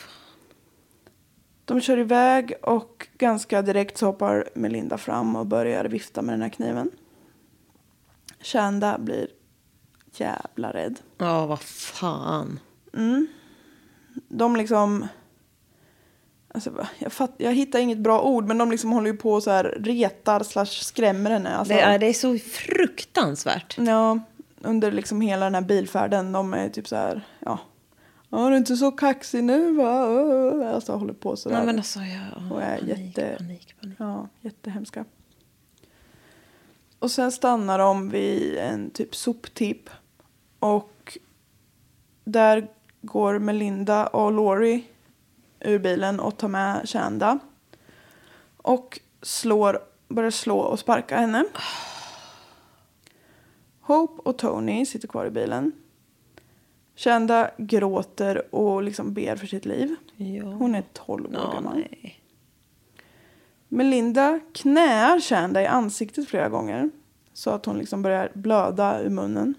De 1.68 1.80
kör 1.80 1.98
iväg 1.98 2.54
och 2.62 3.08
ganska 3.18 3.62
direkt 3.62 3.98
så 3.98 4.06
hoppar 4.06 4.48
Melinda 4.54 4.98
fram 4.98 5.36
och 5.36 5.46
börjar 5.46 5.84
vifta 5.84 6.22
med 6.22 6.32
den 6.32 6.42
här 6.42 6.48
kniven. 6.48 6.90
Shanda 8.40 8.98
blir 8.98 9.28
jävla 10.12 10.72
rädd. 10.72 11.00
Ja, 11.18 11.46
vad 11.46 11.60
fan. 11.60 12.60
De 14.28 14.56
liksom... 14.56 15.08
Alltså, 16.54 16.86
jag, 16.98 17.12
fatt, 17.12 17.34
jag 17.36 17.52
hittar 17.52 17.78
inget 17.78 17.98
bra 17.98 18.22
ord 18.22 18.46
men 18.46 18.58
de 18.58 18.70
liksom 18.70 18.92
håller 18.92 19.10
ju 19.10 19.16
på 19.16 19.40
så 19.40 19.50
här 19.50 19.78
retar 19.80 20.42
slash 20.42 20.66
skrämmer 20.66 21.30
henne. 21.30 21.56
Alltså, 21.56 21.74
Det 21.74 21.80
är, 21.80 21.98
det 21.98 22.06
är 22.06 22.12
så 22.12 22.38
fruktansvärt. 22.38 23.78
Ja, 23.78 24.18
under 24.60 24.92
liksom 24.92 25.20
hela 25.20 25.44
den 25.44 25.54
här 25.54 25.62
bilfärden. 25.62 26.32
De 26.32 26.54
är 26.54 26.68
typ 26.68 26.88
så 26.88 26.96
här, 26.96 27.22
ja. 27.38 27.58
Ja, 28.30 28.38
du 28.48 28.54
är 28.54 28.58
inte 28.58 28.76
så 28.76 28.90
kaxig 28.90 29.44
nu 29.44 29.72
va? 29.72 30.00
Alltså 30.74 30.92
håller 30.96 31.12
på 31.12 31.36
så 31.36 31.48
där. 31.48 31.56
Nej, 31.56 31.66
men 31.66 31.76
alltså, 31.76 32.00
jag, 32.00 32.52
Och 32.52 32.62
är 32.62 32.78
panik, 32.78 32.98
jätte- 32.98 33.36
panik, 33.38 33.74
panik. 33.80 33.96
Ja, 34.00 34.28
jättehemska. 34.40 35.04
Och 36.98 37.10
sen 37.10 37.32
stannar 37.32 37.78
de 37.78 38.08
vid 38.10 38.56
en 38.58 38.90
typ 38.90 39.14
soptipp. 39.16 39.90
Och 40.58 41.18
där 42.24 42.68
går 43.02 43.38
Melinda 43.38 44.06
och 44.06 44.32
Laurie 44.32 44.82
ur 45.60 45.78
bilen 45.78 46.20
och 46.20 46.36
tar 46.36 46.48
med 46.48 46.88
Shanda. 46.88 47.38
Och 48.56 49.00
slår, 49.22 49.78
börjar 50.08 50.30
slå 50.30 50.58
och 50.58 50.78
sparka 50.78 51.16
henne. 51.16 51.44
Hope 53.80 54.22
och 54.28 54.38
Tony 54.38 54.86
sitter 54.86 55.08
kvar 55.08 55.26
i 55.26 55.30
bilen. 55.30 55.72
Shanda 56.98 57.50
gråter 57.58 58.54
och 58.54 58.82
liksom 58.82 59.12
ber 59.14 59.36
för 59.36 59.46
sitt 59.46 59.64
liv. 59.66 59.96
Ja. 60.16 60.44
Hon 60.44 60.74
är 60.74 60.82
12 60.92 61.24
år 61.26 61.30
Ja, 61.34 61.52
gammal. 61.54 61.76
nej. 61.76 62.20
Melinda 63.68 64.40
knäar 64.54 65.20
Shanda 65.20 65.62
i 65.62 65.66
ansiktet 65.66 66.28
flera 66.28 66.48
gånger. 66.48 66.90
Så 67.32 67.50
att 67.50 67.64
hon 67.66 67.78
liksom 67.78 68.02
börjar 68.02 68.30
blöda 68.34 69.00
ur 69.02 69.10
munnen. 69.10 69.54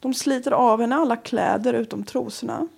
De 0.00 0.14
sliter 0.14 0.50
av 0.50 0.80
henne 0.80 0.96
alla 0.96 1.16
kläder 1.16 1.74
utom 1.74 2.04
trosorna. 2.04 2.68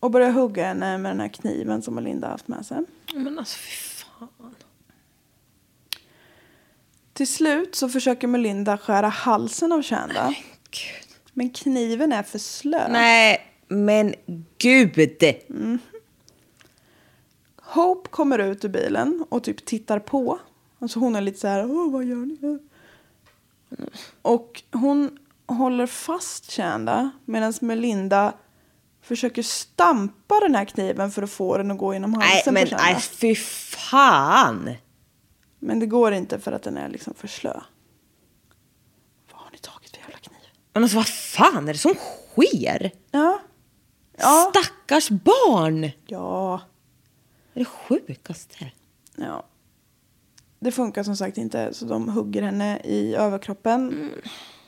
Och 0.00 0.10
börjar 0.10 0.30
hugga 0.30 0.64
henne 0.66 0.98
med 0.98 1.10
den 1.10 1.20
här 1.20 1.28
kniven 1.28 1.82
som 1.82 1.94
Melinda 1.94 2.28
haft 2.28 2.48
med 2.48 2.66
sig. 2.66 2.78
Men 3.14 3.38
alltså 3.38 3.56
fy 3.58 3.70
fan. 3.70 4.54
Till 7.12 7.28
slut 7.28 7.74
så 7.74 7.88
försöker 7.88 8.26
Melinda 8.28 8.78
skära 8.78 9.08
halsen 9.08 9.72
av 9.72 9.82
Shanda. 9.82 10.34
Gud. 10.70 10.97
Men 11.38 11.50
kniven 11.50 12.12
är 12.12 12.22
för 12.22 12.38
slö. 12.38 12.88
Nej, 12.88 13.40
men 13.68 14.14
gud. 14.58 14.94
Hope 17.56 18.08
kommer 18.10 18.38
ut 18.38 18.64
ur 18.64 18.68
bilen 18.68 19.24
och 19.28 19.44
typ 19.44 19.64
tittar 19.64 19.98
på. 19.98 20.38
Alltså 20.78 20.98
hon 20.98 21.16
är 21.16 21.20
lite 21.20 21.38
så 21.38 21.48
här, 21.48 21.70
Åh, 21.70 21.90
vad 21.92 22.04
gör 22.04 22.16
ni? 22.26 22.58
Och 24.22 24.62
hon 24.72 25.18
håller 25.46 25.86
fast 25.86 26.52
Shanda 26.52 27.10
medan 27.24 27.52
Melinda 27.60 28.32
försöker 29.02 29.42
stampa 29.42 30.40
den 30.40 30.54
här 30.54 30.64
kniven 30.64 31.10
för 31.10 31.22
att 31.22 31.30
få 31.30 31.58
den 31.58 31.70
att 31.70 31.78
gå 31.78 31.92
genom 31.94 32.10
Nej, 32.10 32.28
halsen 32.28 32.54
men 32.54 32.62
på 32.64 32.70
Shanda. 32.70 32.84
nej, 32.84 33.00
fy 33.00 33.34
fan. 33.34 34.70
Men 35.58 35.80
det 35.80 35.86
går 35.86 36.12
inte 36.12 36.38
för 36.38 36.52
att 36.52 36.62
den 36.62 36.76
är 36.76 36.88
liksom 36.88 37.14
för 37.14 37.28
slö. 37.28 37.60
Vad 39.32 39.40
har 39.40 39.50
ni 39.52 39.58
tagit 39.58 39.90
för 39.90 39.98
jävla 40.00 40.18
kniv? 40.18 40.38
Men 40.72 40.82
alltså 40.82 40.96
vad 40.96 41.08
fan 41.08 41.68
är 41.68 41.72
det 41.72 41.78
som 41.78 41.94
sker? 41.94 42.90
Ja. 43.10 43.40
Ja. 44.16 44.52
Stackars 44.54 45.10
barn. 45.10 45.90
Ja. 46.06 46.60
Det 47.52 47.60
är 47.60 47.64
det 47.64 47.70
sjukaste. 47.70 48.72
Ja. 49.16 49.46
Det 50.58 50.72
funkar 50.72 51.02
som 51.02 51.16
sagt 51.16 51.38
inte 51.38 51.74
så 51.74 51.84
de 51.84 52.08
hugger 52.08 52.42
henne 52.42 52.80
i 52.84 53.14
överkroppen 53.14 54.10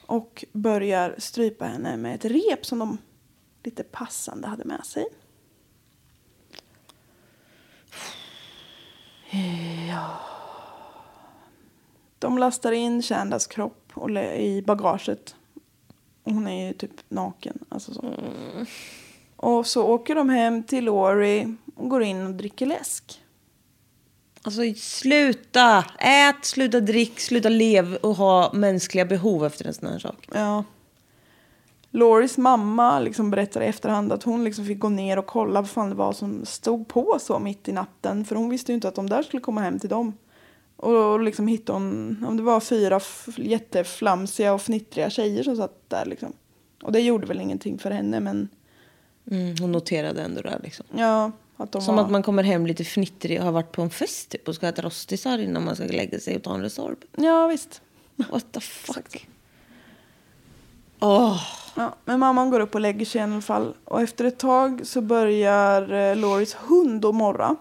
och 0.07 0.45
börjar 0.53 1.15
strypa 1.19 1.65
henne 1.65 1.97
med 1.97 2.15
ett 2.15 2.25
rep 2.25 2.67
som 2.67 2.79
de 2.79 2.99
lite 3.63 3.83
passande 3.83 4.49
hade 4.49 4.65
med 4.65 4.87
sig. 4.87 5.07
Ja. 9.89 10.21
De 12.19 12.39
lastar 12.39 12.73
in 12.73 13.03
Shandas 13.03 13.47
kropp 13.47 13.93
i 14.37 14.63
bagaget. 14.63 15.35
Hon 16.35 16.47
är 16.47 16.67
ju 16.67 16.73
typ 16.73 16.91
naken. 17.09 17.59
Alltså 17.69 17.95
så. 17.95 18.15
Och 19.37 19.67
så 19.67 19.87
åker 19.87 20.15
de 20.15 20.29
hem 20.29 20.63
till 20.63 20.85
Laurie 20.85 21.57
och 21.75 21.89
går 21.89 22.03
in 22.03 22.27
och 22.27 22.35
dricker 22.35 22.67
läsk. 22.67 23.21
Alltså 24.43 24.63
sluta 24.77 25.85
ät, 25.99 26.45
sluta 26.45 26.81
drick, 26.81 27.21
sluta 27.21 27.49
lev 27.49 27.95
och 27.95 28.15
ha 28.15 28.53
mänskliga 28.53 29.05
behov 29.05 29.47
efter 29.47 29.67
en 29.67 29.75
sån 29.75 29.89
här 29.89 29.99
sak. 29.99 30.29
Ja. 30.33 30.65
Loris 31.91 32.39
mamma 32.39 32.99
liksom 32.99 33.31
berättar 33.31 33.61
i 33.61 33.67
efterhand 33.67 34.13
att 34.13 34.23
hon 34.23 34.45
liksom 34.45 34.67
fick 34.67 34.79
gå 34.79 34.89
ner 34.89 35.19
och 35.19 35.27
kolla 35.27 35.61
vad 35.61 35.71
fan 35.71 35.89
det 35.89 35.95
var 35.95 36.13
som 36.13 36.45
stod 36.45 36.89
på 36.89 37.19
så 37.21 37.39
mitt 37.39 37.69
i 37.69 37.73
natten. 37.73 38.25
För 38.25 38.37
hon 38.37 38.49
visste 38.49 38.73
ju 38.73 38.75
inte 38.75 38.89
att 38.89 38.95
de 38.95 39.09
där 39.09 39.23
skulle 39.23 39.41
komma 39.41 39.61
hem 39.61 39.79
till 39.79 39.89
dem. 39.89 40.13
Och 40.81 41.21
liksom 41.21 41.49
hittade 41.49 41.79
hon, 41.79 42.25
om 42.29 42.37
det 42.37 42.43
var 42.43 42.61
fyra 42.61 43.01
jätteflamsiga 43.37 44.53
och 44.55 44.63
fnittriga 44.63 45.11
tjejer 45.11 45.43
som 45.43 45.57
satt 45.57 45.91
där 45.91 46.05
liksom. 46.07 46.33
Och 46.83 46.93
det 46.93 47.01
gjorde 47.01 47.27
väl 47.27 47.41
ingenting 47.41 47.79
för 47.79 47.91
henne 47.91 48.21
men 48.21 48.49
Mm, 49.31 49.55
hon 49.61 49.73
noterade 49.73 50.23
ändå 50.23 50.41
det 50.43 50.61
liksom. 50.63 50.87
ja. 50.97 51.33
Att 51.57 51.73
de 51.73 51.83
Som 51.83 51.97
var... 51.97 52.05
att 52.05 52.11
man 52.11 52.23
kommer 52.23 52.43
hem 52.43 52.67
lite 52.67 52.85
fnittrig 52.85 53.39
och 53.39 53.45
har 53.45 53.53
varit 53.53 53.73
på 53.73 53.83
en 53.83 53.91
fest 53.91 54.29
typ 54.29 54.49
och 54.49 54.55
ska 54.55 54.69
äta 54.69 54.83
rostisar 54.83 55.39
innan 55.39 55.65
man 55.65 55.77
ska 55.77 55.85
lägga 55.85 56.21
sig 56.21 56.37
och 56.37 56.43
ta 56.43 56.55
en 56.55 56.63
Resorb. 56.63 56.99
Ja 57.17 57.47
visst. 57.47 57.83
What 58.17 58.53
the 58.53 58.61
fuck? 58.61 59.29
Åh. 61.01 61.41
Ja, 61.77 61.95
men 62.05 62.21
mamman 62.21 62.51
går 62.51 62.61
upp 62.61 62.75
och 62.75 62.81
lägger 62.81 63.07
sig 63.07 63.21
i 63.21 63.25
alla 63.25 63.41
fall. 63.41 63.75
Och 63.85 64.01
efter 64.01 64.25
ett 64.25 64.39
tag 64.39 64.81
så 64.85 65.01
börjar 65.01 65.93
eh, 65.93 66.17
Loris 66.17 66.55
hund 66.55 67.05
att 67.05 67.15
morra. 67.15 67.57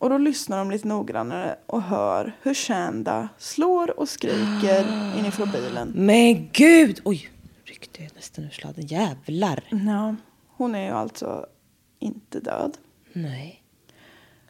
Och 0.00 0.10
då 0.10 0.18
lyssnar 0.18 0.58
de 0.58 0.70
lite 0.70 0.88
noggrannare 0.88 1.56
och 1.66 1.82
hör 1.82 2.32
hur 2.42 2.54
Shanda 2.54 3.28
slår 3.38 4.00
och 4.00 4.08
skriker 4.08 5.14
inifrån 5.18 5.50
bilen. 5.52 5.92
Men 5.94 6.48
gud! 6.52 7.00
Oj, 7.04 7.30
ryckte 7.64 8.02
jag 8.02 8.12
nästan 8.14 8.44
ur 8.44 8.50
sladden. 8.50 8.86
Jävlar. 8.86 9.62
Ja, 9.70 10.16
hon 10.48 10.74
är 10.74 10.86
ju 10.86 10.90
alltså 10.90 11.46
inte 11.98 12.40
död. 12.40 12.76
Nej. 13.12 13.62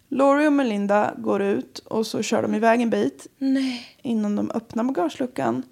Laurie 0.09 0.47
och 0.47 0.53
Melinda 0.53 1.15
går 1.17 1.43
ut 1.43 1.79
och 1.79 2.07
så 2.07 2.23
kör 2.23 2.43
de 2.43 2.55
iväg 2.55 2.81
en 2.81 2.91
bit 2.91 3.27
Nej. 3.39 3.97
innan 4.03 4.37
de 4.37 4.51
öppnar 4.51 4.85
bagageluckan 4.85 5.63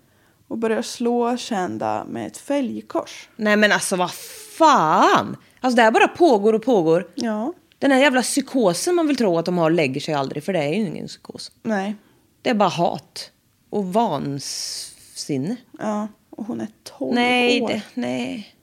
och 0.49 0.59
börjar 0.59 0.83
slå 0.83 1.37
Shanda 1.37 2.05
med 2.05 2.27
ett 2.27 2.37
fälgkors. 2.37 3.29
Nej 3.37 3.57
men 3.57 3.73
alltså 3.73 3.97
vad 3.97 4.11
fan! 4.59 5.37
Alltså 5.61 5.77
det 5.77 5.83
här 5.83 5.91
bara 5.91 6.09
pågår 6.09 6.53
och 6.53 6.63
pågår. 6.63 7.09
Ja, 7.15 7.53
Den 7.79 7.91
här 7.91 7.99
jävla 8.01 8.23
psykosen 8.23 8.95
man 8.95 9.07
vill 9.07 9.17
tro 9.17 9.39
att 9.39 9.45
de 9.45 9.59
har 9.59 9.71
lägger 9.71 10.01
sig 10.01 10.15
aldrig 10.15 10.45
för 10.45 10.53
det 10.53 10.59
är 10.65 10.69
ju 10.75 10.87
ingen 10.87 11.07
psykos. 11.07 11.53
nej, 11.63 11.95
Det 12.43 12.51
är 12.51 12.55
bara 12.55 12.69
hat 12.69 13.31
och 13.71 13.93
vansinne. 13.93 15.57
ja. 15.79 16.09
Och 16.31 16.47
hon 16.47 16.61
är 16.61 16.69
12 16.85 17.15
Nej, 17.15 17.63
år. 17.63 17.69
det, 17.69 17.83
nej. 17.95 18.55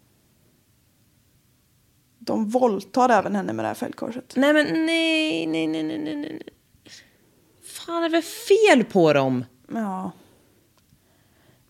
De 2.20 2.50
våldtar 2.50 3.10
även 3.10 3.36
henne 3.36 3.54
med 3.54 3.66
det 3.66 3.68
här 3.68 3.76
fälgkorset. 3.76 4.34
Nej 4.36 4.54
men 4.54 4.66
nej, 4.86 5.46
nej, 5.46 5.68
nej, 5.68 5.84
nej, 5.84 5.98
nej, 6.00 6.16
nej. 6.16 6.42
Fan 7.64 8.04
är 8.04 8.10
det 8.10 8.22
fel 8.22 8.84
på 8.84 9.14
dem? 9.14 9.46
Ja. 9.74 10.12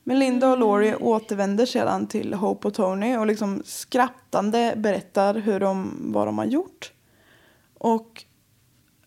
Melinda 0.04 0.52
och 0.52 0.58
Laurie 0.58 0.96
återvänder 0.96 1.66
sedan 1.66 2.08
till 2.08 2.34
Hope 2.34 2.68
och 2.68 2.74
Tony 2.74 3.18
och 3.18 3.28
liksom 3.28 3.62
skrattande 3.66 4.74
berättar 4.78 5.34
hur 5.36 5.60
de, 5.60 5.98
vad 6.14 6.28
de 6.28 6.38
har 6.38 6.46
gjort. 6.46 6.92
Och 7.86 8.26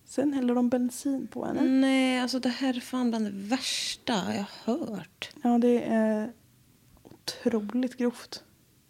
Sen 0.04 0.32
häller 0.32 0.54
de 0.54 0.68
bensin 0.68 1.26
på 1.26 1.44
henne. 1.44 1.62
Nej, 1.62 2.20
alltså 2.20 2.38
det 2.38 2.48
här 2.48 2.76
är 2.76 2.80
fan 2.80 3.11
bland 3.11 3.24
det 3.24 3.30
värsta 3.34 4.12
jag 4.12 4.44
har 4.64 4.86
hört. 4.86 5.30
Ja, 5.42 5.59
det 5.59 5.82
är 5.82 6.32
otroligt 7.02 7.96
grovt. 7.96 8.42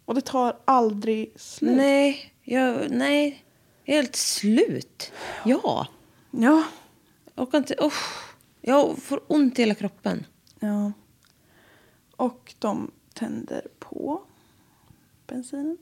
Och 0.05 0.15
det 0.15 0.21
tar 0.21 0.57
aldrig 0.65 1.33
slut. 1.35 1.77
Nej, 1.77 2.33
jag, 2.43 2.91
nej. 2.91 3.43
Jag 3.85 3.97
är 3.97 4.01
helt 4.01 4.15
slut. 4.15 5.11
Ja. 5.45 5.87
Ja. 6.31 6.63
Jag 7.35 7.43
orkar 7.47 7.57
inte. 7.57 7.75
Oh. 7.79 7.93
Jag 8.61 8.97
får 8.97 9.21
ont 9.27 9.59
i 9.59 9.61
hela 9.61 9.75
kroppen. 9.75 10.25
ja. 10.59 10.91
Och 12.15 12.53
de 12.59 12.91
tänder 13.17 13.67
på 13.79 14.21
bensinen. 15.27 15.77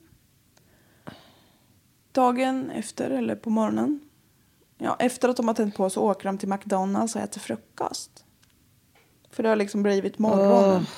Dagen 2.11 2.69
efter, 2.71 3.09
eller 3.09 3.35
på 3.35 3.49
morgonen. 3.49 3.99
Ja, 4.77 4.95
efter 4.99 5.29
att 5.29 5.37
de 5.37 5.47
har 5.47 5.55
tänt 5.55 5.75
på 5.75 5.89
så 5.89 6.01
åker 6.01 6.25
de 6.25 6.37
till 6.37 6.49
McDonalds 6.49 7.15
och 7.15 7.21
äter 7.21 7.39
frukost. 7.39 8.25
För 9.31 9.43
det 9.43 9.49
har 9.49 9.55
liksom 9.55 9.83
blivit 9.83 10.19
morgonen. 10.19 10.81
Åh. 10.81 10.89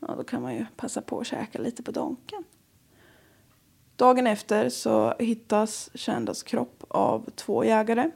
Ja, 0.00 0.14
då 0.16 0.24
kan 0.24 0.42
man 0.42 0.54
ju 0.54 0.66
passa 0.76 1.02
på 1.02 1.20
att 1.20 1.26
käka 1.26 1.58
lite 1.58 1.82
på 1.82 1.90
Donken. 1.90 2.44
Dagen 3.96 4.26
efter 4.26 4.68
så 4.68 5.14
hittas 5.18 5.90
Shandas 5.94 6.42
kropp 6.42 6.84
av 6.88 7.30
två 7.34 7.64
jägare. 7.64 8.10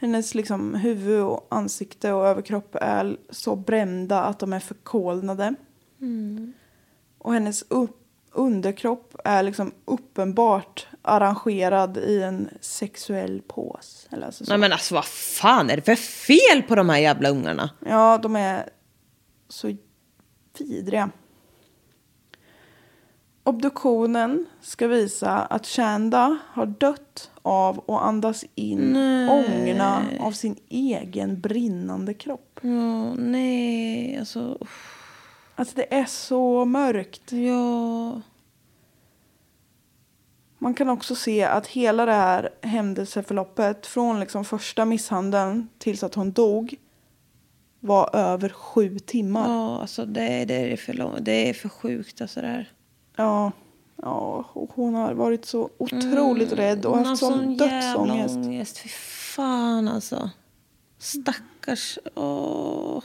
Hennes 0.00 0.34
liksom 0.34 0.74
huvud 0.74 1.22
och 1.22 1.46
ansikte 1.50 2.12
och 2.12 2.26
överkropp 2.26 2.74
är 2.80 3.16
så 3.30 3.56
brända 3.56 4.22
att 4.22 4.38
de 4.38 4.52
är 4.52 4.60
förkolnade. 4.60 5.54
Och 7.18 7.32
hennes 7.32 7.64
underkropp 8.32 9.14
är 9.24 9.42
liksom 9.42 9.72
uppenbart 9.84 10.86
arrangerad 11.02 11.96
i 11.96 12.22
en 12.22 12.48
sexuell 12.60 13.42
pose. 13.48 14.08
Eller 14.10 14.26
alltså 14.26 14.44
så. 14.44 14.50
Nej 14.52 14.58
men 14.58 14.72
alltså 14.72 14.94
vad 14.94 15.04
fan 15.04 15.70
är 15.70 15.76
det 15.76 15.82
för 15.82 15.94
fel 15.94 16.62
på 16.68 16.74
de 16.74 16.88
här 16.88 16.98
jävla 16.98 17.28
ungarna? 17.28 17.70
Ja, 17.86 18.18
de 18.22 18.36
är 18.36 18.68
så 19.48 19.76
vidriga. 20.58 21.10
Obduktionen 23.50 24.46
ska 24.60 24.86
visa 24.86 25.30
att 25.30 25.66
Shanda 25.66 26.38
har 26.46 26.66
dött 26.66 27.30
av 27.42 27.78
att 27.90 28.02
andas 28.02 28.44
in 28.54 28.96
ångorna 29.30 30.02
av 30.20 30.32
sin 30.32 30.56
egen 30.68 31.40
brinnande 31.40 32.14
kropp. 32.14 32.60
Ja, 32.62 33.14
nej, 33.14 34.18
alltså. 34.18 34.58
uff. 34.60 34.96
Alltså 35.54 35.76
det 35.76 35.94
är 35.94 36.04
så 36.04 36.64
mörkt. 36.64 37.32
Ja. 37.32 38.20
Man 40.58 40.74
kan 40.74 40.88
också 40.88 41.14
se 41.14 41.44
att 41.44 41.66
hela 41.66 42.06
det 42.06 42.12
här 42.12 42.50
händelseförloppet 42.62 43.86
från 43.86 44.20
liksom 44.20 44.44
första 44.44 44.84
misshandeln 44.84 45.68
tills 45.78 46.02
att 46.02 46.14
hon 46.14 46.32
dog 46.32 46.74
var 47.80 48.16
över 48.16 48.48
sju 48.48 48.98
timmar. 48.98 49.48
Ja, 49.48 49.80
alltså 49.80 50.04
det, 50.04 50.44
det 50.44 50.72
är 50.72 50.76
för 50.76 50.92
lång, 50.92 51.16
det 51.20 51.48
är 51.48 51.54
för 51.54 51.68
sjukt 51.68 52.20
alltså 52.20 52.40
det 52.40 52.46
här. 52.46 52.72
Ja, 53.20 53.52
ja 54.02 54.44
och 54.52 54.70
hon 54.74 54.94
har 54.94 55.14
varit 55.14 55.44
så 55.44 55.70
otroligt 55.78 56.52
rädd 56.52 56.86
och 56.86 56.96
Hon 56.96 57.06
haft 57.06 57.22
har 57.22 57.30
sån 57.30 57.56
dödsångest. 57.56 58.36
ångest. 58.36 58.78
Fy 58.78 58.88
fan 59.34 59.88
alltså. 59.88 60.30
Stackars. 60.98 61.98
Åh. 62.14 63.02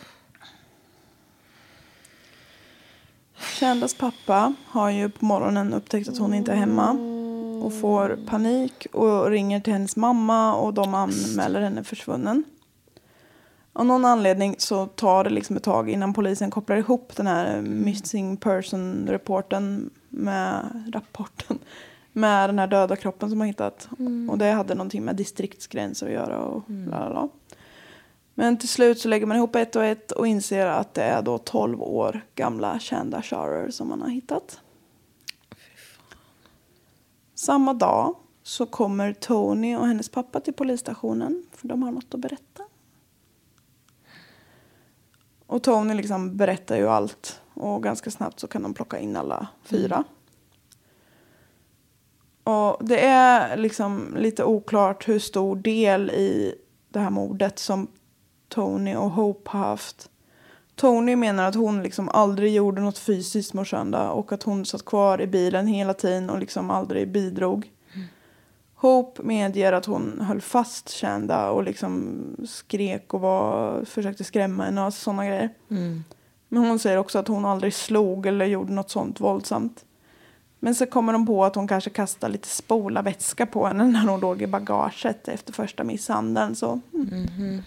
Shandas 3.37 3.93
pappa 3.93 4.53
har 4.67 4.89
ju 4.89 5.09
på 5.09 5.25
morgonen 5.25 5.73
upptäckt 5.73 6.09
att 6.09 6.17
hon 6.17 6.33
inte 6.33 6.51
är 6.51 6.55
hemma 6.55 6.91
och 7.63 7.79
får 7.81 8.19
panik 8.27 8.87
och 8.93 9.29
ringer 9.29 9.59
till 9.59 9.73
hennes 9.73 9.95
mamma 9.95 10.55
och 10.55 10.73
de 10.73 10.93
anmäler 10.93 11.61
henne 11.61 11.83
försvunnen. 11.83 12.43
Av 13.73 13.85
någon 13.85 14.05
anledning 14.05 14.55
så 14.57 14.85
tar 14.85 15.23
det 15.23 15.29
liksom 15.29 15.55
ett 15.57 15.63
tag 15.63 15.89
innan 15.89 16.13
polisen 16.13 16.51
kopplar 16.51 16.77
ihop 16.77 17.15
den 17.15 17.27
här 17.27 17.61
missing 17.61 18.37
person-rapporten 18.37 19.89
med 20.15 20.83
rapporten 20.93 21.59
med 22.15 22.49
den 22.49 22.59
här 22.59 22.67
döda 22.67 22.95
kroppen 22.95 23.29
som 23.29 23.39
har 23.39 23.47
hittat. 23.47 23.89
Och 24.29 24.37
det 24.37 24.51
hade 24.51 24.75
någonting 24.75 25.05
med 25.05 25.15
distriktsgränser 25.15 26.07
att 26.07 26.13
göra 26.13 26.39
och 26.39 26.63
la 26.67 26.99
la 26.99 27.09
la. 27.09 27.29
Men 28.33 28.57
till 28.57 28.69
slut 28.69 28.99
så 28.99 29.07
lägger 29.07 29.25
man 29.25 29.37
ihop 29.37 29.55
ett 29.55 29.75
och 29.75 29.85
ett 29.85 30.11
och 30.11 30.27
inser 30.27 30.65
att 30.65 30.93
det 30.93 31.03
är 31.03 31.21
då 31.21 31.37
12 31.37 31.81
år 31.81 32.25
gamla 32.35 32.79
Shanda 32.79 33.21
Sharer 33.21 33.69
som 33.69 33.87
man 33.89 34.01
har 34.01 34.09
hittat. 34.09 34.59
Samma 37.35 37.73
dag 37.73 38.15
så 38.43 38.65
kommer 38.65 39.13
Tony 39.13 39.75
och 39.75 39.87
hennes 39.87 40.09
pappa 40.09 40.39
till 40.39 40.53
polisstationen 40.53 41.45
för 41.51 41.67
de 41.67 41.83
har 41.83 41.91
något 41.91 42.13
att 42.13 42.19
berätta. 42.19 42.63
Och 45.47 45.63
Tony 45.63 45.93
liksom 45.93 46.37
berättar 46.37 46.77
ju 46.77 46.87
allt 46.87 47.41
och 47.55 47.83
ganska 47.83 48.11
snabbt 48.11 48.39
så 48.39 48.47
kan 48.47 48.63
de 48.63 48.73
plocka 48.73 48.99
in 48.99 49.15
alla 49.15 49.47
fyra. 49.63 50.03
Och 52.43 52.85
det 52.85 52.99
är 53.05 53.57
liksom 53.57 54.15
lite 54.17 54.43
oklart 54.43 55.07
hur 55.07 55.19
stor 55.19 55.55
del 55.55 56.09
i 56.09 56.55
det 56.89 56.99
här 56.99 57.09
mordet 57.09 57.59
som 57.59 57.87
Tony 58.47 58.95
och 58.95 59.11
Hope 59.11 59.49
har 59.49 59.59
haft. 59.59 60.09
Tony 60.75 61.15
menar 61.15 61.47
att 61.47 61.55
hon 61.55 61.83
liksom 61.83 62.09
aldrig 62.09 62.53
gjorde 62.53 62.81
något 62.81 62.97
fysiskt 62.97 63.53
mot 63.53 63.67
Shanda 63.67 64.09
och 64.09 64.31
att 64.31 64.43
hon 64.43 64.65
satt 64.65 64.85
kvar 64.85 65.21
i 65.21 65.27
bilen 65.27 65.67
hela 65.67 65.93
tiden 65.93 66.29
och 66.29 66.39
liksom 66.39 66.69
aldrig 66.71 67.11
bidrog. 67.11 67.71
Hope 68.75 69.23
medger 69.23 69.73
att 69.73 69.85
hon 69.85 70.21
höll 70.21 70.41
fast 70.41 70.89
Shanda 70.89 71.49
och 71.49 71.63
liksom 71.63 72.21
skrek 72.49 73.13
och 73.13 73.21
var, 73.21 73.85
försökte 73.85 74.23
skrämma 74.23 74.63
henne 74.63 74.85
och 74.85 74.93
sådana 74.93 75.25
grejer. 75.25 75.49
Men 76.55 76.65
hon 76.65 76.79
säger 76.79 76.97
också 76.97 77.19
att 77.19 77.27
hon 77.27 77.45
aldrig 77.45 77.73
slog 77.73 78.25
eller 78.25 78.45
gjorde 78.45 78.73
något 78.73 78.89
sånt 78.89 79.19
våldsamt. 79.19 79.85
Men 80.59 80.75
så 80.75 80.85
kommer 80.85 81.13
de 81.13 81.25
på 81.25 81.45
att 81.45 81.55
hon 81.55 81.67
kanske 81.67 81.89
kastade 81.89 82.33
lite 82.33 82.47
spolarvätska 82.47 83.45
på 83.45 83.67
henne 83.67 83.83
när 83.91 84.07
hon 84.07 84.19
låg 84.19 84.41
i 84.41 84.47
bagaget 84.47 85.27
efter 85.27 85.53
första 85.53 85.83
misshandeln. 85.83 86.55
Så. 86.55 86.79
mm. 86.93 87.61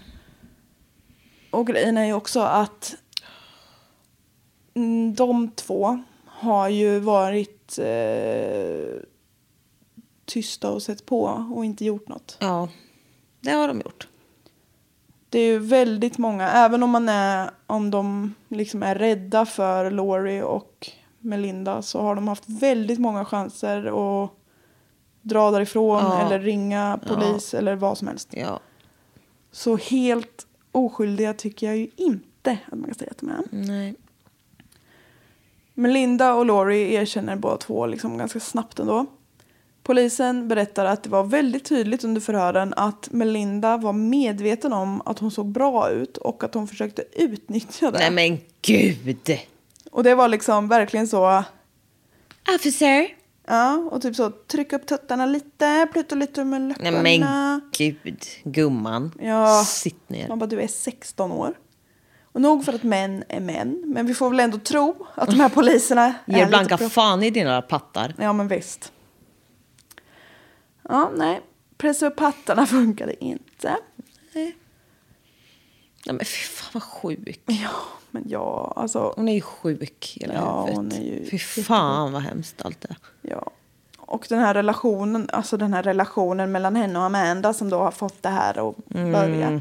Och 1.51 1.66
grejen 1.66 1.97
är 1.97 2.05
ju 2.05 2.12
också 2.12 2.41
att 2.41 2.97
mm, 4.74 5.14
de 5.14 5.51
två 5.51 6.03
har 6.26 6.68
ju 6.68 6.99
varit 6.99 7.78
eh, 7.78 9.01
tysta 10.24 10.70
och 10.70 10.82
sett 10.82 11.07
på 11.07 11.47
och 11.55 11.64
inte 11.64 11.84
gjort 11.84 12.09
något. 12.09 12.36
Ja, 12.41 12.68
det 13.41 13.51
har 13.51 13.68
de 13.68 13.80
gjort. 13.80 14.09
Det 15.31 15.39
är 15.39 15.47
ju 15.53 15.59
väldigt 15.59 16.18
många, 16.18 16.49
även 16.51 16.83
om 16.83 16.91
man 16.91 17.09
är, 17.09 17.51
om 17.66 17.91
de 17.91 18.35
liksom 18.49 18.83
är 18.83 18.95
rädda 18.95 19.47
för 19.47 19.91
Laurie 19.91 20.43
och 20.43 20.91
Melinda 21.18 21.83
så 21.83 22.01
har 22.01 22.14
de 22.14 22.29
haft 22.29 22.45
väldigt 22.47 22.99
många 22.99 23.24
chanser 23.24 23.79
att 24.24 24.31
dra 25.22 25.51
därifrån 25.51 26.03
Ja. 26.05 26.20
eller 26.20 26.39
ringa 26.41 27.01
polis 27.07 27.55
eller 27.55 27.74
vad 27.74 27.99
som 27.99 28.09
helst. 28.09 28.29
Ja. 28.31 28.61
Så 29.53 29.76
helt 29.76 30.47
oskyldiga 30.72 31.35
tycker 31.35 31.66
jag 31.66 31.76
ju 31.76 31.89
inte 31.97 32.59
att 32.66 32.79
man 32.79 32.85
kan 32.85 32.95
säga 32.95 33.11
att 33.11 33.18
de 33.18 33.29
är. 33.29 33.43
Nej. 33.51 33.95
Melinda 35.74 36.35
och 36.35 36.47
Laurie 36.47 37.01
erkänner 37.03 37.37
båda 37.37 37.57
två 37.57 37.87
liksom 37.87 38.18
ganska 38.18 38.41
snabbt 38.41 38.79
ändå. 38.79 39.07
Polisen 39.89 40.49
berättar 40.49 40.84
att 40.84 41.03
det 41.03 41.09
var 41.11 41.24
väldigt 41.24 41.64
tydligt 41.64 42.05
under 42.05 42.20
förhören 42.20 42.74
att 42.76 43.09
Melinda 43.11 43.76
var 43.76 43.93
medveten 43.93 44.72
om 44.72 45.03
att 45.05 45.18
hon 45.18 45.30
såg 45.30 45.47
bra 45.47 45.91
ut 45.91 46.16
och 46.16 46.45
att 46.45 46.55
hon 46.55 46.68
försökte 46.68 47.05
utnyttja 47.12 47.91
det. 47.91 47.99
Nej 47.99 48.11
men 48.11 48.39
gud! 48.62 49.39
Och 49.91 50.05
det 50.05 50.14
var 50.14 50.28
liksom 50.28 50.68
verkligen 50.68 51.09
så, 51.09 51.45
Officer! 52.55 53.09
ja, 53.47 53.89
och 53.91 54.03
typ 54.03 54.16
så 54.16 54.30
trycka 54.30 54.76
upp 54.76 54.86
tuttarna 54.86 55.26
lite, 55.26 55.89
plutta 55.93 56.14
lite 56.14 56.45
med 56.45 56.61
Nej 56.61 56.76
läpparna. 56.78 57.03
men 57.03 57.70
gud, 57.78 58.24
gumman. 58.45 59.12
Ja. 59.20 59.64
Sitt 59.66 60.09
ner. 60.09 60.28
Man 60.28 60.39
bara, 60.39 60.47
du 60.47 60.61
är 60.61 60.68
16 60.68 61.32
år. 61.32 61.55
Och 62.32 62.41
nog 62.41 62.64
för 62.64 62.72
att 62.72 62.82
män 62.82 63.24
är 63.28 63.41
män, 63.41 63.82
men 63.86 64.07
vi 64.07 64.14
får 64.14 64.30
väl 64.30 64.41
ändå 64.41 64.59
tro 64.59 65.07
att 65.14 65.30
de 65.30 65.41
här 65.41 65.49
poliserna 65.49 66.14
är 66.26 66.39
Ger 66.39 66.47
blanka 66.47 66.78
fan 66.78 67.22
i 67.22 67.30
dina 67.30 67.62
pattar. 67.62 68.14
Ja, 68.18 68.32
men 68.32 68.49
visst. 68.49 68.93
Ja, 70.89 71.11
nej. 71.16 71.41
Pressa 71.76 72.07
upp 72.07 72.20
hattarna 72.20 72.66
funkade 72.66 73.24
inte. 73.24 73.76
Nej 74.34 74.55
men 76.16 76.18
fy 76.18 76.24
fan 76.49 76.70
vad 76.74 76.82
sjuk. 76.82 77.41
Ja, 77.47 77.70
men 78.11 78.24
ja, 78.28 78.72
alltså. 78.76 79.12
Hon 79.16 79.28
är 79.28 79.34
ju 79.34 79.41
sjuk 79.41 80.16
hela 80.20 80.34
Ja, 80.34 80.61
huvudet. 80.61 80.76
hon 80.76 80.93
är 80.93 81.03
ju 81.05 81.24
Fy 81.30 81.39
fan 81.39 82.12
vad 82.12 82.22
hemskt 82.22 82.62
allt 82.62 82.80
det. 82.80 82.97
Ja. 83.22 83.51
Och 83.99 84.26
den 84.28 84.39
här 84.39 84.55
relationen, 84.55 85.28
alltså 85.32 85.57
den 85.57 85.72
här 85.72 85.82
relationen 85.82 86.53
mellan 86.53 86.76
henne 86.76 86.99
och 86.99 87.05
Amanda 87.05 87.55
som 87.55 87.70
då 87.70 87.78
har 87.78 87.91
fått 87.91 88.22
det 88.22 88.28
här 88.28 88.70
att 88.70 88.76
börja. 88.89 89.61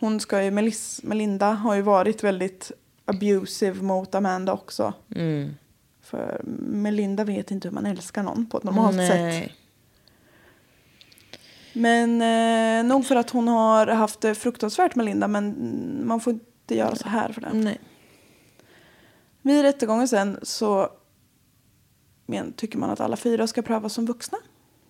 Hon 0.00 0.20
ska 0.20 0.42
ju, 0.42 0.50
Melis, 0.50 1.00
Melinda 1.02 1.50
har 1.50 1.74
ju 1.74 1.82
varit 1.82 2.24
väldigt 2.24 2.72
abusive 3.04 3.82
mot 3.82 4.14
Amanda 4.14 4.52
också. 4.52 4.92
Mm. 5.14 5.54
För 6.02 6.40
Melinda 6.58 7.24
vet 7.24 7.50
inte 7.50 7.68
hur 7.68 7.74
man 7.74 7.86
älskar 7.86 8.22
någon 8.22 8.46
på 8.46 8.58
ett 8.58 8.64
normalt 8.64 8.96
sätt. 8.96 9.50
Men 11.78 12.22
eh, 12.22 12.88
nog 12.88 13.06
för 13.06 13.16
att 13.16 13.30
hon 13.30 13.48
har 13.48 13.86
haft 13.86 14.20
det 14.20 14.34
fruktansvärt 14.34 14.94
Melinda 14.94 15.28
men 15.28 16.06
man 16.06 16.20
får 16.20 16.32
inte 16.32 16.74
göra 16.74 16.96
så 16.96 17.08
här 17.08 17.32
för 17.32 17.40
det. 17.40 17.50
Nej. 17.52 17.80
Vid 19.42 19.62
rättegången 19.62 20.08
sen 20.08 20.38
så 20.42 20.88
men, 22.26 22.52
tycker 22.52 22.78
man 22.78 22.90
att 22.90 23.00
alla 23.00 23.16
fyra 23.16 23.46
ska 23.46 23.62
prövas 23.62 23.92
som 23.92 24.06
vuxna. 24.06 24.38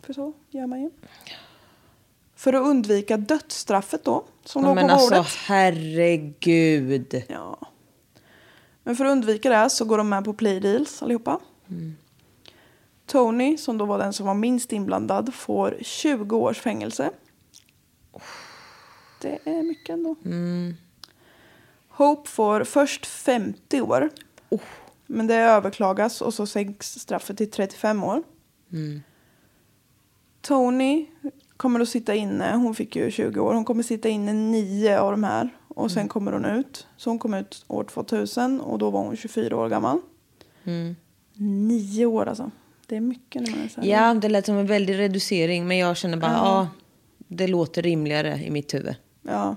För 0.03 0.13
så 0.13 0.33
gör 0.51 0.67
man 0.67 0.83
ju. 0.83 0.91
För 2.37 2.53
att 2.53 2.63
undvika 2.63 3.17
dödsstraffet 3.17 4.05
då, 4.05 4.25
som 4.45 4.63
Ja, 4.63 4.69
låg 4.69 4.77
på 4.77 4.87
men 4.87 4.91
alltså 4.91 5.25
herregud. 5.47 7.23
Ja. 7.29 7.59
Men 8.83 8.97
för 8.97 9.05
att 9.05 9.13
undvika 9.13 9.51
det 9.51 9.71
så 9.71 9.85
går 9.85 9.99
de 9.99 10.09
med 10.09 10.25
på 10.25 10.35
play 10.35 10.61
deals 10.61 11.03
allihopa. 11.03 11.41
Tony, 13.09 13.57
som 13.57 13.79
då 13.79 13.85
var 13.85 13.99
den 13.99 14.13
som 14.13 14.27
var 14.27 14.35
minst 14.35 14.73
inblandad, 14.73 15.35
får 15.35 15.77
20 15.81 16.37
års 16.37 16.61
fängelse. 16.61 17.11
Det 19.21 19.39
är 19.45 19.63
mycket 19.63 19.93
ändå. 19.93 20.17
Hope 21.89 22.31
får 22.31 22.65
först 22.65 23.07
50 23.07 23.81
år. 23.81 24.11
Men 25.07 25.27
det 25.27 25.35
överklagas 25.35 26.21
och 26.21 26.35
så 26.35 26.47
sänks 26.47 26.99
straffet 26.99 27.37
till 27.37 27.51
35 27.51 28.05
år. 28.05 28.23
Tony 30.41 31.07
kommer 31.57 31.81
att 31.81 31.89
sitta 31.89 32.15
inne, 32.15 32.57
hon 32.57 32.75
fick 32.75 32.97
ju 32.97 33.11
20 33.11 33.41
år, 33.41 33.55
hon 33.55 33.65
kommer 33.65 33.83
sitta 33.83 34.09
inne 34.09 34.33
nio 34.33 35.01
av 35.01 35.11
de 35.11 35.25
här. 35.25 35.49
Och 35.69 35.91
sen 35.91 36.09
kommer 36.09 36.33
hon 36.33 36.45
ut. 36.45 36.87
Så 36.97 37.11
hon 37.11 37.19
kom 37.19 37.35
ut 37.35 37.65
år 37.69 37.85
2000 37.85 38.61
och 38.61 38.79
då 38.79 38.91
var 38.91 39.01
hon 39.01 39.17
24 39.17 39.57
år 39.57 39.69
gammal. 39.69 40.01
Nio 41.35 42.07
år 42.07 42.27
alltså. 42.27 42.51
Det 42.89 42.97
är 42.97 43.01
mycket 43.01 43.43
när 43.43 43.51
man 43.51 43.65
är 43.65 43.69
så 43.69 43.81
här. 43.81 43.89
Ja, 43.89 44.15
det 44.15 44.29
lät 44.29 44.47
som 44.47 44.57
en 44.57 44.67
väldig 44.67 44.99
reducering. 44.99 45.67
Men 45.69 45.79
jag 45.79 45.97
känner 45.97 46.17
bara, 46.17 46.33
ja, 46.33 46.69
det 47.29 47.47
låter 47.47 47.83
rimligare 47.83 48.41
i 48.45 48.51
mitt 48.51 48.75
huvud. 48.75 48.95
ja. 49.23 49.57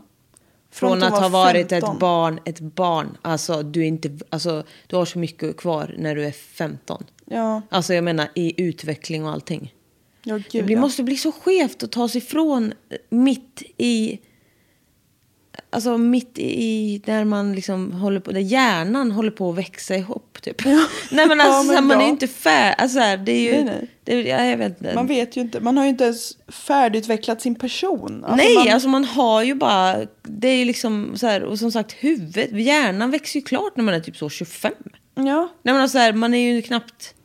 Från, 0.73 0.89
hon 0.89 1.03
att 1.03 1.13
ha 1.13 1.19
var 1.19 1.29
varit 1.29 1.69
15. 1.69 1.93
ett 1.93 1.99
barn, 1.99 2.39
ett 2.45 2.59
barn. 2.59 3.17
Alltså 3.21 3.63
du, 3.63 3.81
är 3.81 3.85
inte, 3.85 4.19
alltså, 4.29 4.63
du 4.87 4.95
har 4.95 5.05
så 5.05 5.19
mycket 5.19 5.57
kvar 5.57 5.95
när 5.97 6.15
du 6.15 6.25
är 6.25 6.31
15. 6.31 7.03
Ja, 7.25 7.61
Alltså 7.69 7.93
jag 7.93 8.03
menar 8.03 8.27
i 8.35 8.61
utveckling 8.63 9.25
och 9.25 9.31
allting. 9.31 9.73
ja 10.23 10.33
Det 10.35 10.43
gud 10.51 10.65
blir, 10.65 10.75
ja. 10.75 10.81
måste 10.81 11.03
bli 11.03 11.17
så 11.17 11.31
skevt 11.31 11.83
att 11.83 11.91
ta 11.91 12.07
sig 12.09 12.17
ifrån 12.21 12.73
mitt 13.09 13.63
i... 13.77 14.19
Alltså 15.69 15.97
mitt 15.97 16.39
i 16.39 17.01
där 17.05 17.25
man 17.25 17.55
liksom 17.55 17.91
håller 17.91 18.19
på, 18.19 18.31
där 18.31 18.39
hjärnan 18.39 19.11
håller 19.11 19.31
på 19.31 19.49
att 19.49 19.57
växa 19.57 19.95
ihop 19.95 20.37
typ. 20.41 20.65
Nej 21.11 21.27
men 21.27 21.39
Ja, 21.39 21.45
alltså 21.45 21.73
men 21.73 21.87
man 21.87 21.97
är 21.97 22.01
ja. 22.01 22.05
ju 22.05 22.11
inte 22.11 22.27
färdig. 22.27 22.75
Alltså 22.77 22.95
så 22.95 22.99
här, 22.99 23.17
det 23.17 23.31
är 23.31 23.41
ju... 23.41 23.51
Nej, 23.51 23.63
nej. 23.63 23.87
Det, 24.03 24.21
ja, 24.21 24.45
jag 24.45 24.57
vet 24.57 24.81
inte. 24.81 24.95
Man 24.95 25.07
vet 25.07 25.37
ju 25.37 25.41
inte, 25.41 25.59
man 25.59 25.77
har 25.77 25.83
ju 25.83 25.89
inte 25.89 26.03
ens 26.03 26.37
färdigutvecklat 26.47 27.41
sin 27.41 27.55
person. 27.55 28.23
Alltså 28.23 28.35
Nej, 28.35 28.55
man, 28.55 28.73
alltså 28.73 28.89
man 28.89 29.03
har 29.05 29.43
ju 29.43 29.55
bara... 29.55 30.05
Det 30.23 30.47
är 30.47 30.55
ju 30.55 30.65
liksom 30.65 31.11
så 31.17 31.27
här, 31.27 31.43
och 31.43 31.59
som 31.59 31.71
sagt 31.71 31.91
huvudet, 31.91 32.51
hjärnan 32.51 33.11
växer 33.11 33.39
ju 33.39 33.43
klart 33.45 33.75
när 33.75 33.83
man 33.83 33.93
är 33.93 33.99
typ 33.99 34.17
så 34.17 34.29
25. 34.29 34.73
Ja, 35.15 35.23
Nej 35.23 35.73
men 35.73 35.75
alltså 35.75 35.95
så 35.97 35.99
här, 35.99 36.13
man 36.13 36.33
är 36.33 36.53
ju 36.53 36.61
knappt 36.61 37.15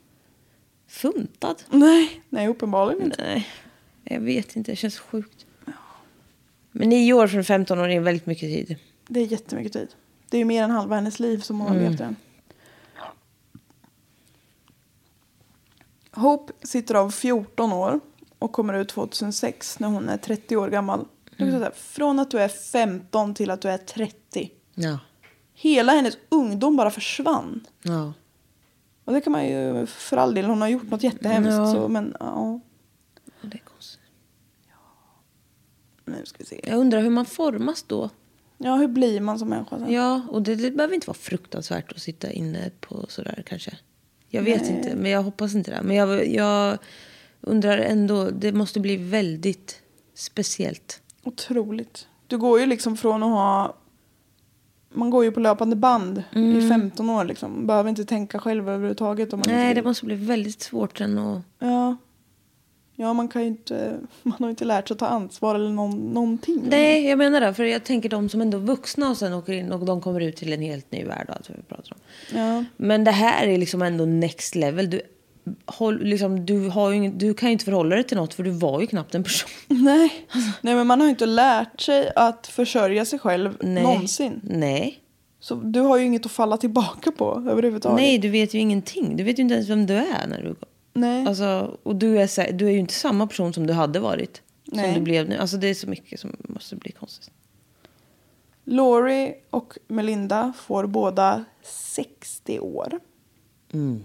funtad. 0.88 1.62
nej, 1.70 2.22
nej 2.28 2.48
uppenbarligen 2.48 3.02
inte. 3.04 3.22
Nej, 3.22 3.48
jag 4.04 4.20
vet 4.20 4.56
inte, 4.56 4.72
det 4.72 4.76
känns 4.76 4.98
sjukt. 4.98 5.46
Men 6.78 6.88
nio 6.88 7.12
år 7.12 7.26
från 7.26 7.44
15 7.44 7.78
år 7.78 7.88
är 7.88 8.00
väldigt 8.00 8.26
mycket 8.26 8.48
tid. 8.48 8.76
Det 9.08 9.20
är 9.20 9.26
jättemycket 9.26 9.72
tid. 9.72 9.88
Det 10.30 10.36
är 10.36 10.38
ju 10.38 10.44
mer 10.44 10.62
än 10.62 10.70
halva 10.70 10.94
hennes 10.94 11.20
liv 11.20 11.38
som 11.38 11.60
hon 11.60 11.68
har 11.68 11.76
levt 11.76 11.98
den. 11.98 12.16
Hope 16.10 16.52
sitter 16.62 16.94
av 16.94 17.10
14 17.10 17.72
år 17.72 18.00
och 18.38 18.52
kommer 18.52 18.74
ut 18.74 18.88
2006 18.88 19.78
när 19.78 19.88
hon 19.88 20.08
är 20.08 20.16
30 20.16 20.56
år 20.56 20.68
gammal. 20.68 21.04
Vill 21.36 21.50
säga, 21.50 21.70
Från 21.74 22.18
att 22.18 22.30
du 22.30 22.38
är 22.38 22.48
15 22.48 23.34
till 23.34 23.50
att 23.50 23.62
du 23.62 23.68
är 23.68 23.78
30. 23.78 24.50
Ja. 24.74 24.98
Hela 25.54 25.92
hennes 25.92 26.18
ungdom 26.28 26.76
bara 26.76 26.90
försvann. 26.90 27.66
Ja. 27.82 28.12
Och 29.04 29.12
det 29.12 29.20
kan 29.20 29.32
man 29.32 29.46
ju 29.46 29.86
för 29.86 30.16
all 30.16 30.34
del, 30.34 30.44
hon 30.44 30.60
har 30.60 30.68
gjort 30.68 30.90
något 30.90 31.02
jättehemskt. 31.02 31.50
Ja. 31.50 31.72
Så, 31.72 31.88
men 31.88 32.16
ja, 32.20 32.60
Det 33.42 33.56
är 33.56 33.62
konstigt. 33.62 34.00
Nu 36.06 36.22
ska 36.24 36.38
vi 36.38 36.44
se. 36.44 36.60
Jag 36.64 36.78
undrar 36.78 37.00
hur 37.00 37.10
man 37.10 37.26
formas 37.26 37.82
då. 37.82 38.10
Ja, 38.58 38.76
hur 38.76 38.88
blir 38.88 39.20
man 39.20 39.38
som 39.38 39.48
människa 39.48 39.78
sen? 39.78 39.92
Ja, 39.92 40.22
och 40.30 40.42
det, 40.42 40.54
det 40.54 40.70
behöver 40.70 40.94
inte 40.94 41.06
vara 41.06 41.18
fruktansvärt 41.18 41.92
att 41.92 42.00
sitta 42.00 42.30
inne 42.32 42.70
på 42.80 43.06
sådär 43.08 43.42
kanske. 43.46 43.78
Jag 44.28 44.42
vet 44.42 44.62
Nej. 44.62 44.70
inte, 44.76 44.96
men 44.96 45.10
jag 45.10 45.22
hoppas 45.22 45.54
inte 45.54 45.70
det. 45.70 45.82
Men 45.82 45.96
jag, 45.96 46.28
jag 46.28 46.78
undrar 47.40 47.78
ändå, 47.78 48.30
det 48.30 48.52
måste 48.52 48.80
bli 48.80 48.96
väldigt 48.96 49.82
speciellt. 50.14 51.02
Otroligt. 51.24 52.08
Du 52.26 52.38
går 52.38 52.60
ju 52.60 52.66
liksom 52.66 52.96
från 52.96 53.22
att 53.22 53.30
ha... 53.30 53.76
Man 54.94 55.10
går 55.10 55.24
ju 55.24 55.32
på 55.32 55.40
löpande 55.40 55.76
band 55.76 56.22
i 56.32 56.68
15 56.68 57.10
år 57.10 57.24
liksom. 57.24 57.66
Behöver 57.66 57.90
inte 57.90 58.04
tänka 58.04 58.38
själv 58.38 58.68
överhuvudtaget 58.68 59.32
om 59.32 59.38
man 59.38 59.48
Nej, 59.48 59.68
inte 59.68 59.80
det 59.80 59.88
måste 59.88 60.04
bli 60.04 60.14
väldigt 60.14 60.62
svårt 60.62 60.98
sen 60.98 61.18
att... 61.18 61.42
Ja. 61.58 61.96
Ja, 62.96 63.12
man 63.12 63.28
kan 63.28 63.42
inte... 63.42 63.98
Man 64.22 64.36
har 64.38 64.46
ju 64.46 64.50
inte 64.50 64.64
lärt 64.64 64.88
sig 64.88 64.94
att 64.94 64.98
ta 64.98 65.06
ansvar 65.06 65.54
eller 65.54 65.70
någon, 65.70 66.14
någonting. 66.14 66.62
Nej, 66.68 67.08
jag 67.08 67.18
menar 67.18 67.40
det. 67.40 67.54
För 67.54 67.64
jag 67.64 67.84
tänker 67.84 68.08
de 68.08 68.28
som 68.28 68.40
ändå 68.40 68.58
är 68.58 68.62
vuxna 68.62 69.10
och 69.10 69.16
sen 69.16 69.32
åker 69.32 69.52
in 69.52 69.72
och 69.72 69.86
de 69.86 70.00
kommer 70.00 70.20
ut 70.20 70.36
till 70.36 70.52
en 70.52 70.62
helt 70.62 70.92
ny 70.92 71.04
värld 71.04 71.26
och 71.28 71.34
allt 71.36 71.48
vad 71.48 71.58
vi 71.58 71.62
pratar 71.62 71.92
om. 71.92 71.98
Ja. 72.38 72.64
Men 72.76 73.04
det 73.04 73.10
här 73.10 73.46
är 73.46 73.58
liksom 73.58 73.82
ändå 73.82 74.04
next 74.04 74.54
level. 74.54 74.90
Du, 74.90 75.00
håll, 75.66 76.04
liksom, 76.04 76.46
du, 76.46 76.68
har 76.68 76.92
ingen, 76.92 77.18
du 77.18 77.34
kan 77.34 77.48
ju 77.48 77.52
inte 77.52 77.64
förhålla 77.64 77.94
dig 77.94 78.04
till 78.04 78.16
något 78.16 78.34
för 78.34 78.42
du 78.42 78.50
var 78.50 78.80
ju 78.80 78.86
knappt 78.86 79.14
en 79.14 79.22
person. 79.22 79.50
Nej. 79.84 80.26
Nej, 80.60 80.74
men 80.74 80.86
man 80.86 81.00
har 81.00 81.06
ju 81.06 81.10
inte 81.10 81.26
lärt 81.26 81.80
sig 81.80 82.12
att 82.16 82.46
försörja 82.46 83.04
sig 83.04 83.18
själv 83.18 83.56
Nej. 83.60 83.82
någonsin. 83.82 84.40
Nej. 84.42 85.00
Så 85.40 85.54
du 85.54 85.80
har 85.80 85.96
ju 85.96 86.04
inget 86.04 86.26
att 86.26 86.32
falla 86.32 86.56
tillbaka 86.56 87.12
på 87.12 87.44
överhuvudtaget. 87.50 87.96
Nej, 87.96 88.18
du 88.18 88.28
vet 88.28 88.54
ju 88.54 88.58
ingenting. 88.58 89.16
Du 89.16 89.24
vet 89.24 89.38
ju 89.38 89.42
inte 89.42 89.54
ens 89.54 89.68
vem 89.68 89.86
du 89.86 89.94
är. 89.94 90.26
när 90.28 90.42
du 90.42 90.54
Nej. 90.96 91.26
Alltså, 91.26 91.78
och 91.82 91.96
du 91.96 92.18
är, 92.18 92.52
du 92.52 92.66
är 92.66 92.70
ju 92.70 92.78
inte 92.78 92.94
samma 92.94 93.26
person 93.26 93.52
som 93.52 93.66
du 93.66 93.72
hade 93.72 94.00
varit. 94.00 94.42
Nej. 94.64 94.84
Som 94.84 94.94
du 94.94 95.00
blev 95.00 95.28
nu. 95.28 95.36
Alltså 95.36 95.56
det 95.56 95.66
är 95.66 95.74
så 95.74 95.88
mycket 95.88 96.20
som 96.20 96.36
måste 96.38 96.76
bli 96.76 96.92
konstigt. 96.92 97.30
Laurie 98.64 99.34
och 99.50 99.78
Melinda 99.88 100.52
får 100.56 100.86
båda 100.86 101.44
60 101.62 102.60
år. 102.60 103.00
Mm. 103.72 104.04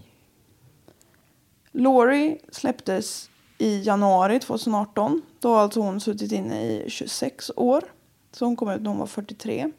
Laurie 1.72 2.38
släpptes 2.52 3.30
i 3.58 3.82
januari 3.82 4.40
2018. 4.40 5.22
Då 5.40 5.50
har 5.50 5.62
alltså 5.62 5.80
hon 5.80 6.02
suttit 6.02 6.32
inne 6.32 6.64
i 6.64 6.90
26 6.90 7.52
år. 7.56 7.84
Så 8.32 8.46
hon 8.46 8.56
kom 8.56 8.70
ut 8.70 8.82
när 8.82 8.90
hon 8.90 9.00
var 9.00 9.06
43. 9.06 9.72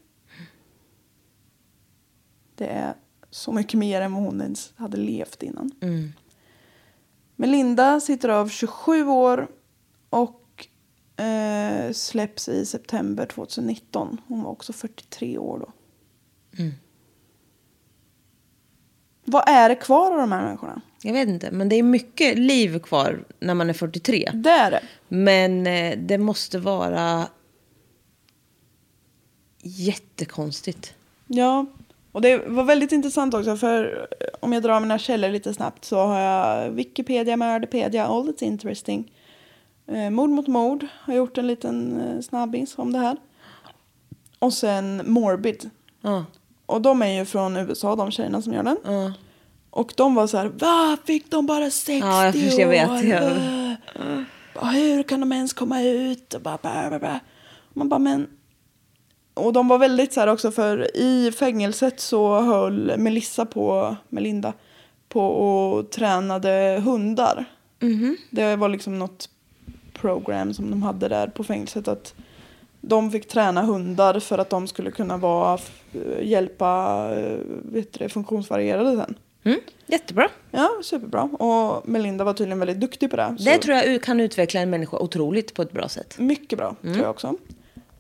Det 2.55 2.67
är 2.67 2.95
så 3.31 3.53
mycket 3.53 3.79
mer 3.79 4.01
än 4.01 4.13
vad 4.13 4.23
hon 4.23 4.41
ens 4.41 4.73
hade 4.77 4.97
levt 4.97 5.43
innan. 5.43 5.71
Mm. 5.81 6.13
Melinda 7.43 8.01
sitter 8.01 8.29
av 8.29 8.49
27 8.49 9.07
år 9.09 9.49
och 10.11 10.69
eh, 11.25 11.93
släpps 11.93 12.49
i 12.49 12.67
september 12.67 13.27
2019. 13.27 14.21
Hon 14.27 14.43
var 14.43 14.51
också 14.51 14.73
43 14.73 15.39
år 15.39 15.59
då. 15.59 15.73
Mm. 16.63 16.73
Vad 19.25 19.49
är 19.49 19.69
det 19.69 19.75
kvar 19.75 20.13
av 20.13 20.19
de 20.19 20.33
här 20.33 20.45
människorna? 20.45 20.81
Jag 21.03 21.13
vet 21.13 21.29
inte, 21.29 21.51
men 21.51 21.69
det 21.69 21.77
är 21.77 21.83
mycket 21.83 22.39
liv 22.39 22.79
kvar 22.79 23.25
när 23.41 23.55
man 23.55 23.69
är 23.71 23.75
43. 23.75 24.31
Det 24.35 24.51
är 24.51 24.71
det. 24.71 24.83
Men 25.09 25.67
eh, 25.67 25.99
det 25.99 26.19
måste 26.19 26.59
vara 26.59 27.29
jättekonstigt. 29.63 30.95
Ja, 31.27 31.67
och 32.13 32.21
det 32.21 32.37
var 32.47 32.65
väldigt 32.65 32.93
intressant 32.93 33.35
också 33.35 33.57
för 33.57 34.09
eh, 34.21 34.27
om 34.41 34.53
jag 34.53 34.63
drar 34.63 34.81
mina 34.81 34.99
källor 34.99 35.29
lite 35.29 35.55
snabbt 35.55 35.85
så 35.85 35.97
har 36.07 36.21
jag 36.21 36.71
Wikipedia, 36.71 37.37
Mördepedia, 37.37 38.07
all 38.07 38.29
it's 38.29 38.43
interesting. 38.45 39.13
Eh, 39.87 40.11
mord 40.11 40.31
mot 40.31 40.47
mord 40.47 40.87
har 41.01 41.15
gjort 41.15 41.39
en 41.39 41.47
liten 41.47 42.01
eh, 42.01 42.21
snabbis 42.21 42.79
om 42.79 42.93
det 42.93 42.99
här. 42.99 43.17
Och 44.39 44.53
sen 44.53 45.03
Morbid. 45.05 45.71
Ja, 46.01 46.25
Och 46.67 46.81
de 46.81 47.03
är 47.03 47.19
ju 47.19 47.25
från 47.25 47.57
USA, 47.57 47.97
de 47.97 48.11
tjejerna 48.11 48.43
som 48.43 48.53
gör 48.53 48.63
den. 48.63 48.77
ja. 48.85 49.13
Och 49.71 49.93
de 49.97 50.15
var 50.15 50.27
så 50.27 50.37
här, 50.37 50.47
va? 50.47 50.97
Fick 51.05 51.31
de 51.31 51.47
bara 51.47 51.71
60 51.71 51.99
Ja, 51.99 52.25
jag 52.25 52.35
förstår, 52.35 52.61
jag 52.61 52.69
vet, 52.69 52.91
år? 52.91 53.05
ja. 53.05 53.31
Bara, 54.55 54.65
Hur 54.67 55.03
kan 55.03 55.21
de 55.21 55.33
ens 55.33 55.53
komma 55.53 55.83
ut? 55.83 56.35
Och 56.35 56.41
bara, 56.41 56.59
bara, 56.63 56.99
bara. 56.99 57.21
Man 57.73 57.89
bara, 57.89 57.99
men... 57.99 58.27
Och 59.35 59.53
de 59.53 59.69
var 59.69 59.79
väldigt 59.79 60.13
så 60.13 60.21
här 60.21 60.27
också, 60.27 60.51
för 60.51 60.97
i 60.97 61.33
fängelset 61.33 62.01
så 62.01 62.41
höll 62.41 62.93
Melissa 62.99 63.47
på, 63.47 63.97
Melinda, 64.09 64.53
på 65.09 65.27
och 65.27 65.91
tränade 65.91 66.83
hundar. 66.85 67.45
Mhm. 67.81 68.17
Det 68.31 68.57
var 68.57 68.69
liksom 68.69 68.99
något 68.99 69.29
program 69.93 70.55
som 70.55 70.71
de 70.71 70.83
hade 70.83 71.09
där 71.09 71.27
på 71.27 71.45
fängelset. 71.45 71.89
att 71.89 72.15
de 72.81 73.11
fick 73.11 73.29
träna 73.29 73.63
hundar 73.63 74.21
för 74.21 74.39
att 74.39 74.51
de 74.51 74.69
skulle 74.69 74.91
kunna 74.91 75.17
vara, 75.17 75.59
hjälpa 76.23 77.09
eh, 77.17 77.39
vet 77.63 77.93
det, 77.93 78.09
funktionsvarierade 78.09 78.97
sen. 78.97 79.15
Mm, 79.45 79.61
jättebra. 79.87 80.29
Ja, 80.51 80.71
superbra. 80.83 81.23
Och 81.23 81.89
Melinda 81.89 82.25
var 82.25 82.33
tydligen 82.33 82.59
väldigt 82.59 82.81
duktig 82.81 83.11
på 83.11 83.17
det. 83.17 83.37
Det 83.39 83.59
tror 83.59 83.77
jag 83.77 84.03
kan 84.03 84.21
utveckla 84.21 84.61
en 84.61 84.71
människa 84.71 84.99
otroligt 84.99 85.55
på 85.55 85.63
ett 85.63 85.73
bra 85.73 85.89
sätt. 85.89 86.19
Mycket 86.19 86.59
bra, 86.59 86.77
tror 86.83 86.97
jag 86.97 87.11
också. 87.11 87.35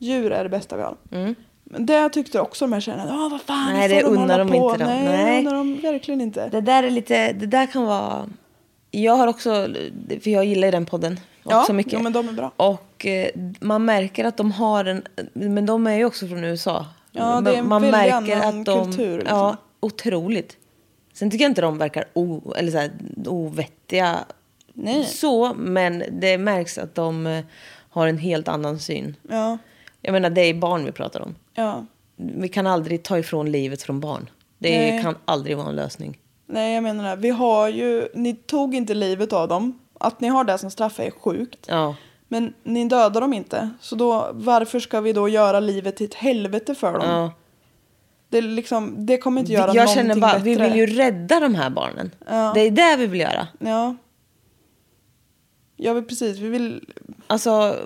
Djur 0.02 0.32
är 0.32 0.42
det 0.42 0.50
bästa 0.50 0.76
vi 0.76 0.82
har. 0.82 0.96
Mm. 1.12 1.34
Men 1.64 1.86
det 1.86 2.08
tyckte 2.08 2.40
också 2.40 2.64
de 2.64 2.72
här 2.72 2.80
tjejerna. 2.80 3.04
Ja, 3.08 3.28
vad 3.30 3.40
fan, 3.40 3.72
Nej, 3.72 3.88
det 3.88 4.00
de 4.00 4.06
unnar 4.06 4.38
de 4.38 4.48
på? 4.48 4.54
inte 4.54 4.78
dem. 4.78 4.88
Nej, 4.88 5.32
det 5.32 5.38
unnar 5.38 5.54
de 5.54 5.80
verkligen 5.80 6.20
inte. 6.20 6.48
Det 6.48 6.60
där 6.60 6.82
är 6.82 6.90
lite, 6.90 7.32
det 7.32 7.46
där 7.46 7.66
kan 7.66 7.84
vara... 7.84 8.28
Jag 8.90 9.16
har 9.16 9.26
också, 9.26 9.68
för 10.22 10.30
jag 10.30 10.44
gillar 10.44 10.68
ju 10.68 10.70
den 10.70 10.86
podden 10.86 11.20
också 11.44 11.72
ja, 11.72 11.72
mycket. 11.72 11.92
Ja, 11.92 11.98
men 11.98 12.12
de 12.12 12.28
är 12.28 12.32
bra. 12.32 12.52
Och 12.56 13.06
eh, 13.06 13.28
man 13.60 13.84
märker 13.84 14.24
att 14.24 14.36
de 14.36 14.52
har 14.52 14.84
en, 14.84 15.02
men 15.32 15.66
de 15.66 15.86
är 15.86 15.96
ju 15.96 16.04
också 16.04 16.28
från 16.28 16.44
USA. 16.44 16.86
Ja, 17.12 17.40
det 17.40 17.54
är 17.54 17.58
en 17.58 17.68
man 17.68 17.82
märker 17.82 18.36
att 18.36 18.64
de, 18.64 18.84
kultur, 18.84 19.18
liksom. 19.18 19.38
Ja, 19.38 19.56
otroligt. 19.80 20.56
Sen 21.12 21.30
tycker 21.30 21.44
jag 21.44 21.50
inte 21.50 21.60
de 21.60 21.78
verkar 21.78 22.04
o, 22.12 22.52
eller 22.56 22.70
så 22.72 22.78
här, 22.78 22.90
ovettiga 23.26 24.18
Nej. 24.72 25.04
så, 25.04 25.54
men 25.54 26.04
det 26.10 26.38
märks 26.38 26.78
att 26.78 26.94
de 26.94 27.26
eh, 27.26 27.44
har 27.90 28.06
en 28.06 28.18
helt 28.18 28.48
annan 28.48 28.78
syn. 28.78 29.16
Ja, 29.30 29.58
Jag 30.02 30.12
menar, 30.12 30.30
det 30.30 30.40
är 30.40 30.54
barn 30.54 30.84
vi 30.84 30.92
pratar 30.92 31.20
om. 31.20 31.34
ja. 31.54 31.86
Vi 32.16 32.48
kan 32.48 32.66
aldrig 32.66 33.02
ta 33.02 33.18
ifrån 33.18 33.52
livet 33.52 33.82
från 33.82 34.00
barn. 34.00 34.30
Det 34.58 34.78
Nej. 34.78 35.02
kan 35.02 35.14
aldrig 35.24 35.56
vara 35.56 35.68
en 35.68 35.76
lösning. 35.76 36.18
Nej, 36.46 36.74
jag 36.74 36.82
menar 36.82 37.16
det. 37.16 37.22
Vi 37.22 37.30
har 37.30 37.68
ju, 37.68 38.08
ni 38.14 38.34
tog 38.34 38.74
inte 38.74 38.94
livet 38.94 39.32
av 39.32 39.48
dem. 39.48 39.78
Att 40.00 40.20
ni 40.20 40.28
har 40.28 40.44
det 40.44 40.58
som 40.58 40.70
straff 40.70 41.00
är 41.00 41.10
sjukt. 41.10 41.66
Ja, 41.68 41.96
Men 42.28 42.54
ni 42.64 42.84
dödar 42.84 43.20
dem 43.20 43.32
inte. 43.34 43.70
Så 43.80 43.96
då, 43.96 44.30
varför 44.32 44.80
ska 44.80 45.00
vi 45.00 45.12
då 45.12 45.28
göra 45.28 45.60
livet 45.60 45.96
till 45.96 46.06
ett 46.06 46.14
helvete 46.14 46.74
för 46.74 46.92
dem? 46.92 47.02
ja. 47.08 47.32
Det, 48.28 48.40
liksom, 48.40 49.06
det 49.06 49.18
kommer 49.18 49.40
inte 49.40 49.52
göra 49.52 49.66
Jag 49.66 49.74
någonting 49.76 49.94
känner 49.94 50.14
bara, 50.20 50.32
bättre. 50.32 50.44
vi 50.44 50.54
vill 50.54 50.74
ju 50.76 50.86
rädda 50.86 51.40
de 51.40 51.54
här 51.54 51.70
barnen. 51.70 52.10
Ja. 52.28 52.52
Det 52.54 52.60
är 52.60 52.70
det 52.70 52.96
vi 52.98 53.06
vill 53.06 53.20
göra. 53.20 53.48
Ja. 53.58 53.96
Ja, 55.76 56.02
precis. 56.08 56.38
Vi 56.38 56.48
vill... 56.48 56.84
Alltså, 57.26 57.76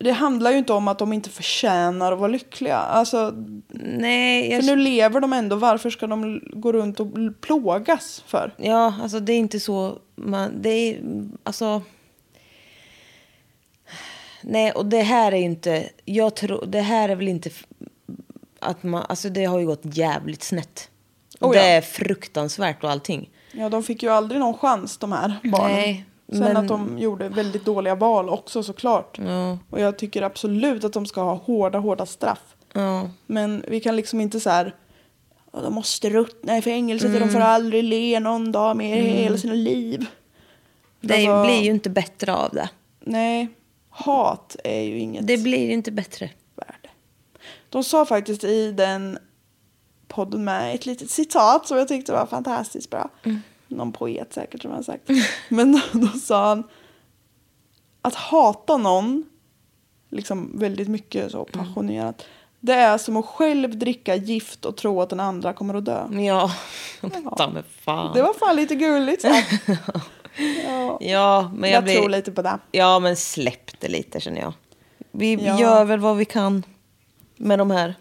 Det 0.00 0.12
handlar 0.12 0.50
ju 0.50 0.58
inte 0.58 0.72
om 0.72 0.88
att 0.88 0.98
de 0.98 1.12
inte 1.12 1.30
förtjänar 1.30 2.12
att 2.12 2.18
vara 2.18 2.28
lyckliga. 2.28 2.76
Alltså, 2.76 3.32
nej. 3.68 4.50
Jag, 4.50 4.64
för 4.64 4.76
nu 4.76 4.82
lever 4.82 5.20
de 5.20 5.32
ändå. 5.32 5.56
Varför 5.56 5.90
ska 5.90 6.06
de 6.06 6.40
gå 6.52 6.72
runt 6.72 7.00
och 7.00 7.08
plågas 7.40 8.24
för? 8.26 8.54
Ja, 8.56 8.94
alltså 9.02 9.20
det 9.20 9.32
är 9.32 9.38
inte 9.38 9.60
så. 9.60 9.98
Man, 10.14 10.62
det 10.62 10.68
är, 10.70 11.00
alltså. 11.42 11.82
Nej, 14.42 14.72
och 14.72 14.86
det 14.86 15.02
här 15.02 15.32
är 15.32 15.36
ju 15.36 15.44
inte. 15.44 15.88
Jag 16.04 16.36
tror, 16.36 16.66
det 16.66 16.80
här 16.80 17.08
är 17.08 17.16
väl 17.16 17.28
inte 17.28 17.50
att 18.58 18.82
man, 18.82 19.04
alltså 19.08 19.28
det 19.28 19.44
har 19.44 19.58
ju 19.58 19.66
gått 19.66 19.82
jävligt 19.82 20.42
snett. 20.42 20.90
Och 21.40 21.48
Oh, 21.48 21.52
det 21.52 21.68
ja. 21.68 21.76
är 21.76 21.80
fruktansvärt 21.80 22.84
och 22.84 22.90
allting. 22.90 23.30
Ja, 23.52 23.68
de 23.68 23.82
fick 23.82 24.02
ju 24.02 24.08
aldrig 24.08 24.40
någon 24.40 24.58
chans 24.58 24.98
de 24.98 25.12
här 25.12 25.38
barnen. 25.44 25.76
Nej, 25.76 26.04
Sen 26.30 26.38
men- 26.40 26.56
att 26.56 26.68
de 26.68 26.98
gjorde 26.98 27.28
väldigt 27.28 27.64
dåliga 27.64 27.94
val 27.94 28.28
också 28.28 28.62
såklart. 28.62 29.18
Ja, 29.18 29.58
Och 29.70 29.80
jag 29.80 29.98
tycker 29.98 30.22
absolut 30.22 30.84
att 30.84 30.92
de 30.92 31.06
ska 31.06 31.22
ha 31.22 31.34
hårda, 31.34 31.78
hårda 31.78 32.06
straff. 32.06 32.54
ja, 32.72 33.10
Men 33.26 33.64
vi 33.68 33.80
kan 33.80 33.96
liksom 33.96 34.20
inte 34.20 34.40
så 34.40 34.50
här. 34.50 34.74
"Ja, 35.52 35.60
De 35.60 35.74
måste 35.74 36.10
ruttna 36.10 36.58
i 36.58 36.62
fängelset 36.62 37.08
och 37.10 37.16
Mm. 37.16 37.28
de 37.28 37.32
får 37.34 37.40
aldrig 37.40 37.84
le 37.84 38.20
någon 38.20 38.52
dag 38.52 38.76
mer 38.76 38.96
i 38.96 39.00
hela 39.08 39.38
sina 39.38 39.54
liv. 39.54 40.06
det 41.00 41.14
Alltså- 41.14 41.42
blir 41.44 41.60
ju 41.64 41.70
inte 41.70 41.90
bättre 41.90 42.34
av 42.34 42.50
det. 42.54 42.68
Nej, 43.00 43.48
hat 43.90 44.56
är 44.64 44.80
ju 44.82 44.98
inget 44.98 45.26
Det 45.26 45.36
blir 45.38 45.70
inte 45.70 45.90
bättre. 45.92 46.30
värde. 46.54 46.88
De 47.68 47.84
sa 47.84 48.04
faktiskt 48.06 48.44
i 48.44 48.72
den 48.72 49.18
podden 50.08 50.44
med 50.44 50.74
ett 50.74 50.86
litet 50.86 51.10
citat 51.10 51.66
som 51.68 51.78
jag 51.78 51.88
tyckte 51.88 52.12
var 52.12 52.26
fantastiskt 52.26 52.90
bra. 52.90 53.10
Någon 53.70 53.92
poet 53.92 54.32
säkert 54.32 54.62
som 54.62 54.70
har 54.70 54.82
sagt. 54.82 55.08
Men 55.48 55.72
då, 55.72 55.80
då 55.92 56.06
sa 56.06 56.48
han 56.48 56.64
att 58.02 58.14
hata 58.14 58.76
någon, 58.76 59.24
liksom 60.10 60.58
väldigt 60.58 60.88
mycket 60.88 61.30
så 61.30 61.44
passionerat, 61.44 62.26
det 62.60 62.72
är 62.74 62.98
som 62.98 63.16
att 63.16 63.26
själv 63.26 63.78
dricka 63.78 64.14
gift 64.14 64.64
och 64.64 64.76
tro 64.76 65.00
att 65.02 65.10
den 65.10 65.20
andra 65.20 65.52
kommer 65.52 65.74
att 65.74 65.84
dö. 65.84 66.08
Ja, 66.12 66.50
ta 67.36 67.50
mig 67.50 67.62
fan. 67.80 68.14
Det 68.14 68.22
var 68.22 68.34
fan 68.34 68.56
lite 68.56 68.74
gulligt 68.74 69.24
ja, 70.66 70.98
Ja, 71.00 71.50
men 71.54 71.70
jag, 71.70 71.76
jag 71.76 71.84
blir... 71.84 71.94
tror 71.96 72.08
lite 72.08 72.32
på 72.32 72.42
det. 72.42 72.58
Ja, 72.72 72.98
men 72.98 73.16
släpp 73.16 73.80
det 73.80 73.88
lite 73.88 74.20
känner 74.20 74.40
jag. 74.40 74.52
Vi 75.12 75.34
Ja. 75.34 75.60
gör 75.60 75.84
väl 75.84 76.00
vad 76.00 76.16
vi 76.16 76.24
kan 76.24 76.62
med 77.36 77.58
de 77.58 77.70
här. 77.70 77.94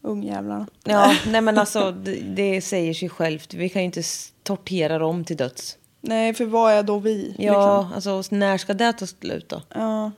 Ungjävlarna. 0.00 0.66
Ja, 0.84 1.14
nej 1.26 1.40
men 1.40 1.58
alltså 1.58 1.90
det, 1.90 2.14
det 2.14 2.60
säger 2.60 2.94
sig 2.94 3.08
självt. 3.08 3.54
Vi 3.54 3.68
kan 3.68 3.82
ju 3.82 3.86
inte 3.86 4.02
tortera 4.42 4.98
dem 4.98 5.24
till 5.24 5.36
döds. 5.36 5.76
Nej, 6.00 6.34
för 6.34 6.44
vad 6.44 6.72
är 6.72 6.82
då 6.82 6.98
vi? 6.98 7.34
Ja, 7.38 7.80
liksom? 7.80 7.94
alltså 8.16 8.34
när 8.36 8.58
ska 8.58 8.74
det 8.74 8.92
ta 8.92 9.06
slut 9.06 9.48
då? 9.48 9.62
ja. 9.74 10.10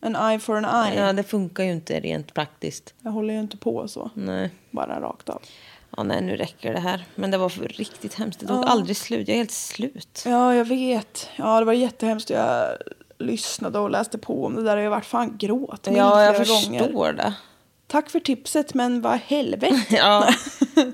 En 0.00 0.16
eye 0.16 0.38
for 0.38 0.56
an 0.56 0.64
eye. 0.86 1.00
Ja, 1.06 1.12
det 1.12 1.22
funkar 1.22 1.64
ju 1.64 1.70
inte 1.72 2.00
rent 2.00 2.34
praktiskt. 2.34 2.94
Jag 3.02 3.10
håller 3.10 3.34
ju 3.34 3.40
inte 3.40 3.56
på 3.56 3.88
så. 3.88 4.10
Nej. 4.14 4.50
Bara 4.70 5.00
rakt 5.00 5.28
av. 5.28 5.42
Ja, 5.96 6.02
nej, 6.02 6.22
nu 6.22 6.36
räcker 6.36 6.72
det 6.74 6.80
här. 6.80 7.04
Men 7.14 7.30
det 7.30 7.38
var 7.38 7.48
för 7.48 7.68
riktigt 7.68 8.14
hemskt. 8.14 8.40
Det 8.40 8.46
tog 8.46 8.56
Ja. 8.64 8.68
aldrig 8.68 8.96
slut. 8.96 9.28
Jag 9.28 9.34
är 9.34 9.38
helt 9.38 9.50
slut. 9.50 10.22
Ja, 10.26 10.54
jag 10.54 10.64
vet. 10.64 11.28
Ja, 11.36 11.58
det 11.58 11.64
var 11.64 11.72
jättehemskt. 11.72 12.30
Jag 12.30 12.68
lyssnade 13.18 13.78
och 13.78 13.90
läste 13.90 14.18
på 14.18 14.44
om 14.46 14.54
det 14.54 14.62
där. 14.62 14.76
Jag 14.76 14.90
vart 14.90 15.04
fan 15.04 15.36
gråt 15.38 15.88
Ja, 15.92 16.22
jag 16.24 16.36
förstår 16.36 16.78
gånger. 16.88 17.12
det. 17.12 17.34
Tack 17.88 18.10
för 18.10 18.20
tipset, 18.20 18.74
men 18.74 19.00
vad 19.00 19.18
helvete. 19.18 19.84
Ja. 19.96 20.34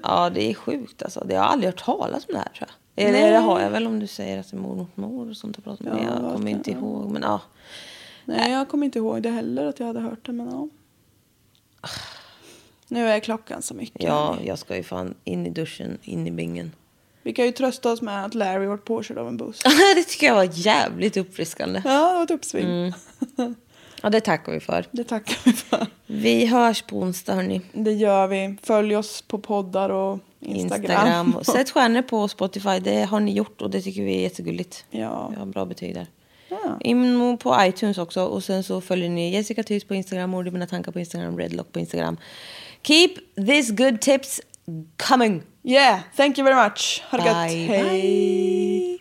ja, 0.02 0.30
det 0.30 0.50
är 0.50 0.54
sjukt 0.54 1.02
alltså. 1.02 1.24
Det 1.28 1.34
har 1.34 1.42
jag 1.42 1.52
aldrig 1.52 1.72
hört 1.72 1.84
talas 1.84 2.26
om 2.28 2.34
det 2.34 2.38
här 2.38 2.48
tror 2.48 2.68
jag. 2.68 3.04
Eller 3.08 3.20
Nej. 3.20 3.30
det 3.30 3.38
har 3.38 3.60
jag 3.60 3.70
väl 3.70 3.86
om 3.86 4.00
du 4.00 4.06
säger 4.06 4.40
att 4.40 4.50
det 4.50 4.56
är 4.56 4.60
mor 4.60 4.76
mot 4.76 4.96
mor 4.96 5.30
och 5.30 5.36
sånt. 5.36 5.56
Jag, 5.56 5.64
pratar 5.64 5.84
med. 5.84 6.04
Ja, 6.06 6.22
jag 6.22 6.32
kommer 6.32 6.50
inte 6.50 6.70
ihåg. 6.70 7.10
Men 7.10 7.22
ja. 7.22 7.40
Nej, 8.24 8.52
jag 8.52 8.68
kommer 8.68 8.84
inte 8.86 8.98
ihåg 8.98 9.22
det 9.22 9.30
heller 9.30 9.66
att 9.66 9.80
jag 9.80 9.86
hade 9.86 10.00
hört 10.00 10.26
det, 10.26 10.32
men 10.32 10.50
ja. 10.50 10.68
Nu 12.88 13.08
är 13.08 13.20
klockan 13.20 13.62
så 13.62 13.74
mycket. 13.74 14.02
ja, 14.02 14.38
jag 14.44 14.58
ska 14.58 14.76
ju 14.76 14.82
fan 14.82 15.14
in 15.24 15.46
i 15.46 15.50
duschen, 15.50 15.98
in 16.02 16.26
i 16.26 16.30
bingen. 16.30 16.72
Vi 17.22 17.32
kan 17.32 17.44
ju 17.44 17.52
trösta 17.52 17.92
oss 17.92 18.02
med 18.02 18.24
att 18.24 18.34
Larry 18.34 18.66
varit 18.66 18.84
påkörd 18.84 19.18
av 19.18 19.28
en 19.28 19.36
buss. 19.36 19.62
det 19.94 20.04
tycker 20.04 20.26
jag 20.26 20.34
var 20.34 20.48
jävligt 20.52 21.16
uppfriskande. 21.16 21.82
Ja, 21.84 22.08
det 22.08 22.14
var 22.14 22.22
ett 22.22 22.30
uppsving. 22.30 22.92
Ja, 24.04 24.10
det 24.10 24.20
tackar 24.20 24.52
vi 24.52 24.60
för. 24.60 24.86
Det 24.90 25.04
tackar 25.04 25.36
vi 25.44 25.52
för. 25.52 25.86
Vi 26.06 26.46
hörs 26.46 26.82
på 26.82 26.98
onsdag 26.98 27.34
hörni. 27.34 27.60
Det 27.72 27.92
gör 27.92 28.26
vi. 28.26 28.56
Följ 28.62 28.96
oss 28.96 29.22
på 29.22 29.38
poddar 29.38 29.90
och 29.90 30.18
Instagram. 30.40 30.82
Instagram. 30.82 31.34
Och 31.38 31.46
sätt 31.46 31.70
stjärnor 31.70 32.02
på 32.02 32.28
Spotify. 32.28 32.78
Det 32.80 33.04
har 33.04 33.20
ni 33.20 33.32
gjort 33.32 33.62
och 33.62 33.70
det 33.70 33.80
tycker 33.80 34.02
vi 34.02 34.16
är 34.16 34.20
jättegulligt. 34.20 34.84
Ja. 34.90 35.28
Vi 35.28 35.36
har 35.36 35.46
bra 35.46 35.64
betyg 35.64 35.94
där. 35.94 36.06
Ja. 36.48 36.78
In 36.80 37.38
på 37.38 37.56
iTunes 37.60 37.98
också. 37.98 38.24
Och 38.24 38.44
sen 38.44 38.62
så 38.62 38.80
följer 38.80 39.08
ni 39.08 39.32
Jessica 39.32 39.62
Tys 39.62 39.84
på 39.84 39.94
Instagram, 39.94 40.34
Ord 40.34 40.48
i 40.48 40.50
mina 40.50 40.66
tankar 40.66 40.92
på 40.92 40.98
Instagram, 40.98 41.38
Redlock 41.38 41.72
på 41.72 41.78
Instagram. 41.78 42.16
Keep 42.82 43.14
these 43.46 43.72
good 43.72 44.00
tips 44.00 44.40
coming. 45.08 45.42
Yeah, 45.62 46.00
thank 46.16 46.38
you 46.38 46.44
very 46.44 46.64
much. 46.64 47.02
Ha 47.10 47.18
det 47.18 47.24
Bye, 47.24 47.60
gött. 47.60 47.86
Hej. 47.86 49.00